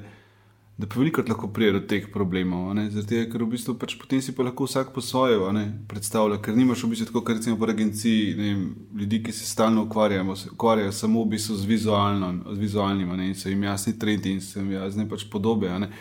Da 0.74 0.88
pa 0.90 0.98
veliko 0.98 1.22
lahko 1.22 1.52
pride 1.54 1.76
do 1.76 1.80
teh 1.86 2.08
problemov, 2.10 2.72
zato 2.90 3.20
ker 3.30 3.44
v 3.44 3.50
bistvu 3.52 3.76
pač 3.78 3.94
potem 3.94 4.24
si 4.26 4.34
pa 4.34 4.42
lahko 4.42 4.66
vsak 4.66 4.90
po 4.90 5.04
svoje 5.06 5.38
predstavlja, 5.86 6.40
ker 6.42 6.58
nimaš 6.58 6.88
v 6.88 6.90
bistvu 6.96 7.12
tako, 7.12 7.22
kot 7.22 7.38
recimo 7.38 7.60
po 7.62 7.70
agenciji, 7.70 8.34
ne, 8.34 8.50
ljudi, 8.98 9.22
ki 9.22 9.36
se 9.38 9.46
stalno 9.46 9.84
ukvarjajo, 9.86 10.34
ukvarjajo 10.56 10.92
samo 10.92 11.22
v 11.22 11.36
bistvu 11.36 11.60
z, 11.60 11.62
z 11.62 12.58
vizualnim, 12.58 13.14
ne, 13.14 13.28
in 13.30 13.38
so 13.38 13.54
jim 13.54 13.70
jasni 13.70 13.94
trendi 14.00 14.34
in 14.34 14.42
so 14.42 14.64
jim 14.64 14.74
jasne 14.74 15.06
pač 15.06 15.28
podobe. 15.30 15.70
Ne, 15.78 15.92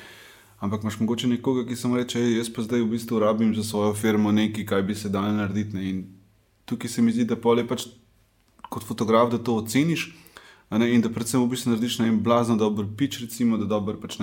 Ampak 0.62 0.82
imaš 0.82 1.00
mogoče 1.00 1.26
nekoga, 1.26 1.64
ki 1.66 1.76
samo 1.76 1.96
reče, 1.98 2.20
jaz 2.36 2.46
pa 2.54 2.62
zdaj 2.62 2.84
v 2.84 2.92
bistvu 2.94 3.18
rabim 3.18 3.50
za 3.54 3.64
svojo 3.66 3.94
firmo 3.98 4.30
nekaj, 4.32 4.66
kaj 4.66 4.82
bi 4.86 4.94
se 4.94 5.08
dal 5.10 5.34
narediti. 5.34 5.74
Ne? 5.74 5.88
In 5.90 6.04
tukaj 6.64 6.90
se 6.90 7.02
mi 7.02 7.12
zdi, 7.12 7.24
da 7.26 7.34
je 7.34 7.66
pač 7.66 7.88
kot 8.70 8.86
fotograf, 8.86 9.30
da 9.30 9.42
to 9.42 9.56
oceniš. 9.58 10.12
In 10.70 11.02
da 11.02 11.10
predvsem 11.10 11.42
v 11.42 11.50
bistvu 11.50 11.74
narediš 11.74 11.98
na 11.98 12.06
en 12.06 12.22
blazno 12.22 12.56
dober 12.56 12.86
pič, 12.96 13.18
recimo, 13.20 13.58
da 13.58 13.66
dobro 13.66 13.98
pač 13.98 14.20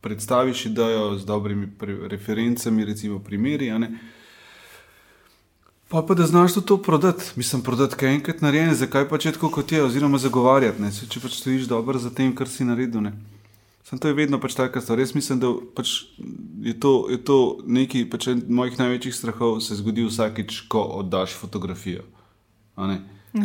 predstaviš 0.00 0.66
idejo 0.66 1.14
z 1.18 1.24
dobrimi 1.24 1.70
referencami, 2.10 2.84
recimo 2.84 3.22
primeri. 3.22 3.70
Pa 5.88 6.02
pa 6.02 6.14
da 6.14 6.26
znaš 6.26 6.58
to 6.66 6.82
prodati, 6.82 7.24
mislim, 7.36 7.62
prodati 7.62 7.96
kaj 7.96 8.14
enkrat 8.14 8.42
narejeno, 8.42 8.74
zakaj 8.74 9.08
pa 9.08 9.18
če 9.18 9.32
tako 9.38 9.48
kot 9.50 9.72
je, 9.72 9.84
oziroma 9.84 10.18
zagovarjati, 10.18 10.82
ne? 10.82 10.90
Saj 10.92 11.08
če 11.08 11.22
pač 11.22 11.38
stojiš 11.38 11.70
dobro 11.70 11.98
za 11.98 12.10
tem, 12.10 12.34
kar 12.34 12.50
si 12.50 12.66
naredil. 12.66 13.00
Ne? 13.00 13.37
Sam 13.84 13.98
to 13.98 14.08
je 14.08 14.14
vedno 14.14 14.40
pač 14.40 14.54
taka 14.54 14.80
stvar. 14.80 14.98
Res 14.98 15.14
mislim, 15.14 15.40
da 15.40 15.52
pač 15.74 16.04
je, 16.62 16.74
to, 16.80 17.08
je 17.10 17.18
to 17.24 17.58
nekaj 17.66 18.10
pač 18.10 18.26
en 18.28 18.42
mojih 18.48 18.78
največjih 18.78 19.14
strahov, 19.14 19.60
se 19.64 19.78
zgodi 19.80 20.04
vsakič, 20.04 20.66
ko 20.68 20.82
oddaš 21.00 21.32
fotografijo. 21.32 22.04
ne. 22.76 23.00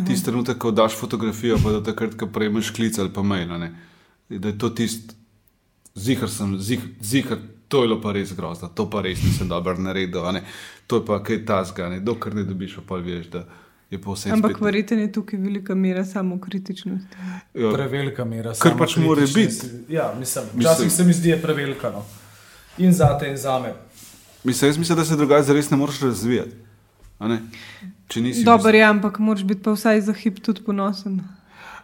Tisti 0.06 0.24
trenutek, 0.24 0.58
ko 0.58 0.68
oddaš 0.68 0.96
fotografijo, 0.96 1.58
pa 1.62 1.72
da 1.72 1.82
takrat, 1.84 2.14
ko 2.16 2.26
prejmeš 2.26 2.70
klic 2.70 2.98
ali 2.98 3.12
pa 3.12 3.22
mail, 3.22 3.48
da 4.28 4.48
je 4.48 4.58
to 4.58 4.70
tisti, 4.70 5.14
zihar 5.94 6.30
sem, 6.30 6.56
zih- 6.58 6.94
zihar, 7.00 7.38
to 7.68 7.82
je 7.82 7.88
bilo 7.88 8.00
pa 8.00 8.12
res 8.12 8.32
grozno, 8.32 8.68
to 8.68 8.90
pa 8.90 9.02
res 9.02 9.22
nisem 9.22 9.48
dobro 9.48 9.76
naredil, 9.78 10.24
to 10.86 10.96
je 10.96 11.04
pa 11.06 11.22
kaj 11.22 11.44
tasga, 11.46 12.00
dokler 12.00 12.34
ne 12.34 12.44
dobiš, 12.44 12.78
pa 12.88 12.96
veš, 12.96 13.28
da 13.30 13.44
je 13.94 14.00
pa 14.02 14.12
vse 14.12 14.30
Ampak 14.34 14.60
verjete, 14.60 14.96
je 14.98 15.12
tukaj 15.12 15.38
velika 15.40 15.74
mera 15.74 16.04
samokritičnosti. 16.04 17.16
Ja, 17.54 17.72
Prevelika 17.72 18.24
mera. 18.24 18.54
Kar 18.58 18.76
pač 18.78 18.96
mora 18.96 19.26
samokritičnosti. 19.26 19.92
Ja, 19.92 20.12
mislim, 20.18 20.44
včasih 20.54 20.92
se 20.92 21.04
mi 21.04 21.12
zdi, 21.12 21.28
da 21.28 21.36
je 21.36 21.42
prevelika. 21.42 21.90
No. 21.90 22.04
In 22.78 22.92
za 22.92 23.18
te, 23.18 23.30
in 23.30 23.36
za 23.36 23.58
me. 23.58 23.74
Mislim, 24.44 24.68
jaz 24.68 24.78
mislim, 24.78 24.98
da 24.98 25.04
se 25.04 25.16
drugače 25.16 25.42
zares 25.42 25.70
ne 25.70 25.76
moreš 25.76 26.00
razvijati. 26.00 26.56
a 27.18 27.28
ne. 27.28 27.40
Če 28.08 28.20
nisi 28.20 28.44
Dobro, 28.44 28.76
ja, 28.76 28.90
ampak 28.90 29.18
moraš 29.18 29.44
biti 29.44 29.62
pa 29.62 29.72
vsaj 29.72 30.00
za 30.00 30.12
hip 30.12 30.42
tudi 30.44 30.62
ponosen. 30.66 31.20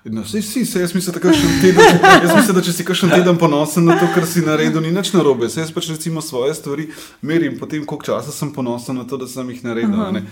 No, 0.04 0.22
vsi, 0.22 0.38
vsi, 0.40 0.66
se, 0.66 0.80
jaz, 0.80 0.94
mislim, 0.94 1.14
da 1.14 1.20
kakšen 1.20 1.60
teden, 1.60 1.84
jaz 2.24 2.36
mislim, 2.36 2.56
da 2.56 2.62
če 2.64 2.72
si 2.72 2.84
kakšen 2.88 3.10
teden 3.12 3.36
ponosen 3.36 3.84
na 3.84 3.98
to, 4.00 4.06
kar 4.14 4.24
si 4.26 4.40
naredil, 4.40 4.80
ni 4.80 4.92
nič 4.96 5.10
narobe. 5.12 5.50
Saj 5.52 5.66
jaz 5.66 5.72
pač 5.76 5.90
recimo 5.92 6.22
svoje 6.24 6.54
stvari 6.56 6.86
merim, 7.20 7.58
potem 7.60 7.84
koliko 7.84 8.08
časa 8.08 8.32
sem 8.32 8.48
ponosen 8.52 8.96
na 8.96 9.04
to, 9.04 9.18
da 9.20 9.28
sem 9.28 9.50
jih 9.52 9.60
naredil. 9.66 10.00
a 10.00 10.08
ne. 10.16 10.24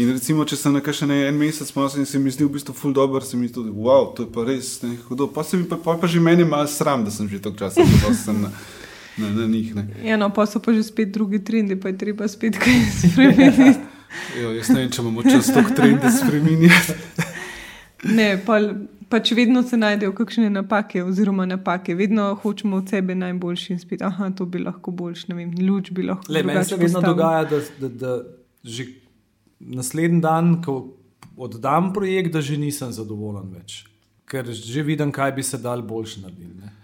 In 0.00 0.08
recimo, 0.14 0.46
če 0.48 0.56
sem 0.56 0.72
na 0.72 0.80
kakšen 0.80 1.12
en 1.12 1.36
mesec 1.36 1.68
ponosen 1.76 2.00
in 2.00 2.08
se 2.08 2.18
mi 2.18 2.32
zdi 2.32 2.46
v 2.48 2.54
bistvu 2.56 2.72
ful 2.72 2.96
dobro, 2.96 3.20
se 3.20 3.36
mi 3.36 3.50
zdi 3.50 3.58
tudi, 3.58 3.74
wow, 3.76 4.08
to 4.16 4.24
je 4.24 4.32
pa 4.32 4.46
res 4.48 4.78
ne, 4.86 4.94
hudo. 5.10 5.28
Pa 5.28 5.44
se 5.44 5.60
mi 5.60 5.68
pa, 5.68 5.76
pa, 5.76 5.98
pa 6.00 6.08
že 6.08 6.20
meni 6.20 6.48
malo 6.48 6.70
sram, 6.70 7.04
da 7.04 7.12
sem 7.12 7.28
že 7.28 7.42
toliko 7.44 7.66
časa 7.66 7.84
ponosen 7.84 8.40
na, 8.46 8.52
na, 9.20 9.34
na 9.36 9.50
njih. 9.50 9.74
Ne. 9.76 9.84
Ja, 10.00 10.16
no, 10.16 10.30
pa 10.32 10.48
so 10.48 10.64
pa 10.64 10.72
že 10.72 10.86
spet 10.88 11.12
drugi 11.12 11.44
trendi, 11.44 11.76
pa 11.76 11.92
je 11.92 11.98
treba 12.00 12.28
spet 12.28 12.56
kaj 12.56 12.84
spremeniti. 13.04 13.76
Jo, 14.34 14.48
jaz 14.50 14.72
ne 14.74 14.80
vem, 14.80 14.88
če 14.90 15.04
imamo 15.04 15.22
čas 15.22 15.52
toliko 15.54 15.70
trende 15.70 16.10
spremenjati. 16.10 17.28
Ne, 18.04 18.42
pa, 18.46 18.60
pač 19.08 19.32
vedno 19.32 19.62
se 19.62 19.76
najdejo 19.76 20.12
kakšne 20.12 20.50
napake, 20.50 21.02
oziroma 21.02 21.46
napake. 21.46 21.94
Vedno 21.94 22.34
hočemo 22.34 22.76
od 22.76 22.88
sebe 22.88 23.14
najboljši 23.14 23.72
in 23.72 23.78
spet, 23.78 24.02
aha, 24.02 24.30
to 24.30 24.46
bi 24.46 24.58
lahko 24.58 24.90
boljši, 24.92 25.24
ne 25.28 25.34
vem, 25.34 25.50
luč 25.60 25.90
bi 25.90 26.02
lahko. 26.02 26.32
Le, 26.32 26.42
meni 26.42 26.64
se 26.64 26.76
vedno 26.76 26.86
postavil. 26.94 27.08
dogaja, 27.08 27.44
da, 27.44 27.60
da, 27.78 27.88
da 27.90 28.22
že 28.64 28.86
naslednji 29.60 30.20
dan, 30.20 30.62
ko 30.62 30.96
oddam 31.36 31.92
projekt, 31.92 32.32
da 32.32 32.40
že 32.40 32.56
nisem 32.56 32.92
zadovoljen 32.92 33.50
več. 33.52 33.84
Ker 34.24 34.46
že 34.46 34.82
vidim, 34.82 35.10
kaj 35.10 35.32
bi 35.32 35.42
se 35.42 35.58
dal 35.58 35.82
boljše 35.82 36.20
narediti. 36.20 36.54
ne. 36.56 36.76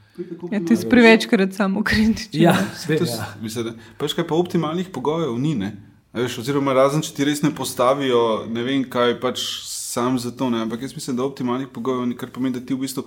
Ja, 0.51 0.61
ti 0.61 0.77
si 0.77 0.89
prevečkrat 0.89 1.53
samo 1.53 1.83
kritičen. 1.85 2.41
Ja, 2.41 2.55
je- 2.89 2.97
ja. 2.99 3.27
Mislim, 3.43 3.75
pač 3.99 4.12
kaj 4.12 4.27
pa 4.27 4.35
optimalnih 4.35 4.89
pogojev 4.89 5.39
ni. 5.39 5.55
Ne? 5.55 5.77
Veš, 6.14 6.39
oziroma, 6.39 6.73
razen 6.73 7.03
če 7.03 7.12
ti 7.12 7.25
res 7.25 7.43
ne 7.43 7.51
postavijo, 7.53 8.23
ne 8.49 8.62
vem 8.62 8.85
kaj 8.85 9.21
pač 9.21 9.43
sam 9.97 10.18
za 10.20 10.30
to. 10.30 10.51
Ne? 10.53 10.62
Ampak 10.66 10.84
jaz 10.84 10.94
mislim, 10.94 11.16
da 11.16 11.24
optimalnih 11.24 11.72
pogojev 11.72 12.07
ni, 12.07 12.16
kar 12.16 12.30
pomeni, 12.30 12.59
da 12.59 12.66
ti 12.66 12.76
v 12.76 12.84
bistvu 12.84 13.07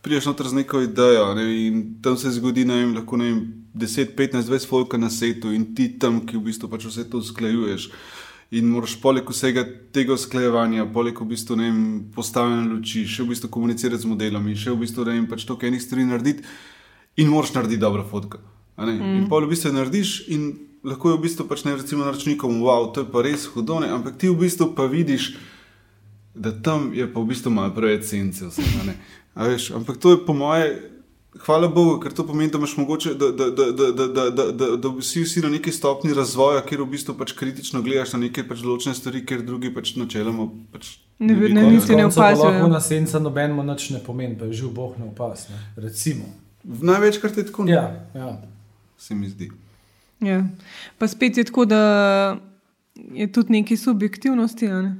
prideš 0.00 0.30
noter 0.30 0.48
z 0.48 0.60
neko 0.60 0.80
idejo 0.80 1.34
ne? 1.36 1.44
in 1.66 1.82
tam 2.02 2.16
se 2.16 2.32
zgodi, 2.32 2.64
ne 2.64 2.80
vem, 2.80 2.94
lahko 2.96 3.20
ne 3.20 3.28
vem, 3.28 3.42
10, 3.74 4.14
15, 4.16 4.48
20 4.48 4.68
folka 4.68 4.98
na 4.98 5.10
svetu 5.10 5.52
in 5.52 5.74
ti 5.74 5.92
tam, 5.98 6.22
ki 6.26 6.38
v 6.38 6.48
bistvu 6.48 6.70
pač 6.72 6.88
vse 6.88 7.04
to 7.10 7.20
usklajuješ. 7.20 7.90
In 8.58 8.66
moraš 8.66 8.96
poleg 8.98 9.28
vsega 9.30 9.62
tega 9.94 10.16
usklajevanja, 10.16 10.88
poleg 10.90 11.20
v 11.20 11.28
bistvu, 11.34 11.58
ne 11.60 11.68
vem, 11.68 11.84
postavljanja 12.16 12.64
luči, 12.72 13.04
še 13.06 13.22
v 13.22 13.30
bistvu 13.34 13.52
komunicirati 13.52 14.02
z 14.02 14.10
modelom 14.10 14.48
in 14.50 14.58
še 14.58 14.72
v 14.72 14.80
bistvu 14.80 15.06
ne 15.06 15.20
vem, 15.20 15.28
pač 15.30 15.44
to, 15.46 15.54
kaj 15.60 15.70
enih 15.70 15.84
stvari 15.84 16.08
narediti, 16.08 16.48
in 17.22 17.30
moraš 17.30 17.54
narediti 17.54 17.84
dobro 17.84 18.02
fotko. 18.08 18.42
a 18.80 18.88
ne. 18.88 18.96
Mm. 18.96 19.16
In 19.20 19.28
pa 19.30 19.38
v 19.38 19.52
bistvu 19.52 19.70
narediš, 19.76 20.16
in 20.34 20.50
lahko 20.82 21.12
je 21.12 21.18
v 21.18 21.22
bistvu 21.28 21.46
pač 21.46 21.62
ne 21.68 21.76
recimo 21.76 22.04
naročnikom, 22.08 22.58
wow, 22.64 22.88
to 22.90 23.04
je 23.04 23.10
pa 23.12 23.22
res 23.22 23.46
hudo, 23.52 23.78
ne? 23.84 23.92
ampak 23.92 24.16
ti 24.18 24.32
v 24.32 24.40
bistvu 24.40 24.72
pa 24.74 24.88
vidiš, 24.88 25.34
da 26.34 26.52
tam 26.52 26.90
je 26.94 27.06
pa 27.06 27.20
v 27.20 27.26
bistvu 27.26 27.50
malo 27.50 27.70
preveč 27.70 28.04
sence. 28.04 28.44
Vse, 28.44 28.62
a 28.80 28.84
ne. 28.84 28.94
A 29.34 29.44
veš, 29.44 29.70
ampak 29.70 29.96
to 29.96 30.10
je 30.10 30.26
po 30.26 30.32
moje. 30.34 30.86
Hvala 31.36 31.68
Bogu, 31.68 32.00
ker 32.00 32.10
to 32.10 32.24
pomeni, 32.24 32.50
da 32.50 32.58
imaš 32.58 32.76
mogoče, 32.76 33.14
da, 33.14 33.28
da, 33.30 33.50
da, 33.50 33.66
da, 33.70 33.86
da, 33.92 34.06
da, 34.08 34.30
da, 34.30 34.44
da, 34.52 34.76
da 34.76 34.88
vsi, 34.90 35.22
vsi 35.22 35.40
na 35.40 35.48
neki 35.48 35.70
stopni 35.70 36.10
razvoja, 36.10 36.58
kjer 36.60 36.80
v 36.80 36.88
bistvu 36.88 37.14
pač 37.14 37.32
kritično 37.32 37.82
gledaš 37.82 38.12
na 38.12 38.18
neke 38.20 38.42
pač 38.42 38.58
določene 38.58 38.94
stvari, 38.94 39.22
ker 39.22 39.42
drugi 39.42 39.70
pač 39.70 39.94
načeloma. 39.94 40.48
Pač 40.72 40.88
Ne 41.20 41.34
bi 41.34 41.50
ne- 41.50 41.62
niti 41.64 41.94
ne 41.94 42.06
opazijo, 42.06 42.44
Lahko 42.44 42.66
ja. 42.66 42.68
na 42.68 42.80
senca 42.80 43.18
nobenemu 43.18 43.62
nič 43.62 43.90
ne 43.90 44.00
pomeni, 44.00 44.34
pa 44.34 44.44
je 44.44 44.52
živ 44.54 44.70
boh 44.70 44.98
ne 44.98 45.04
opas. 45.04 45.46
Ne. 45.48 45.58
Recimo. 45.78 46.24
Največkrat 46.64 47.36
je 47.36 47.46
tako, 47.46 47.68
Ja, 47.68 47.84
ja. 48.14 48.42
se 48.98 49.14
mi 49.14 49.28
zdi. 49.28 49.50
Ja. 50.20 50.42
Pa 50.98 51.06
spet 51.06 51.36
je 51.36 51.44
tako, 51.44 51.64
da 51.64 51.80
je 53.14 53.26
tudi 53.28 53.52
nekaj 53.52 53.76
subjektivnosti. 53.78 54.66
a 54.66 54.82
Ne? 54.82 54.96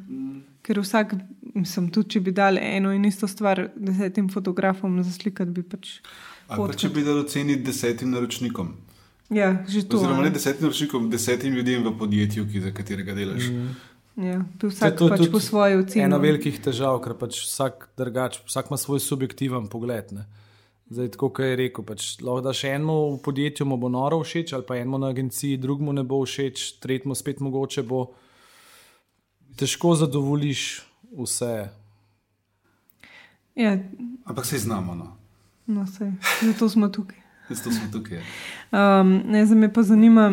Ker 0.63 0.81
vsak, 0.83 1.15
mislim, 1.55 1.89
tudi 1.95 2.17
če 2.17 2.21
bi 2.21 2.35
dal 2.37 2.59
eno 2.61 2.93
in 2.93 3.05
isto 3.09 3.29
stvar 3.31 3.69
desetim 3.77 4.29
fotografom 4.33 4.99
za 5.03 5.13
slikati, 5.13 5.51
bi 5.57 5.65
pač. 5.65 5.99
Ali 6.51 6.67
pa 6.69 6.77
če 6.77 6.91
bi 6.93 7.05
dal 7.07 7.23
oceniti 7.23 7.65
desetim 7.65 8.13
naročnikom. 8.13 8.75
Ja, 9.31 9.53
že 9.71 9.87
to. 9.87 10.01
Oziroma, 10.01 10.27
ne 10.27 10.35
desetim 10.35 10.67
naročnikom, 10.67 11.07
desetim 11.11 11.55
ljudem 11.55 11.87
v 11.87 11.95
podjetju, 11.99 12.45
ki, 12.51 12.67
za 12.67 12.75
katerega 12.77 13.15
delaš. 13.17 13.49
Mm. 13.49 13.79
Ja, 14.21 14.43
vsak 14.59 14.99
to 14.99 15.07
je 15.07 15.15
pač 15.15 15.31
po 15.33 15.41
svoji 15.41 15.79
oceni. 15.81 16.05
Ena 16.05 16.19
velikih 16.21 16.59
težav, 16.61 16.99
ker 17.05 17.15
pač 17.17 17.39
vsak 17.47 17.89
drugač, 17.97 18.41
vsak 18.45 18.69
ima 18.69 18.79
svoj 18.81 19.01
subjektiven 19.01 19.71
pogled. 19.73 20.13
Ne. 20.13 20.27
Zdaj, 20.91 21.13
tako 21.15 21.31
kot 21.31 21.47
je 21.47 21.57
rekel, 21.57 21.87
pač, 21.87 22.09
lahko 22.19 22.43
daš 22.45 22.65
enemu 22.67 22.97
v 23.15 23.21
podjetju 23.23 23.65
mu 23.71 23.79
bo 23.79 23.89
noro 23.89 24.19
všeč, 24.27 24.53
ali 24.59 24.67
pa 24.67 24.77
enemu 24.77 24.99
na 24.99 25.13
agenciji, 25.15 25.61
drugemu 25.63 25.95
ne 26.01 26.05
bo 26.05 26.19
všeč, 26.27 26.83
tretjemu 26.83 27.15
spet 27.15 27.41
mogoče 27.41 27.87
bo. 27.87 28.11
Težko 29.57 29.95
zadovoljiš 29.95 30.83
vse. 31.19 31.69
Ja, 33.55 33.79
Ampak 34.25 34.47
se 34.47 34.59
znamo, 34.59 34.95
no. 34.95 35.17
no, 35.67 35.87
sej, 35.87 36.13
zato 36.43 36.69
smo 36.69 36.89
tukaj. 36.89 37.19
Zato 37.49 37.71
smo 37.71 37.91
tukaj. 37.93 38.19
Um, 38.73 39.23
ne, 39.27 39.47
za 39.47 39.55
me 39.55 39.73
pa 39.73 39.83
zanima, 39.83 40.31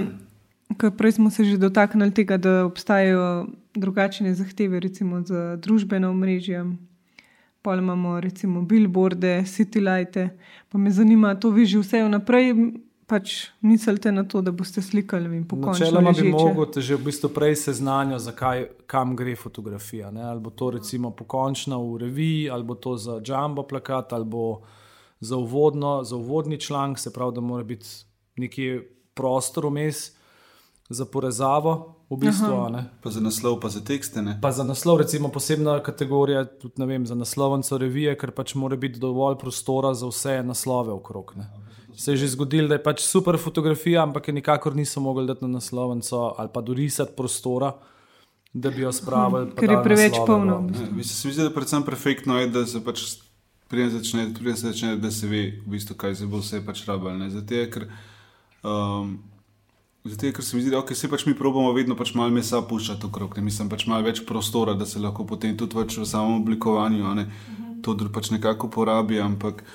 ker 0.78 0.91
prej 0.91 1.11
smo 1.11 1.30
se 1.30 1.45
že 1.45 1.57
dotaknili 1.57 2.13
tega, 2.13 2.38
da 2.38 2.65
obstajajo 2.65 3.47
drugačne 3.76 4.34
zahteve, 4.34 4.80
recimo 4.80 5.22
za 5.22 5.55
družbena 5.55 6.09
omrežja. 6.09 6.65
Pol 7.61 7.80
imamo 7.80 8.20
recimo 8.20 8.61
billboarde, 8.61 9.43
city 9.45 9.82
lighte. 9.82 10.30
Pa 10.70 10.78
me 10.78 10.91
zanima, 10.91 11.36
to 11.36 11.49
vi 11.49 11.65
že 11.65 11.80
vse 11.80 12.03
vnaprej 12.03 12.53
pač 13.07 13.47
mislite 13.61 14.11
na 14.11 14.23
to, 14.27 14.41
da 14.41 14.51
boste 14.51 14.81
slikali 14.81 15.31
in 15.37 15.45
pokončno 15.47 15.85
Načeloma 15.85 16.11
bi 16.11 16.31
mogel 16.31 16.65
te 16.71 16.81
že 16.83 16.97
v 16.99 17.07
bistvu 17.07 17.29
prej 17.31 17.55
seznanjati, 17.55 18.23
zakaj, 18.23 18.65
kam 18.87 19.15
gre 19.15 19.35
fotografija. 19.35 20.11
Ne? 20.11 20.25
Ali 20.27 20.43
bo 20.43 20.51
to 20.51 20.69
recimo 20.75 21.11
pokončna 21.15 21.79
v 21.79 21.97
reviji, 22.03 22.49
ali 22.49 22.67
bo 22.67 22.75
to 22.75 22.97
za 22.97 23.21
jumbo 23.23 23.63
plakat, 23.63 24.13
ali 24.13 24.25
bo 24.25 24.61
za, 25.19 25.37
uvodno, 25.37 26.03
za 26.03 26.15
uvodni 26.15 26.59
članek, 26.59 26.99
se 26.99 27.13
pravi, 27.13 27.35
da 27.35 27.41
mora 27.41 27.63
biti 27.63 27.87
neki 28.35 28.79
prostor 29.13 29.65
vmes 29.65 30.11
za 30.89 31.05
porezavo, 31.05 31.95
v 32.09 32.17
bistvu. 32.17 32.53
a 32.65 32.69
ne. 32.69 32.83
Pa 33.03 33.11
za 33.11 33.19
naslov, 33.19 33.59
pa 33.59 33.69
za 33.69 33.81
tekste. 33.83 34.21
Ne? 34.21 34.37
Pa 34.41 34.51
za 34.51 34.63
naslov, 34.63 35.01
recimo 35.03 35.29
posebna 35.29 35.79
kategorija, 35.83 36.45
tudi 36.45 36.85
vem, 36.85 37.07
za 37.07 37.15
naslovnico 37.15 37.77
revije, 37.77 38.15
ker 38.19 38.31
pač 38.31 38.55
mora 38.55 38.75
biti 38.75 38.99
dovolj 38.99 39.35
prostora 39.39 39.93
za 39.93 40.07
vse 40.07 40.43
naslove 40.43 40.91
okrog. 40.91 41.33
Ne. 41.35 41.49
Se 41.97 42.11
je 42.13 42.17
že 42.17 42.27
zgodilo, 42.37 42.69
da 42.69 42.77
je 42.77 42.83
pač 42.83 43.01
super 43.01 43.39
fotografija, 43.41 44.03
ampak 44.05 44.27
je 44.29 44.33
nikakor 44.37 44.75
niso 44.75 45.01
mogli 45.01 45.25
dati 45.27 45.41
na 45.45 45.57
naslovnico 45.57 46.35
ali 46.37 46.49
pa 46.53 46.61
dorisati 46.61 47.15
prostora, 47.17 47.71
da 48.53 48.69
bi 48.69 48.81
jo 48.81 48.91
spravili. 48.91 49.49
pa 49.49 49.61
ker 49.61 49.71
je 49.71 49.77
preveč 49.83 50.11
naslove 50.11 50.27
polno. 50.27 50.61
Mislim, 50.61 51.05
se 51.05 51.27
mi 51.27 51.33
zdi, 51.33 51.43
da 51.43 51.53
predvsem 51.53 51.83
perfektno 51.83 52.39
je, 52.39 52.47
da 52.53 52.65
se 52.65 52.83
pač 52.83 53.01
preden 53.67 53.89
začne, 53.89 54.29
se 54.55 54.67
začne, 54.67 54.95
da 54.97 55.11
se 55.11 55.27
ve, 55.27 55.41
v 55.65 55.73
bistvu, 55.73 55.95
kaj 55.95 56.15
se 56.15 56.25
bo 56.25 56.37
vse 56.37 56.61
pač 56.65 56.85
rabljeno. 56.85 57.29
Zato, 57.29 57.53
je, 57.53 57.65
ker, 57.71 57.87
um, 58.63 59.17
zato, 60.05 60.31
ker 60.37 60.45
se 60.45 60.55
mi 60.55 60.61
zdi, 60.61 60.71
da 60.71 60.83
okay, 60.83 60.93
se 60.93 61.09
pač 61.09 61.25
mi 61.25 61.33
probujemo 61.33 61.73
vedno 61.73 61.97
pač 61.97 62.13
malo 62.13 62.29
mesa 62.29 62.61
puščati 62.61 63.09
okrog, 63.09 63.33
ne 63.37 63.43
mislim 63.49 63.73
pač 63.73 63.87
malo 63.89 64.05
več 64.05 64.21
prostora, 64.25 64.77
da 64.77 64.85
se 64.85 65.01
lahko 65.01 65.25
potem 65.25 65.57
tudi 65.57 65.75
pač 65.75 65.97
v 65.97 66.05
samem 66.05 66.37
oblikovanju 66.43 67.09
a 67.09 67.17
ne, 67.17 67.27
to 67.81 67.97
dr- 67.97 68.13
pač 68.13 68.31
nekako 68.37 68.69
porabi, 68.69 69.19
ampak. 69.19 69.65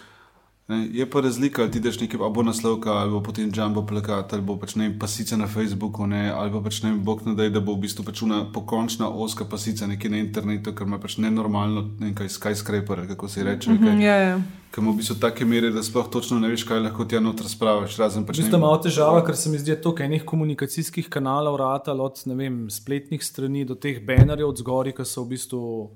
Ne, 0.73 0.89
je 0.93 1.11
pa 1.11 1.21
razlika, 1.21 1.63
ali 1.63 1.71
ti 1.71 1.81
daš 1.81 2.01
nekaj, 2.01 2.21
ali 2.21 2.33
bo 2.33 2.43
naslovka, 2.43 2.91
ali 2.91 3.11
bo 3.11 3.21
potem 3.21 3.51
jumbo 3.55 3.83
plakat, 3.87 4.33
ali 4.33 4.43
bo 4.43 4.57
pač 4.57 4.75
ne 4.75 4.89
vem, 4.89 4.95
pasica 4.99 5.37
na 5.37 5.47
Facebooku, 5.47 6.07
ne, 6.07 6.31
ali 6.33 6.53
pa 6.53 6.63
pač 6.65 6.79
ne 6.83 6.91
vem, 6.95 7.03
bog 7.05 7.27
ne 7.27 7.35
da, 7.37 7.49
da 7.53 7.61
bo 7.61 7.75
v 7.77 7.83
bistvu 7.85 8.05
pač 8.07 8.23
una 8.25 8.39
pokončna 8.55 9.09
oska 9.09 9.45
pasica 9.45 9.87
nekje 9.87 10.11
na 10.11 10.23
internetu, 10.23 10.73
ker 10.73 10.89
ima 10.89 10.97
pač 11.03 11.19
nenormalno, 11.21 11.83
ne 12.01 12.09
vem 12.09 12.15
kaj, 12.17 12.31
skyscraper, 12.39 13.05
kako 13.11 13.29
se 13.29 13.45
reče. 13.45 13.71
Mm 13.71 13.79
-hmm, 13.79 14.01
ja, 14.01 14.17
ja. 14.17 14.41
Ker 14.73 14.83
ima 14.83 14.93
v 14.93 14.97
bistvu 14.97 15.19
take 15.21 15.45
mere, 15.45 15.71
da 15.71 15.83
sploh 15.83 16.09
točno 16.11 16.39
ne 16.41 16.49
veš, 16.49 16.65
kaj 16.65 16.81
lahko 16.81 17.05
ti 17.05 17.21
noter 17.21 17.49
spravaš. 17.49 17.97
Razen 17.97 18.25
pač 18.27 18.39
V 18.39 18.43
bistvu 18.43 18.61
malo 18.61 18.79
težava, 18.79 19.25
ker 19.25 19.37
se 19.37 19.51
mi 19.51 19.59
zdi, 19.59 19.71
da 19.71 19.77
je 19.77 19.83
tukaj 19.83 20.07
enih 20.07 20.25
komunikacijskih 20.25 21.09
kanalov, 21.09 21.57
ratal 21.57 22.01
od 22.01 22.23
ne 22.27 22.35
vem, 22.35 22.71
spletnih 22.71 23.25
strani 23.25 23.65
do 23.65 23.75
teh 23.75 24.01
banerjev 24.07 24.49
od 24.49 24.57
zgori, 24.57 24.93
ki 24.93 25.05
so 25.05 25.25
v 25.25 25.29
bistvu 25.29 25.91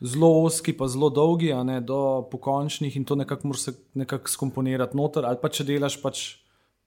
zelo 0.00 0.30
oski, 0.44 0.72
pa 0.76 0.88
zelo 0.88 1.10
dolgi, 1.10 1.52
ne 1.64 1.80
do 1.80 2.28
pokončnih 2.30 2.96
in 2.96 3.04
to 3.04 3.14
nekako 3.14 3.48
moraš 3.48 3.60
se 3.60 3.72
nekako 3.94 4.28
skomponirati 4.28 4.96
noter. 4.96 5.24
Ali 5.24 5.40
pa 5.42 5.48
če 5.48 5.64
delaš 5.64 6.00
pač 6.02 6.26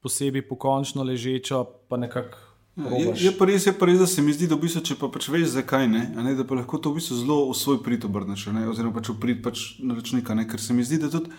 posebej 0.03 0.47
pokončno 0.47 1.03
ležečo, 1.03 1.66
pa 1.89 1.97
nekako. 1.97 2.38
Je, 2.80 2.86
probaš. 2.86 3.22
je, 3.22 3.32
pa 3.36 3.45
res, 3.45 3.66
je 3.68 3.74
pa 3.76 3.86
res, 3.89 3.99
da 3.99 4.07
se 4.07 4.22
mi 4.22 4.34
zdi, 4.34 4.47
da 4.47 4.55
v 4.55 4.64
bistvu, 4.64 4.82
če 4.88 4.95
pa 4.95 5.10
pač 5.12 5.28
veš, 5.28 5.49
zakaj 5.57 5.88
ne, 5.91 6.05
ne, 6.16 6.36
da 6.38 6.45
pa 6.47 6.55
lahko 6.55 6.80
to 6.80 6.93
v 6.93 7.01
bistvu 7.01 7.18
zelo 7.20 7.39
v 7.49 7.55
svoj 7.60 7.82
prid 7.84 8.05
obrneš, 8.07 8.45
ne, 8.55 8.70
oziroma 8.72 8.95
pač 8.95 9.10
v 9.12 9.18
prid 9.20 9.41
pač 9.43 9.64
naročnika, 9.84 10.38
ne, 10.38 10.45
ker 10.47 10.64
se 10.64 10.76
mi 10.78 10.86
zdi, 10.88 11.01
da 11.03 11.10
tudi, 11.12 11.34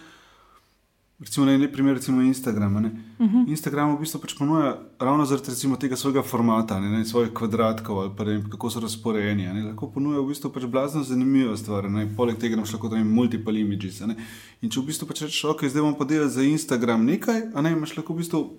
recimo, 1.21 1.47
ne, 1.47 1.59
ne 1.59 1.73
primer, 1.73 1.95
recimo 1.95 2.23
Instagram, 2.23 2.83
ne. 2.83 2.91
Uh 3.19 3.27
-huh. 3.27 3.49
Instagram 3.49 3.97
v 3.97 4.01
bistvu 4.01 4.21
pač 4.21 4.35
ponuja 4.39 4.79
ravno 4.99 5.25
zaradi 5.25 5.51
recimo 5.51 5.77
tega 5.77 5.97
svojega 5.97 6.23
formata, 6.23 6.81
ne, 6.81 6.89
ne 6.89 7.05
svojih 7.05 7.33
kvadratkov 7.33 8.01
ali 8.01 8.11
pa 8.17 8.25
ne, 8.25 8.43
kako 8.51 8.71
so 8.71 8.81
razporejeni, 8.81 9.47
ne, 9.47 9.63
lahko 9.63 9.91
ponuja 9.91 10.21
v 10.21 10.29
bistvu 10.29 10.51
pač 10.51 10.65
blazno 10.65 11.03
zanimivo 11.03 11.57
stvar, 11.57 11.91
ne, 11.91 12.15
poleg 12.17 12.39
tega 12.39 12.57
imaš 12.57 12.73
lahko 12.73 12.89
tam 12.89 13.09
multiple 13.09 13.61
images, 13.61 14.01
ne. 14.01 14.17
In 14.63 14.71
če 14.71 14.81
v 14.81 14.87
bistvu 14.87 15.07
pač 15.07 15.21
rečeš, 15.23 15.45
ok, 15.45 15.65
zdaj 15.65 15.83
bom 15.83 15.95
pa 15.99 16.05
delal 16.05 16.29
za 16.29 16.43
Instagram 16.43 17.05
nekaj, 17.05 17.43
a 17.55 17.63
ne, 17.63 17.73
imaš 17.73 17.97
lahko 17.97 18.15
v 18.15 18.17
bistvu 18.17 18.51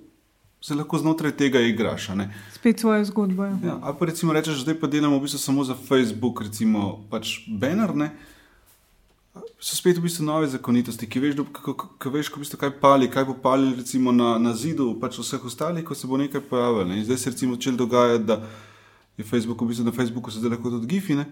se 0.62 0.76
lahko 0.76 0.97
znotraj 0.97 1.32
tega 1.32 1.59
igraš. 1.59 2.09
ne. 2.09 2.34
Spet 2.53 2.80
svojo 2.80 3.05
zgodbo. 3.05 3.43
Ja. 3.43 3.57
Ja, 3.66 3.80
ali 3.82 3.95
pa 3.99 4.05
recimo 4.05 4.34
rečeš, 4.34 4.62
zdaj 4.62 4.80
pa 4.80 4.88
delamo 4.88 5.18
v 5.18 5.22
bistvu 5.22 5.39
samo 5.39 5.64
za 5.64 5.76
Facebook, 5.88 6.41
recimo 6.41 7.05
pač 7.09 7.39
banner. 7.47 7.95
Ne? 7.95 8.12
So 9.34 9.77
spet 9.77 9.97
v 9.97 10.03
bistvu 10.03 10.25
nove 10.25 10.47
zakonitosti, 10.51 11.07
ki 11.07 11.19
veš, 11.23 11.38
kako, 11.55 12.09
veš 12.11 12.32
v 12.34 12.41
bistvu, 12.41 12.57
kaj 12.59 12.73
pali, 12.82 13.07
kaj 13.07 13.29
bo 13.29 13.36
pali 13.39 13.69
recimo 13.77 14.11
na, 14.11 14.34
na 14.41 14.51
zidu, 14.57 14.89
pač 14.99 15.21
vseh 15.21 15.45
ostalih, 15.47 15.86
ko 15.88 15.95
se 15.95 16.09
bo 16.09 16.19
nekaj 16.19 16.43
pojavilo. 16.49 16.84
Ne? 16.89 16.97
In 16.99 17.05
zdaj 17.07 17.17
se 17.21 17.32
recimo 17.32 17.55
začelo 17.55 17.79
dogajati, 17.79 18.25
da 18.27 18.41
je 19.17 19.23
Facebook, 19.23 19.61
v 19.61 19.71
bistvu 19.71 19.86
na 19.88 19.95
Facebooku 19.95 20.34
so 20.34 20.41
zdaj 20.41 20.57
lahko 20.57 20.73
tudi 20.73 20.89
gifi. 20.91 21.15
Ne? 21.15 21.29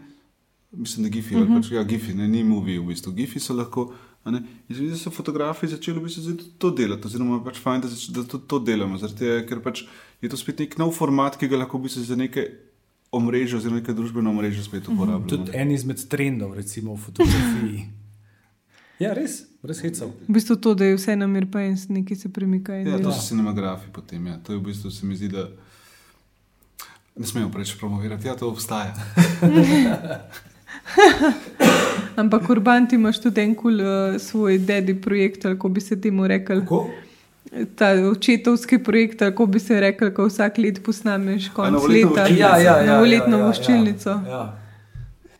Mislim, 0.71 1.03
da 1.03 1.09
gifi, 1.09 1.35
uh 1.35 1.41
-huh. 1.41 1.57
pač, 1.57 1.71
ja, 1.71 1.83
gifi, 1.83 2.13
ne, 2.13 2.27
ni 2.27 2.43
movie 2.43 2.79
v 2.79 2.87
bistvu. 2.93 3.11
Gifi 3.11 3.39
so 3.39 3.53
lahko. 3.53 3.93
In 4.25 4.45
zdaj 4.69 4.97
so 4.97 5.11
fotografi 5.11 5.67
začeli 5.67 5.99
v 5.99 6.03
bistvu 6.03 6.37
to 6.57 6.71
delati, 6.71 7.07
oziroma 7.07 7.43
pač 7.43 7.59
fajn, 7.59 7.81
da, 7.81 7.87
zač- 7.87 8.11
da 8.11 8.23
tudi 8.23 8.47
to 8.47 8.59
delamo, 8.59 8.97
tega, 8.97 9.45
ker 9.47 9.59
pač 9.59 9.83
je 10.21 10.29
to 10.29 10.37
spet 10.37 10.59
nek 10.59 10.77
nov 10.77 10.91
format, 10.91 11.37
ki 11.37 11.47
ga 11.47 11.57
lahko 11.57 11.77
v 11.77 11.81
bistvu 11.81 12.03
za 12.03 12.15
neke 12.15 12.68
omrežje, 13.12 13.57
oziroma 13.57 13.80
neke 13.80 13.93
družbeno 13.93 14.30
omrežje 14.30 14.64
spet 14.64 14.88
uporabljamo. 14.88 15.28
Tudi 15.28 15.51
en 15.53 15.72
izmed 15.72 16.07
trendov, 16.10 16.53
recimo 16.53 16.95
v 16.95 17.07
fotografiji. 17.07 17.88
Ja, 18.99 19.14
res, 19.16 19.45
brez 19.64 19.80
hecov. 19.80 20.10
V 20.28 20.34
bistvu 20.36 20.57
to, 20.60 20.74
da 20.76 20.84
je 20.84 20.97
vse 20.97 21.14
na 21.16 21.24
mir, 21.24 21.45
pa 21.47 21.62
in 21.64 21.78
nekaj 21.80 22.18
se 22.20 22.30
premika. 22.36 22.76
Ja, 22.76 22.97
to 22.99 23.14
so 23.16 23.24
cinemagrafi 23.24 23.88
potem. 23.95 24.26
Ja. 24.28 24.36
To 24.43 24.51
je 24.51 24.60
v 24.60 24.66
bistvu 24.66 24.91
se 24.91 25.07
mi 25.07 25.16
zdi, 25.16 25.30
da 25.32 25.47
ne 27.16 27.26
smemo 27.26 27.47
preveč 27.47 27.78
promovirati. 27.80 28.28
Ja, 28.28 28.36
to 28.36 28.51
obstaja. 28.51 28.91
Ampak 32.20 32.49
urban 32.49 32.89
ti 32.91 32.99
imaš 32.99 33.22
tudi 33.24 33.41
en 33.41 33.55
kul 33.55 33.80
uh, 33.80 34.20
svoj 34.20 34.60
dedi 34.68 35.01
projekt, 35.01 35.45
ali 35.45 35.55
kako 35.55 35.70
bi 35.70 35.82
se 35.82 36.01
temu 36.01 36.28
rekel. 36.28 36.60
Kako? 36.68 36.89
Ta 37.75 37.91
očetovski 38.11 38.77
projekt, 38.83 39.19
kako 39.19 39.45
bi 39.45 39.59
se 39.59 39.79
rekel, 39.79 40.11
ko 40.13 40.27
vsak 40.27 40.57
let 40.57 40.83
posnameš 40.85 41.49
konec 41.53 41.87
leta. 41.89 42.27
Ja, 42.27 42.57
ja, 42.57 42.77
ja, 42.77 42.93
novoletno 42.93 43.37
ja, 43.37 43.41
ja, 43.41 43.47
voščilnico. 43.47 44.09
Ja, 44.09 44.29
ja. 44.29 44.43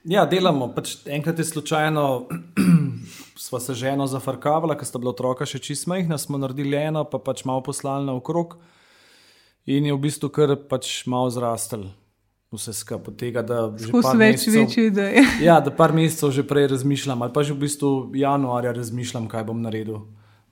ja, 0.04 0.26
delamo. 0.26 0.72
Pač 0.74 0.96
enkrat 1.06 1.40
je 1.40 1.46
slučajno, 1.46 2.06
sva 3.46 3.62
se 3.62 3.78
ženo 3.78 4.08
zafrkavala, 4.10 4.78
ker 4.78 4.90
sta 4.90 5.02
bila 5.02 5.14
otroka 5.14 5.46
še 5.46 5.62
čist 5.62 5.86
majhna, 5.92 6.18
smo 6.18 6.42
naredili 6.42 6.82
eno, 6.82 7.06
pa 7.06 7.22
pač 7.22 7.46
malo 7.46 7.62
poslali 7.66 8.10
naokrog. 8.10 8.58
In 9.70 9.86
je 9.86 9.94
v 9.94 10.02
bistvu 10.02 10.34
kar 10.34 10.58
pač 10.70 11.04
malo 11.06 11.30
zrastel. 11.30 11.92
Vse 12.50 12.74
skupaj 12.74 13.12
od 13.14 13.18
tega, 13.22 13.44
da 13.46 13.68
že 13.78 13.94
par 13.94 14.18
več 14.18 14.42
mesecev- 14.42 14.64
večje 14.66 14.86
ideje. 14.90 15.26
Ja, 15.48 15.60
da 15.62 15.70
par 15.70 15.94
mesecev 15.94 16.34
že 16.34 16.42
prej 16.42 16.72
razmišljam, 16.74 17.22
ali 17.22 17.34
pa 17.34 17.46
že 17.46 17.54
v 17.54 17.70
bistvu 17.70 18.10
januarja 18.18 18.74
razmišljam, 18.74 19.30
kaj 19.30 19.46
bom 19.46 19.62
naredil 19.62 20.08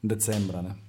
decembra. 0.06 0.62
Ne. 0.62 0.87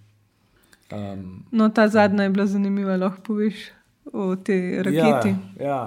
Um, 0.93 1.45
No, 1.51 1.69
ta 1.69 1.89
zadnja 1.89 2.25
je 2.25 2.31
bila 2.31 2.47
zanimiva, 2.47 2.97
lahko 2.97 3.23
poveš 3.23 3.71
o 4.13 4.37
tej 4.37 4.83
raketi. 4.83 5.35
Ja, 5.61 5.67
ja. 5.67 5.81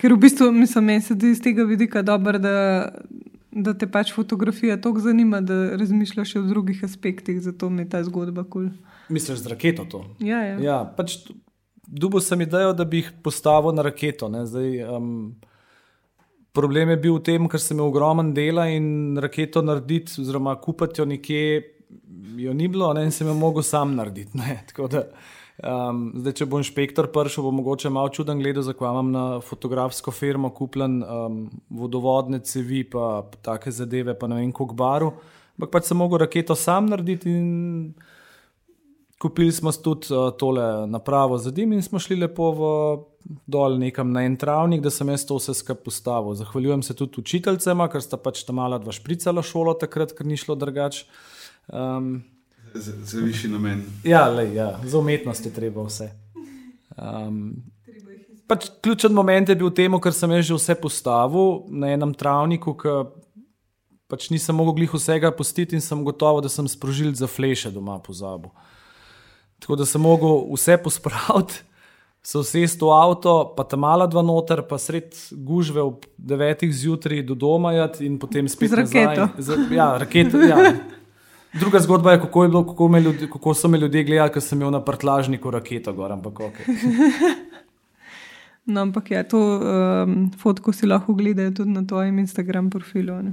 Ker 0.00 0.12
v 0.12 0.20
bistvu 0.20 0.50
mislim, 0.52 0.84
meni 0.84 1.04
se 1.04 1.14
zdi 1.14 1.32
iz 1.32 1.40
tega 1.42 1.64
vidika 1.64 2.02
dobro, 2.02 2.38
da, 2.38 2.88
da 3.50 3.74
te 3.74 3.88
pač 3.88 4.12
fotografija 4.12 4.76
toliko 4.80 5.00
zanima, 5.00 5.40
da 5.40 5.76
razmišljaš 5.76 6.36
o 6.36 6.42
drugih 6.48 6.84
aspektih, 6.84 7.40
zato 7.40 7.70
mi 7.70 7.84
je 7.84 7.88
ta 7.88 8.02
zgodba 8.04 8.44
kul. 8.44 8.68
Cool. 8.68 8.96
Misliš 9.08 9.38
z 9.44 9.52
raketo 9.52 9.84
to? 9.84 10.04
Ja, 10.20 10.42
ja. 10.42 10.56
Ja, 10.60 10.78
pač 10.96 11.18
dubo 11.86 12.20
sem 12.20 12.40
idejo, 12.40 12.72
da 12.72 12.84
bi 12.84 13.02
jih 13.02 13.12
postavil 13.22 13.74
na 13.76 13.84
raketo. 13.86 14.28
ne. 14.28 14.46
Zdaj, 14.46 14.82
um, 14.96 15.36
problem 16.52 16.90
je 16.90 16.96
bil 16.96 17.18
v 17.18 17.22
tem, 17.22 17.48
ker 17.48 17.62
sem 17.62 17.76
imel 17.76 17.92
ogromen 17.92 18.34
dela 18.34 18.66
in 18.72 19.16
raketo 19.22 19.62
narediti, 19.62 20.20
oziroma 20.20 20.56
kupiti 20.60 21.00
jo 21.00 21.06
nekje, 21.06 21.62
jo 22.36 22.54
ni 22.54 22.68
bilo, 22.68 22.92
ne, 22.94 23.04
in 23.06 23.14
sem 23.14 23.28
jo 23.28 23.34
mogel 23.34 23.62
sam 23.62 23.94
narediti. 23.96 24.38
ne. 24.38 24.60
Tako 24.68 24.88
Da, 24.92 25.02
um, 25.62 26.08
zdaj, 26.16 26.36
če 26.40 26.48
bo 26.50 26.60
inšpektor 26.62 27.10
prišel, 27.12 27.46
bo 27.46 27.54
mogoče 27.60 27.90
malo 27.90 28.12
čuden 28.14 28.42
gledal, 28.42 28.66
zakaj 28.66 28.90
imam 28.90 29.12
na 29.14 29.24
fotografsko 29.40 30.10
firmo 30.10 30.50
kupljen 30.54 31.00
um, 31.02 31.40
vodovodne 31.70 32.40
cevi, 32.44 32.84
pa 32.84 33.24
take 33.42 33.72
zadeve, 33.72 34.16
pa 34.18 34.28
ne 34.30 34.40
vem, 34.40 34.52
koliko 34.52 34.76
baru. 34.76 35.14
Ampak 35.56 35.72
pač 35.72 35.88
sem 35.88 35.96
mogel 35.96 36.20
raketo 36.26 36.54
sam 36.58 36.90
narediti 36.92 37.32
in 37.32 37.94
Kupili 39.18 39.52
smo 39.52 39.72
tudi 39.72 40.12
uh, 40.12 40.30
tole 40.38 40.86
napravo 40.86 41.38
za 41.38 41.50
dim 41.50 41.72
in 41.72 41.82
smo 41.82 41.98
šli 41.98 42.18
lepo 42.20 42.50
v, 42.52 42.66
dol 43.46 43.78
nekam 43.80 44.10
na 44.12 44.26
en 44.28 44.36
travnik, 44.36 44.82
da 44.84 44.90
sem 44.92 45.08
jaz 45.08 45.24
to 45.24 45.38
vse 45.38 45.54
skupaj 45.56 45.84
postavil. 45.84 46.34
Zahvaljujem 46.36 46.82
se 46.82 46.94
tudi 46.94 47.22
učiteljcema, 47.22 47.88
ker 47.88 48.04
sta 48.04 48.20
pač 48.20 48.42
ta 48.44 48.52
mala 48.52 48.78
dva 48.78 48.92
špricala 48.92 49.42
šolo 49.42 49.72
takrat, 49.80 50.12
ker 50.12 50.28
ni 50.28 50.36
šlo 50.36 50.54
drugače. 50.54 51.06
Um, 51.72 52.22
Za, 52.74 52.92
za 53.04 53.20
višji 53.20 53.50
namen. 53.50 53.84
ja, 54.04 54.28
lej, 54.28 54.54
ja, 54.54 54.80
za 54.84 54.98
umetnost 54.98 55.46
je 55.46 55.52
treba 55.52 55.82
vse. 55.86 56.10
Um, 56.96 57.64
pač 58.46 58.68
ključen 58.82 59.12
moment 59.12 59.48
je 59.48 59.56
bil 59.56 59.70
v 59.70 59.74
tem, 59.74 59.96
ker 60.00 60.12
sem 60.12 60.30
jaz 60.30 60.46
že 60.46 60.54
vse 60.54 60.74
postavil 60.80 61.64
na 61.72 61.90
enem 61.96 62.12
travniku, 62.14 62.76
ki 62.76 62.96
pač 64.06 64.28
nisem 64.30 64.54
mogel 64.54 64.76
glih 64.82 64.92
vsega 64.94 65.32
pustiti 65.34 65.74
in 65.74 65.80
sem 65.80 66.04
gotovo, 66.04 66.40
da 66.40 66.48
sem 66.52 66.68
sprožil 66.68 67.14
za 67.16 67.26
fleše 67.26 67.72
doma 67.74 67.98
pozabil. 67.98 68.52
Tako 69.58 69.76
da 69.80 69.86
sem 69.88 70.00
mogel 70.00 70.44
vse 70.52 70.76
pospraviti, 70.78 71.64
se 72.22 72.38
usesti 72.38 72.84
v 72.84 72.90
avto, 72.92 73.54
pa 73.56 73.64
ta 73.64 73.76
mala 73.78 74.06
dva 74.06 74.22
noter, 74.22 74.62
pa 74.68 74.78
sred 74.78 75.14
gužve 75.32 75.80
ob 75.80 76.04
devetih 76.18 76.70
zjutraj 76.74 77.22
do 77.22 77.34
doma 77.34 77.72
jati 77.72 78.06
in 78.06 78.18
potem 78.18 78.48
spet 78.48 78.70
Z 78.70 78.74
raketo. 78.82 79.26
Nazaj. 79.32 79.56
Z, 79.64 79.74
ja, 79.74 79.88
raketo. 79.98 80.38
Ja. 80.42 80.74
Druga 81.60 81.80
zgodba 81.80 82.12
je, 82.12 82.20
kako, 82.20 82.42
je 82.42 82.48
bilo, 82.48 82.66
kako, 82.66 82.88
me 82.88 83.00
ljudje, 83.00 83.30
kako 83.30 83.54
so 83.54 83.68
me 83.68 83.78
ljudje 83.78 84.04
gledali, 84.04 84.32
ker 84.32 84.42
sem 84.42 84.58
imel 84.58 84.70
na 84.70 84.84
prtlažniku 84.84 85.50
raketo 85.50 85.92
gor, 85.92 86.12
ampak 86.12 86.40
ok. 86.40 86.56
No, 88.66 88.82
ampak 88.82 89.10
ja, 89.10 89.22
to 89.22 89.38
um, 89.38 90.30
fotko 90.42 90.72
si 90.74 90.88
lahko 90.90 91.14
gledajo 91.14 91.52
tudi 91.54 91.70
na 91.70 91.84
tvojem 91.86 92.18
Instagram 92.18 92.70
profilu. 92.70 93.22
ne. 93.22 93.30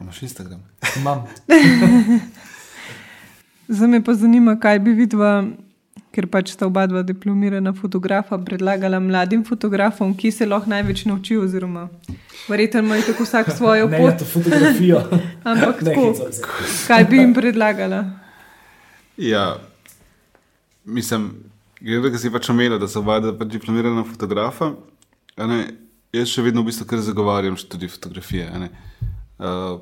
Imaš 0.00 0.22
Instagram. 0.22 0.62
Imam. 0.96 1.26
Zdaj 3.68 3.88
me 3.88 4.00
pa 4.04 4.14
zanima, 4.14 4.56
kaj 4.56 4.78
bi 4.78 4.94
videla, 4.96 5.44
ker 6.14 6.26
pač 6.30 6.52
sta 6.54 6.66
oba 6.66 6.86
dva 6.88 7.02
diplomirana 7.06 7.72
fotografa, 7.76 8.38
predlagala 8.38 9.00
mladim 9.00 9.44
fotografom, 9.44 10.14
ki 10.16 10.30
se 10.32 10.46
lahko 10.46 10.70
največ 10.70 11.04
naučijo. 11.08 11.42
Oziroma, 11.44 11.88
verjetno 12.48 12.82
imajo 12.84 13.06
tako 13.10 13.26
vsak 13.28 13.50
svojo 13.56 13.88
Ne, 13.92 13.98
pot, 13.98 14.18
to 14.18 14.28
fotografijo. 14.28 15.02
ampak 15.50 15.82
Ne, 15.86 15.94
tako, 15.94 16.14
kaj 16.86 17.04
bi 17.10 17.20
jim 17.22 17.34
predlagala? 17.34 18.04
Ja, 19.16 19.58
mislim, 20.84 21.30
glede 21.80 22.10
da 22.10 22.18
si 22.18 22.32
pač 22.32 22.50
omenil, 22.50 22.78
da 22.78 22.88
so 22.88 23.02
oba 23.04 23.20
dva 23.20 23.34
pač 23.38 23.52
diplomirana 23.58 24.04
fotografa. 24.08 24.72
a 25.36 25.46
Ne, 25.46 25.64
jaz 26.12 26.32
še 26.32 26.42
vedno 26.42 26.64
v 26.64 26.72
bistvu 26.72 26.88
kar 26.88 27.04
zagovarjam 27.04 27.56
študij 27.56 27.92
fotografije. 27.98 28.48
a 28.48 28.58
ne. 28.58 28.70
Uh, 29.38 29.78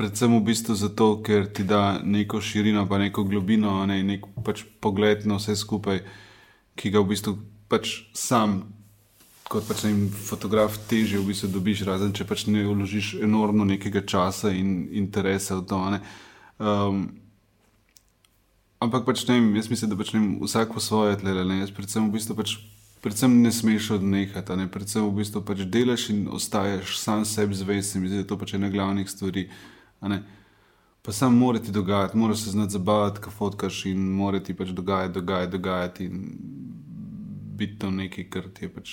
predvsem 0.00 0.32
v 0.32 0.40
bistvu 0.48 0.74
zato, 0.80 1.12
ker 1.20 1.44
ti 1.52 1.66
da 1.68 2.00
neko 2.00 2.40
širino, 2.40 2.86
pa 2.88 2.96
neko 2.96 3.26
globino, 3.28 3.76
ne, 3.84 4.00
nek 4.00 4.24
pač 4.46 4.64
pogled 4.80 5.28
na 5.28 5.36
vse 5.36 5.58
skupaj, 5.60 6.00
ki 6.80 6.92
ga 6.94 7.04
v 7.04 7.12
bistvu 7.12 7.36
pač 7.68 8.08
sam 8.16 8.62
kot 9.50 9.66
pač 9.66 9.82
ne, 9.84 10.08
fotograf 10.08 10.78
teže 10.88 11.18
v 11.18 11.32
bistvu 11.32 11.50
dobiš, 11.50 11.82
razen 11.88 12.14
če 12.14 12.24
pač 12.24 12.46
ne 12.46 12.62
vložiš 12.64 13.16
enormno 13.26 13.66
nekega 13.66 14.04
časa 14.06 14.54
in 14.54 14.86
interesa 14.94 15.58
v 15.58 15.66
to. 15.66 15.80
Um, 16.62 17.00
ampak 18.78 19.04
pač 19.08 19.26
ne, 19.26 19.40
jaz 19.58 19.68
mislim, 19.72 19.90
da 19.90 19.98
pač 19.98 20.14
ne, 20.14 20.22
vsak 20.38 20.72
po 20.72 20.80
svoje 20.80 21.18
tlele. 21.18 21.42
Ne, 21.44 21.64
jaz 21.64 21.74
predvsem 21.74 22.06
v 22.06 22.14
bistvu 22.16 22.38
pač. 22.38 22.60
Predvsem 23.00 23.32
ne 23.40 23.48
smeš 23.48 23.94
odnehati, 23.96 24.54
ne? 24.60 24.66
predvsem 24.68 25.06
v 25.08 25.22
bistvu 25.22 25.40
pač 25.40 25.64
delaš 25.64 26.10
in 26.12 26.26
ostaješ 26.28 26.98
sam 27.00 27.24
sebi 27.24 27.56
zvest, 27.56 27.96
mi 27.96 28.12
zdi, 28.12 28.22
da 28.22 28.28
to 28.28 28.36
pač 28.36 28.52
je 28.52 28.60
ena 28.60 28.68
glavnih 28.68 29.08
stvari. 29.08 29.46
Pa 31.02 31.12
sam 31.12 31.34
mora 31.34 31.58
ti 31.58 31.72
dogajati, 31.72 32.16
moraš 32.16 32.38
se 32.38 32.50
znati 32.50 32.72
zabavati, 32.72 33.20
kaj 33.20 33.32
fotkaš 33.32 33.86
in 33.86 33.98
mora 34.10 34.40
ti 34.40 34.54
pač 34.54 34.68
dogajati, 34.68 35.14
dogajati, 35.14 35.52
dogajati 35.52 36.04
in 36.04 36.24
biti 37.54 37.78
to 37.78 37.90
nekaj, 37.90 38.24
kar 38.26 38.48
ti 38.50 38.64
je 38.64 38.68
pač 38.70 38.90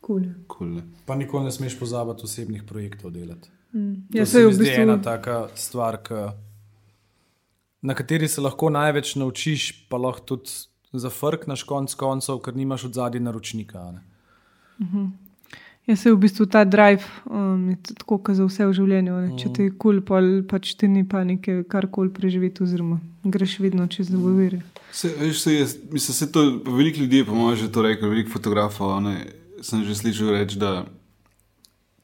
Cool. 0.00 0.22
kul. 0.48 0.80
Pa 1.06 1.14
nikoli 1.14 1.44
ne 1.44 1.50
smeš 1.50 1.78
pozabiti 1.78 2.24
osebnih 2.24 2.62
projektov 2.64 3.10
delati. 3.10 3.48
Mm. 3.72 3.94
To 4.06 4.18
Ja, 4.18 4.26
se 4.26 4.38
mi 4.38 4.44
v 4.46 4.58
bistvu. 4.58 4.82
ena 4.82 4.96
taka 4.98 5.48
stvar, 5.54 5.98
ki, 5.98 6.14
na 7.82 7.94
kateri 7.94 8.28
se 8.28 8.40
lahko 8.40 8.70
največ 8.70 9.14
naučiš, 9.16 9.86
pa 9.88 9.96
lahko 9.96 10.20
tudi 10.26 10.50
zafrkneš 10.94 11.62
konc 11.64 11.94
koncev, 11.94 12.38
ker 12.38 12.56
nimaš 12.56 12.84
od 12.84 12.94
zadnji 12.94 13.20
naročnika. 13.20 13.78
a 13.80 13.92
ne. 13.92 14.02
Ja, 15.88 15.96
se 15.96 16.12
v 16.12 16.18
bistvu 16.20 16.46
ta 16.46 16.64
drive 16.64 17.02
um, 17.24 17.72
tako, 17.98 18.18
kot 18.18 18.36
za 18.36 18.44
vse 18.46 18.66
v 18.68 18.74
življenju. 18.76 19.14
Ne? 19.16 19.30
Če 19.40 19.48
ti 19.56 19.66
je 19.66 19.72
kul, 19.72 20.02
cool, 20.06 20.28
pač 20.46 20.74
ti 20.78 20.88
ni 20.90 21.02
panike, 21.08 21.62
karkoli 21.70 22.12
preživeti, 22.14 22.62
oziroma 22.62 23.00
greš 23.24 23.58
vedno 23.64 23.86
čez 23.90 24.12
zavire. 24.12 24.60
Se, 24.92 25.10
veš, 25.18 25.40
se 25.40 25.54
je, 25.54 25.66
mislim, 25.90 26.14
se 26.14 26.30
to, 26.32 26.44
pa 26.64 26.76
veliko 26.76 27.02
ljudi 27.02 27.22
je, 27.22 27.26
po 27.26 27.34
mojem, 27.34 27.58
že 27.64 27.72
to 27.72 27.82
rekel, 27.82 28.12
veliko 28.12 28.30
fotografov. 28.30 28.92
a 28.96 29.00
Ne, 29.00 29.16
sem 29.64 29.84
že 29.84 29.96
slišal 29.96 30.36
reči, 30.36 30.60
da 30.60 30.84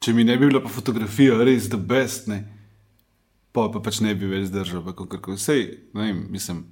če 0.00 0.12
mi 0.16 0.24
ne 0.24 0.36
bi 0.36 0.48
bila 0.48 0.60
pa 0.64 0.72
fotografija 0.72 1.36
res 1.44 1.68
the 1.68 1.78
best, 1.80 2.28
ne, 2.32 2.42
pa, 3.52 3.68
pa 3.72 3.80
pač 3.80 4.00
ne 4.04 4.14
bi 4.14 4.28
več 4.28 4.48
zdržal. 4.50 4.84
pa 4.84 4.96
kakorkoli. 4.96 5.38
Sej, 5.38 5.90
ne 5.94 6.10
vem, 6.10 6.26
mislim. 6.30 6.64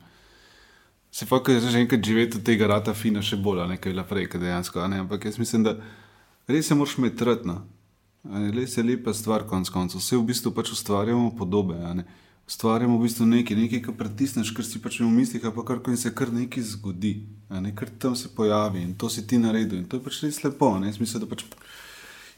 Se 1.14 1.26
pa, 1.30 1.38
ker 1.38 1.60
že 1.62 1.78
enkrat 1.78 2.02
živeti 2.02 2.40
od 2.40 2.44
tega 2.46 2.66
rata 2.66 2.94
fina 2.94 3.22
še 3.22 3.38
bolj, 3.38 3.62
a 3.62 3.66
ne 3.70 3.78
kaj 3.78 3.92
je 3.92 3.94
bila 3.94 4.04
prej, 4.08 4.26
kaj 4.26 4.40
dejansko. 4.40 4.82
a 4.82 4.88
Ne, 4.90 5.04
ampak 5.06 5.24
jaz 5.24 5.38
mislim, 5.38 5.62
da 5.62 5.78
res 6.48 6.66
se 6.66 6.74
moraš 6.74 6.98
imeti 6.98 7.16
trdno. 7.22 7.62
Res 8.24 8.76
je 8.76 8.82
lepa 8.82 9.12
stvar, 9.14 9.44
konc 9.48 9.68
koncev. 9.68 10.00
Vse 10.00 10.16
v 10.16 10.24
bistvu 10.30 10.52
pač 10.56 10.72
ustvarjamo 10.72 11.34
podobe. 11.36 11.76
Ustvarjamo 12.48 12.96
v 12.98 13.04
bistvu 13.04 13.26
nekaj, 13.28 13.56
nekaj, 13.56 13.82
kar 13.84 13.96
pritisneš, 14.00 14.52
kar 14.56 14.64
si 14.64 14.80
pač 14.80 15.00
v 15.00 15.08
mislih, 15.12 15.44
pa 15.44 15.64
kar 15.64 15.80
in 15.92 16.00
se 16.00 16.12
kar 16.14 16.32
nekaj 16.32 16.64
zgodi. 16.74 17.14
Ne, 17.50 17.74
kar 17.76 17.88
tam 17.88 18.16
se 18.16 18.28
pojavi 18.28 18.82
in 18.82 18.94
to 18.96 19.08
si 19.08 19.26
ti 19.26 19.38
naredil. 19.38 19.84
In 19.84 19.88
to 19.88 20.00
je 20.00 20.04
pač 20.04 20.22
res 20.24 20.40
lepo. 20.44 20.72
Ne, 20.80 20.88
Jaz 20.88 21.00
mislim, 21.00 21.24
da 21.24 21.28
pač. 21.28 21.44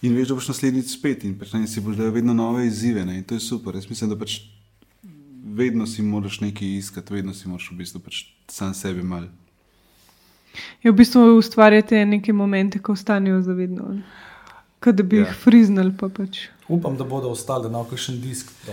In 0.02 0.12
veš, 0.12 0.28
da 0.28 0.36
boš 0.36 0.50
naslednjič 0.52 0.92
spet 0.92 1.24
in 1.24 1.38
pač, 1.38 1.54
ne, 1.54 1.66
si 1.66 1.80
boš 1.80 1.96
dal 1.96 2.10
vedno 2.14 2.34
nove 2.34 2.66
izzive. 2.66 3.06
Ne, 3.06 3.18
in 3.22 3.24
to 3.24 3.38
je 3.38 3.42
super. 3.46 3.74
Jaz 3.74 3.86
mislim, 3.90 4.10
da 4.10 4.18
pač 4.18 4.40
vedno 5.56 5.86
si 5.86 6.02
moraš 6.02 6.40
nekaj 6.40 6.76
iskati, 6.82 7.14
vedno 7.14 7.34
si 7.34 7.48
moraš 7.48 7.70
v 7.70 7.78
bistvu 7.80 8.02
pač 8.02 8.26
sam 8.50 8.74
sebi 8.74 9.02
mal. 9.02 9.30
Je 10.82 10.90
v 10.90 10.94
bistvu 10.96 11.36
ustvarjate 11.38 12.04
neke 12.06 12.32
momente, 12.32 12.78
ko 12.78 12.92
ostanejo 12.92 13.42
zavedno. 13.42 13.98
Kot 14.80 14.94
da 14.94 15.02
bi 15.02 15.16
Ja. 15.16 15.26
jih 15.26 15.34
friznali, 15.42 15.92
pa 15.98 16.08
pač. 16.08 16.38
Upam, 16.68 16.96
da 16.96 17.04
bodo 17.04 17.28
ostali, 17.30 17.68
ima 17.68 17.84
kakšen 17.84 18.20
disk. 18.20 18.50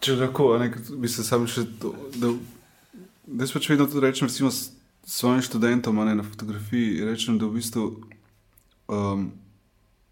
Če 0.00 0.12
lahko, 0.16 0.58
ne, 0.60 0.70
bi 1.00 1.08
se 1.08 1.24
sam 1.24 1.46
še 1.46 1.64
to. 1.80 1.92
Da, 2.20 2.30
da 3.26 3.44
jaz 3.46 3.52
pač 3.54 3.68
vedno 3.70 3.86
to 3.86 4.00
rečem, 4.00 4.28
recimo 4.28 4.50
s 4.50 4.70
svojim 5.06 5.42
študentom, 5.42 5.96
ne 6.04 6.14
na 6.14 6.24
fotografiji, 6.26 7.04
rečem, 7.06 7.38
da 7.38 7.46
v 7.46 7.58
bistvu. 7.58 7.88
Um, 8.88 9.32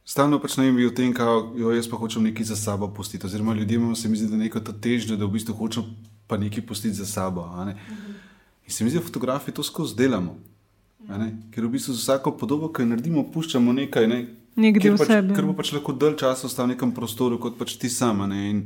Stalno 0.04 0.36
pač 0.36 0.58
ne 0.60 0.66
vem 0.68 0.76
o 0.84 0.92
tem, 0.92 1.14
kako 1.16 1.56
jo 1.56 1.70
jaz 1.72 1.86
pa 1.88 1.96
hočem 1.96 2.26
nekaj 2.26 2.44
za 2.44 2.56
sabo 2.60 2.90
pustiti. 2.92 3.24
Oziroma, 3.24 3.54
ljudem 3.56 3.94
se 3.96 4.08
mi 4.08 4.18
zdi, 4.20 4.28
da 4.28 4.36
je 4.36 4.42
neko 4.42 4.60
to 4.60 4.74
težnjo, 4.76 5.16
da 5.16 5.24
v 5.24 5.32
bistvu 5.32 5.54
hočem 5.56 5.86
pa 6.28 6.36
nekaj 6.36 6.60
pustiti 6.68 6.92
za 6.92 7.06
sabo. 7.08 7.46
a 7.48 7.64
ne. 7.64 7.74
In 8.66 8.70
se 8.70 8.84
mi 8.84 8.90
zdi, 8.90 8.98
da 8.98 9.04
fotografi 9.04 9.52
to 9.52 9.62
skozi 9.62 9.96
delamo. 9.96 10.38
ne. 11.08 11.36
Ker 11.50 11.64
v 11.64 11.70
bistvu 11.70 11.94
z 11.94 12.00
vsako 12.00 12.32
podobo, 12.32 12.72
ki 12.72 12.82
jo 12.82 12.86
naredimo, 12.86 13.24
puščamo 13.32 13.72
nekaj. 13.72 14.06
Ne, 14.08 14.26
Nek 14.56 14.78
Ker 14.78 14.82
del 14.82 14.98
pač, 14.98 15.08
sebe. 15.08 15.34
ker 15.34 15.44
bo 15.44 15.52
pač 15.52 15.72
lahko 15.74 15.92
dalj 15.92 16.16
časa 16.16 16.46
ostal 16.46 16.66
v 16.66 16.74
nekem 16.74 16.92
prostoru, 16.94 17.38
kot 17.38 17.58
pač 17.58 17.74
ti 17.76 17.90
sama. 17.90 18.26
Ne? 18.26 18.50
In, 18.50 18.58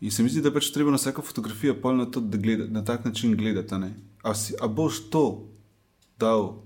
in 0.00 0.10
se 0.10 0.22
mi 0.22 0.28
zdi, 0.28 0.42
da 0.44 0.52
pač 0.52 0.68
treba 0.70 0.92
na 0.92 1.00
vsako 1.00 1.24
fotografijo 1.24 1.74
pol 1.74 1.96
na, 1.96 2.06
to, 2.06 2.20
da 2.20 2.36
gleda, 2.38 2.68
na 2.68 2.84
tak 2.84 3.04
način 3.04 3.32
gledati. 3.36 3.74
a 4.22 4.34
si, 4.34 4.54
a 4.60 4.68
boš 4.68 5.08
to 5.10 5.48
dal, 6.20 6.60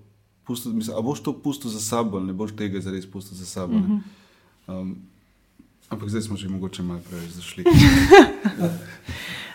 pustil, 0.44 0.72
mislim, 0.74 0.96
a 0.98 1.00
boš 1.00 1.22
to 1.22 1.32
pustil 1.32 1.70
za 1.70 1.80
sabo, 1.80 2.20
ne 2.20 2.32
boš 2.32 2.52
tega 2.58 2.80
zares 2.80 3.06
pustil 3.06 3.38
za 3.38 3.46
sabo. 3.46 3.78
ne. 3.78 4.02
Um, 4.66 4.96
ampak 5.88 6.08
zdaj 6.08 6.22
smo 6.22 6.36
že 6.36 6.48
mogoče 6.48 6.82
malo 6.82 7.00
preveč 7.08 7.30
zašli. 7.38 7.64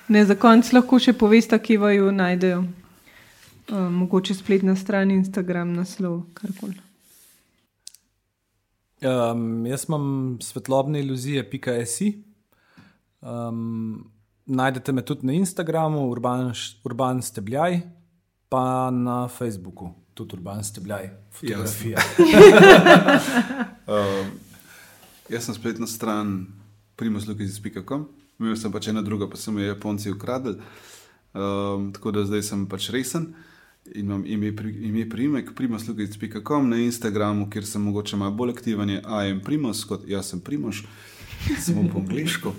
Ne, 0.09 0.25
za 0.25 0.33
konec 0.35 0.65
lahko 0.73 0.97
še 0.97 1.13
poveste, 1.13 1.53
kje 1.53 1.77
vaju 1.77 2.11
najdejo. 2.11 2.63
Um, 3.71 3.93
mogoče 3.93 4.33
spletna 4.33 4.73
stran, 4.75 5.11
Instagram, 5.11 5.73
naslov, 5.73 6.21
karkoli. 6.33 6.73
Um, 9.01 9.65
jaz 9.65 9.83
imam 9.87 10.37
svetlobne 10.41 10.99
iluzije, 10.99 11.43
pika 11.49 11.75
esi. 11.77 12.23
Um, 13.21 14.09
najdete 14.45 14.91
me 14.91 15.03
tudi 15.05 15.27
na 15.27 15.33
Instagramu, 15.33 16.09
urban, 16.09 16.53
urban 16.83 17.21
stebljaj, 17.21 17.81
pa 18.49 18.89
na 18.91 19.27
Facebooku, 19.27 19.91
tudi 20.13 20.35
urban 20.35 20.63
stebljaj, 20.63 21.09
fotografija. 21.31 21.99
Um, 23.87 24.31
jaz 25.33 25.45
sem 25.45 25.55
spletna 25.55 25.87
stran 25.87 26.47
primuslukiz.com, 26.95 28.07
imel 28.39 28.57
sem 28.57 28.73
pač 28.73 28.89
ena 28.89 29.05
druga, 29.05 29.29
pa 29.29 29.37
so 29.37 29.53
me 29.53 29.69
Japonci 29.69 30.09
ukradli. 30.11 30.57
Um, 31.33 31.91
tako 31.93 32.11
da 32.11 32.25
zdaj 32.25 32.43
sem 32.49 32.65
pač 32.65 32.89
resen 32.89 33.29
in 33.29 33.45
imam 33.95 34.23
ime, 34.25 34.51
pri, 34.55 34.73
ime 34.89 35.05
primek 35.09 35.53
primuslukiz.com 35.55 36.69
na 36.69 36.77
Instagramu, 36.77 37.49
kjer 37.49 37.65
sem 37.65 37.81
mogoče 37.81 38.17
malo 38.17 38.35
bolj 38.35 38.53
aktiven, 38.57 38.89
je 38.89 39.03
AM 39.05 39.39
Primus, 39.45 39.83
kot 39.85 40.07
jaz 40.07 40.29
sem 40.29 40.39
Primoš, 40.39 40.83
samo 41.65 41.87
po 41.93 41.99
angliško. 41.99 42.53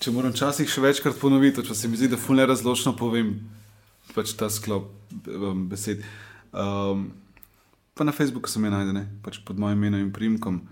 Če 0.00 0.12
moram 0.16 0.32
včasih 0.32 0.68
še 0.68 0.80
večkrat 0.80 1.18
ponoviti, 1.20 1.64
če 1.66 1.74
se 1.74 1.88
mi 1.88 1.98
zdi, 2.00 2.08
da 2.08 2.20
fulne 2.20 2.46
razločno 2.48 2.94
povem 2.96 3.34
pač 4.14 4.32
ta 4.38 4.48
sklop 4.50 4.88
um, 5.28 5.66
besed. 5.68 6.04
Um, 6.52 7.10
Pa 8.00 8.04
na 8.04 8.12
Facebooku 8.12 8.48
se 8.48 8.58
me 8.58 8.70
najde, 8.70 8.92
ne? 8.96 9.02
pač 9.20 9.42
pod 9.44 9.58
mojim 9.60 9.76
imenom 9.76 10.00
in 10.00 10.12
primkom. 10.12 10.62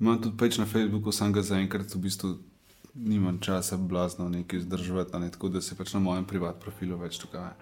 Imam 0.00 0.16
tudi 0.16 0.32
peč 0.40 0.56
na 0.56 0.64
Facebooku, 0.64 1.12
sam 1.12 1.28
ga 1.28 1.42
zaenkrat 1.44 1.92
v 1.92 1.98
bistvu 2.06 2.30
nimam 2.94 3.36
časa 3.36 3.76
blazno 3.76 4.28
nekaj 4.32 4.62
vzdrževati, 4.62 5.18
ne? 5.20 5.28
tako 5.30 5.50
da 5.52 5.60
se 5.60 5.76
pač 5.76 5.92
na 5.92 6.00
mojem 6.00 6.24
privatnem 6.24 6.62
profilu 6.62 6.96
več 6.96 7.18
dogaja. 7.20 7.52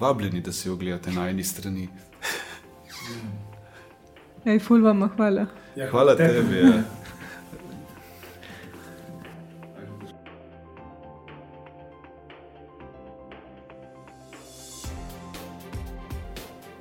Vabljeni, 0.00 0.40
da 0.40 0.52
si 0.52 0.70
ogledate 0.70 1.10
na 1.10 1.28
eni 1.28 1.44
strani. 1.44 1.88
Ej, 4.44 4.58
ful 4.58 4.82
vam 4.84 5.08
hvala. 5.16 5.46
Hvala 5.90 6.16
tebi. 6.16 6.56
Ja. 6.56 6.82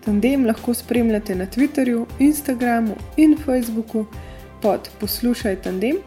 Tandem 0.05 0.45
lahko 0.45 0.73
spremljate 0.73 1.35
na 1.35 1.45
Twitterju, 1.45 2.05
Instagramu 2.19 2.95
in 3.17 3.37
Facebooku 3.45 4.05
pod 4.61 4.89
Poslušaj 4.99 5.61
Tandem. 5.61 5.97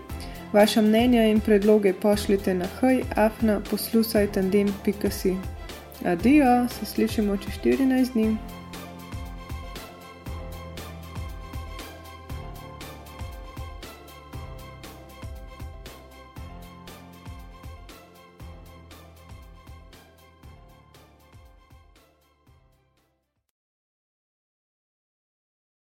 Vaša 0.52 0.82
mnenja 0.82 1.24
in 1.24 1.40
predloge 1.40 1.92
pošljite 1.92 2.54
na 2.54 2.66
hajafna 2.80 3.60
poslušaj 3.70 4.32
tandem.si. 4.32 5.57
Adijo, 6.04 6.68
se 6.68 6.86
slišimo 6.86 7.36
čez 7.36 7.52
14 7.64 8.12
dni. 8.12 8.36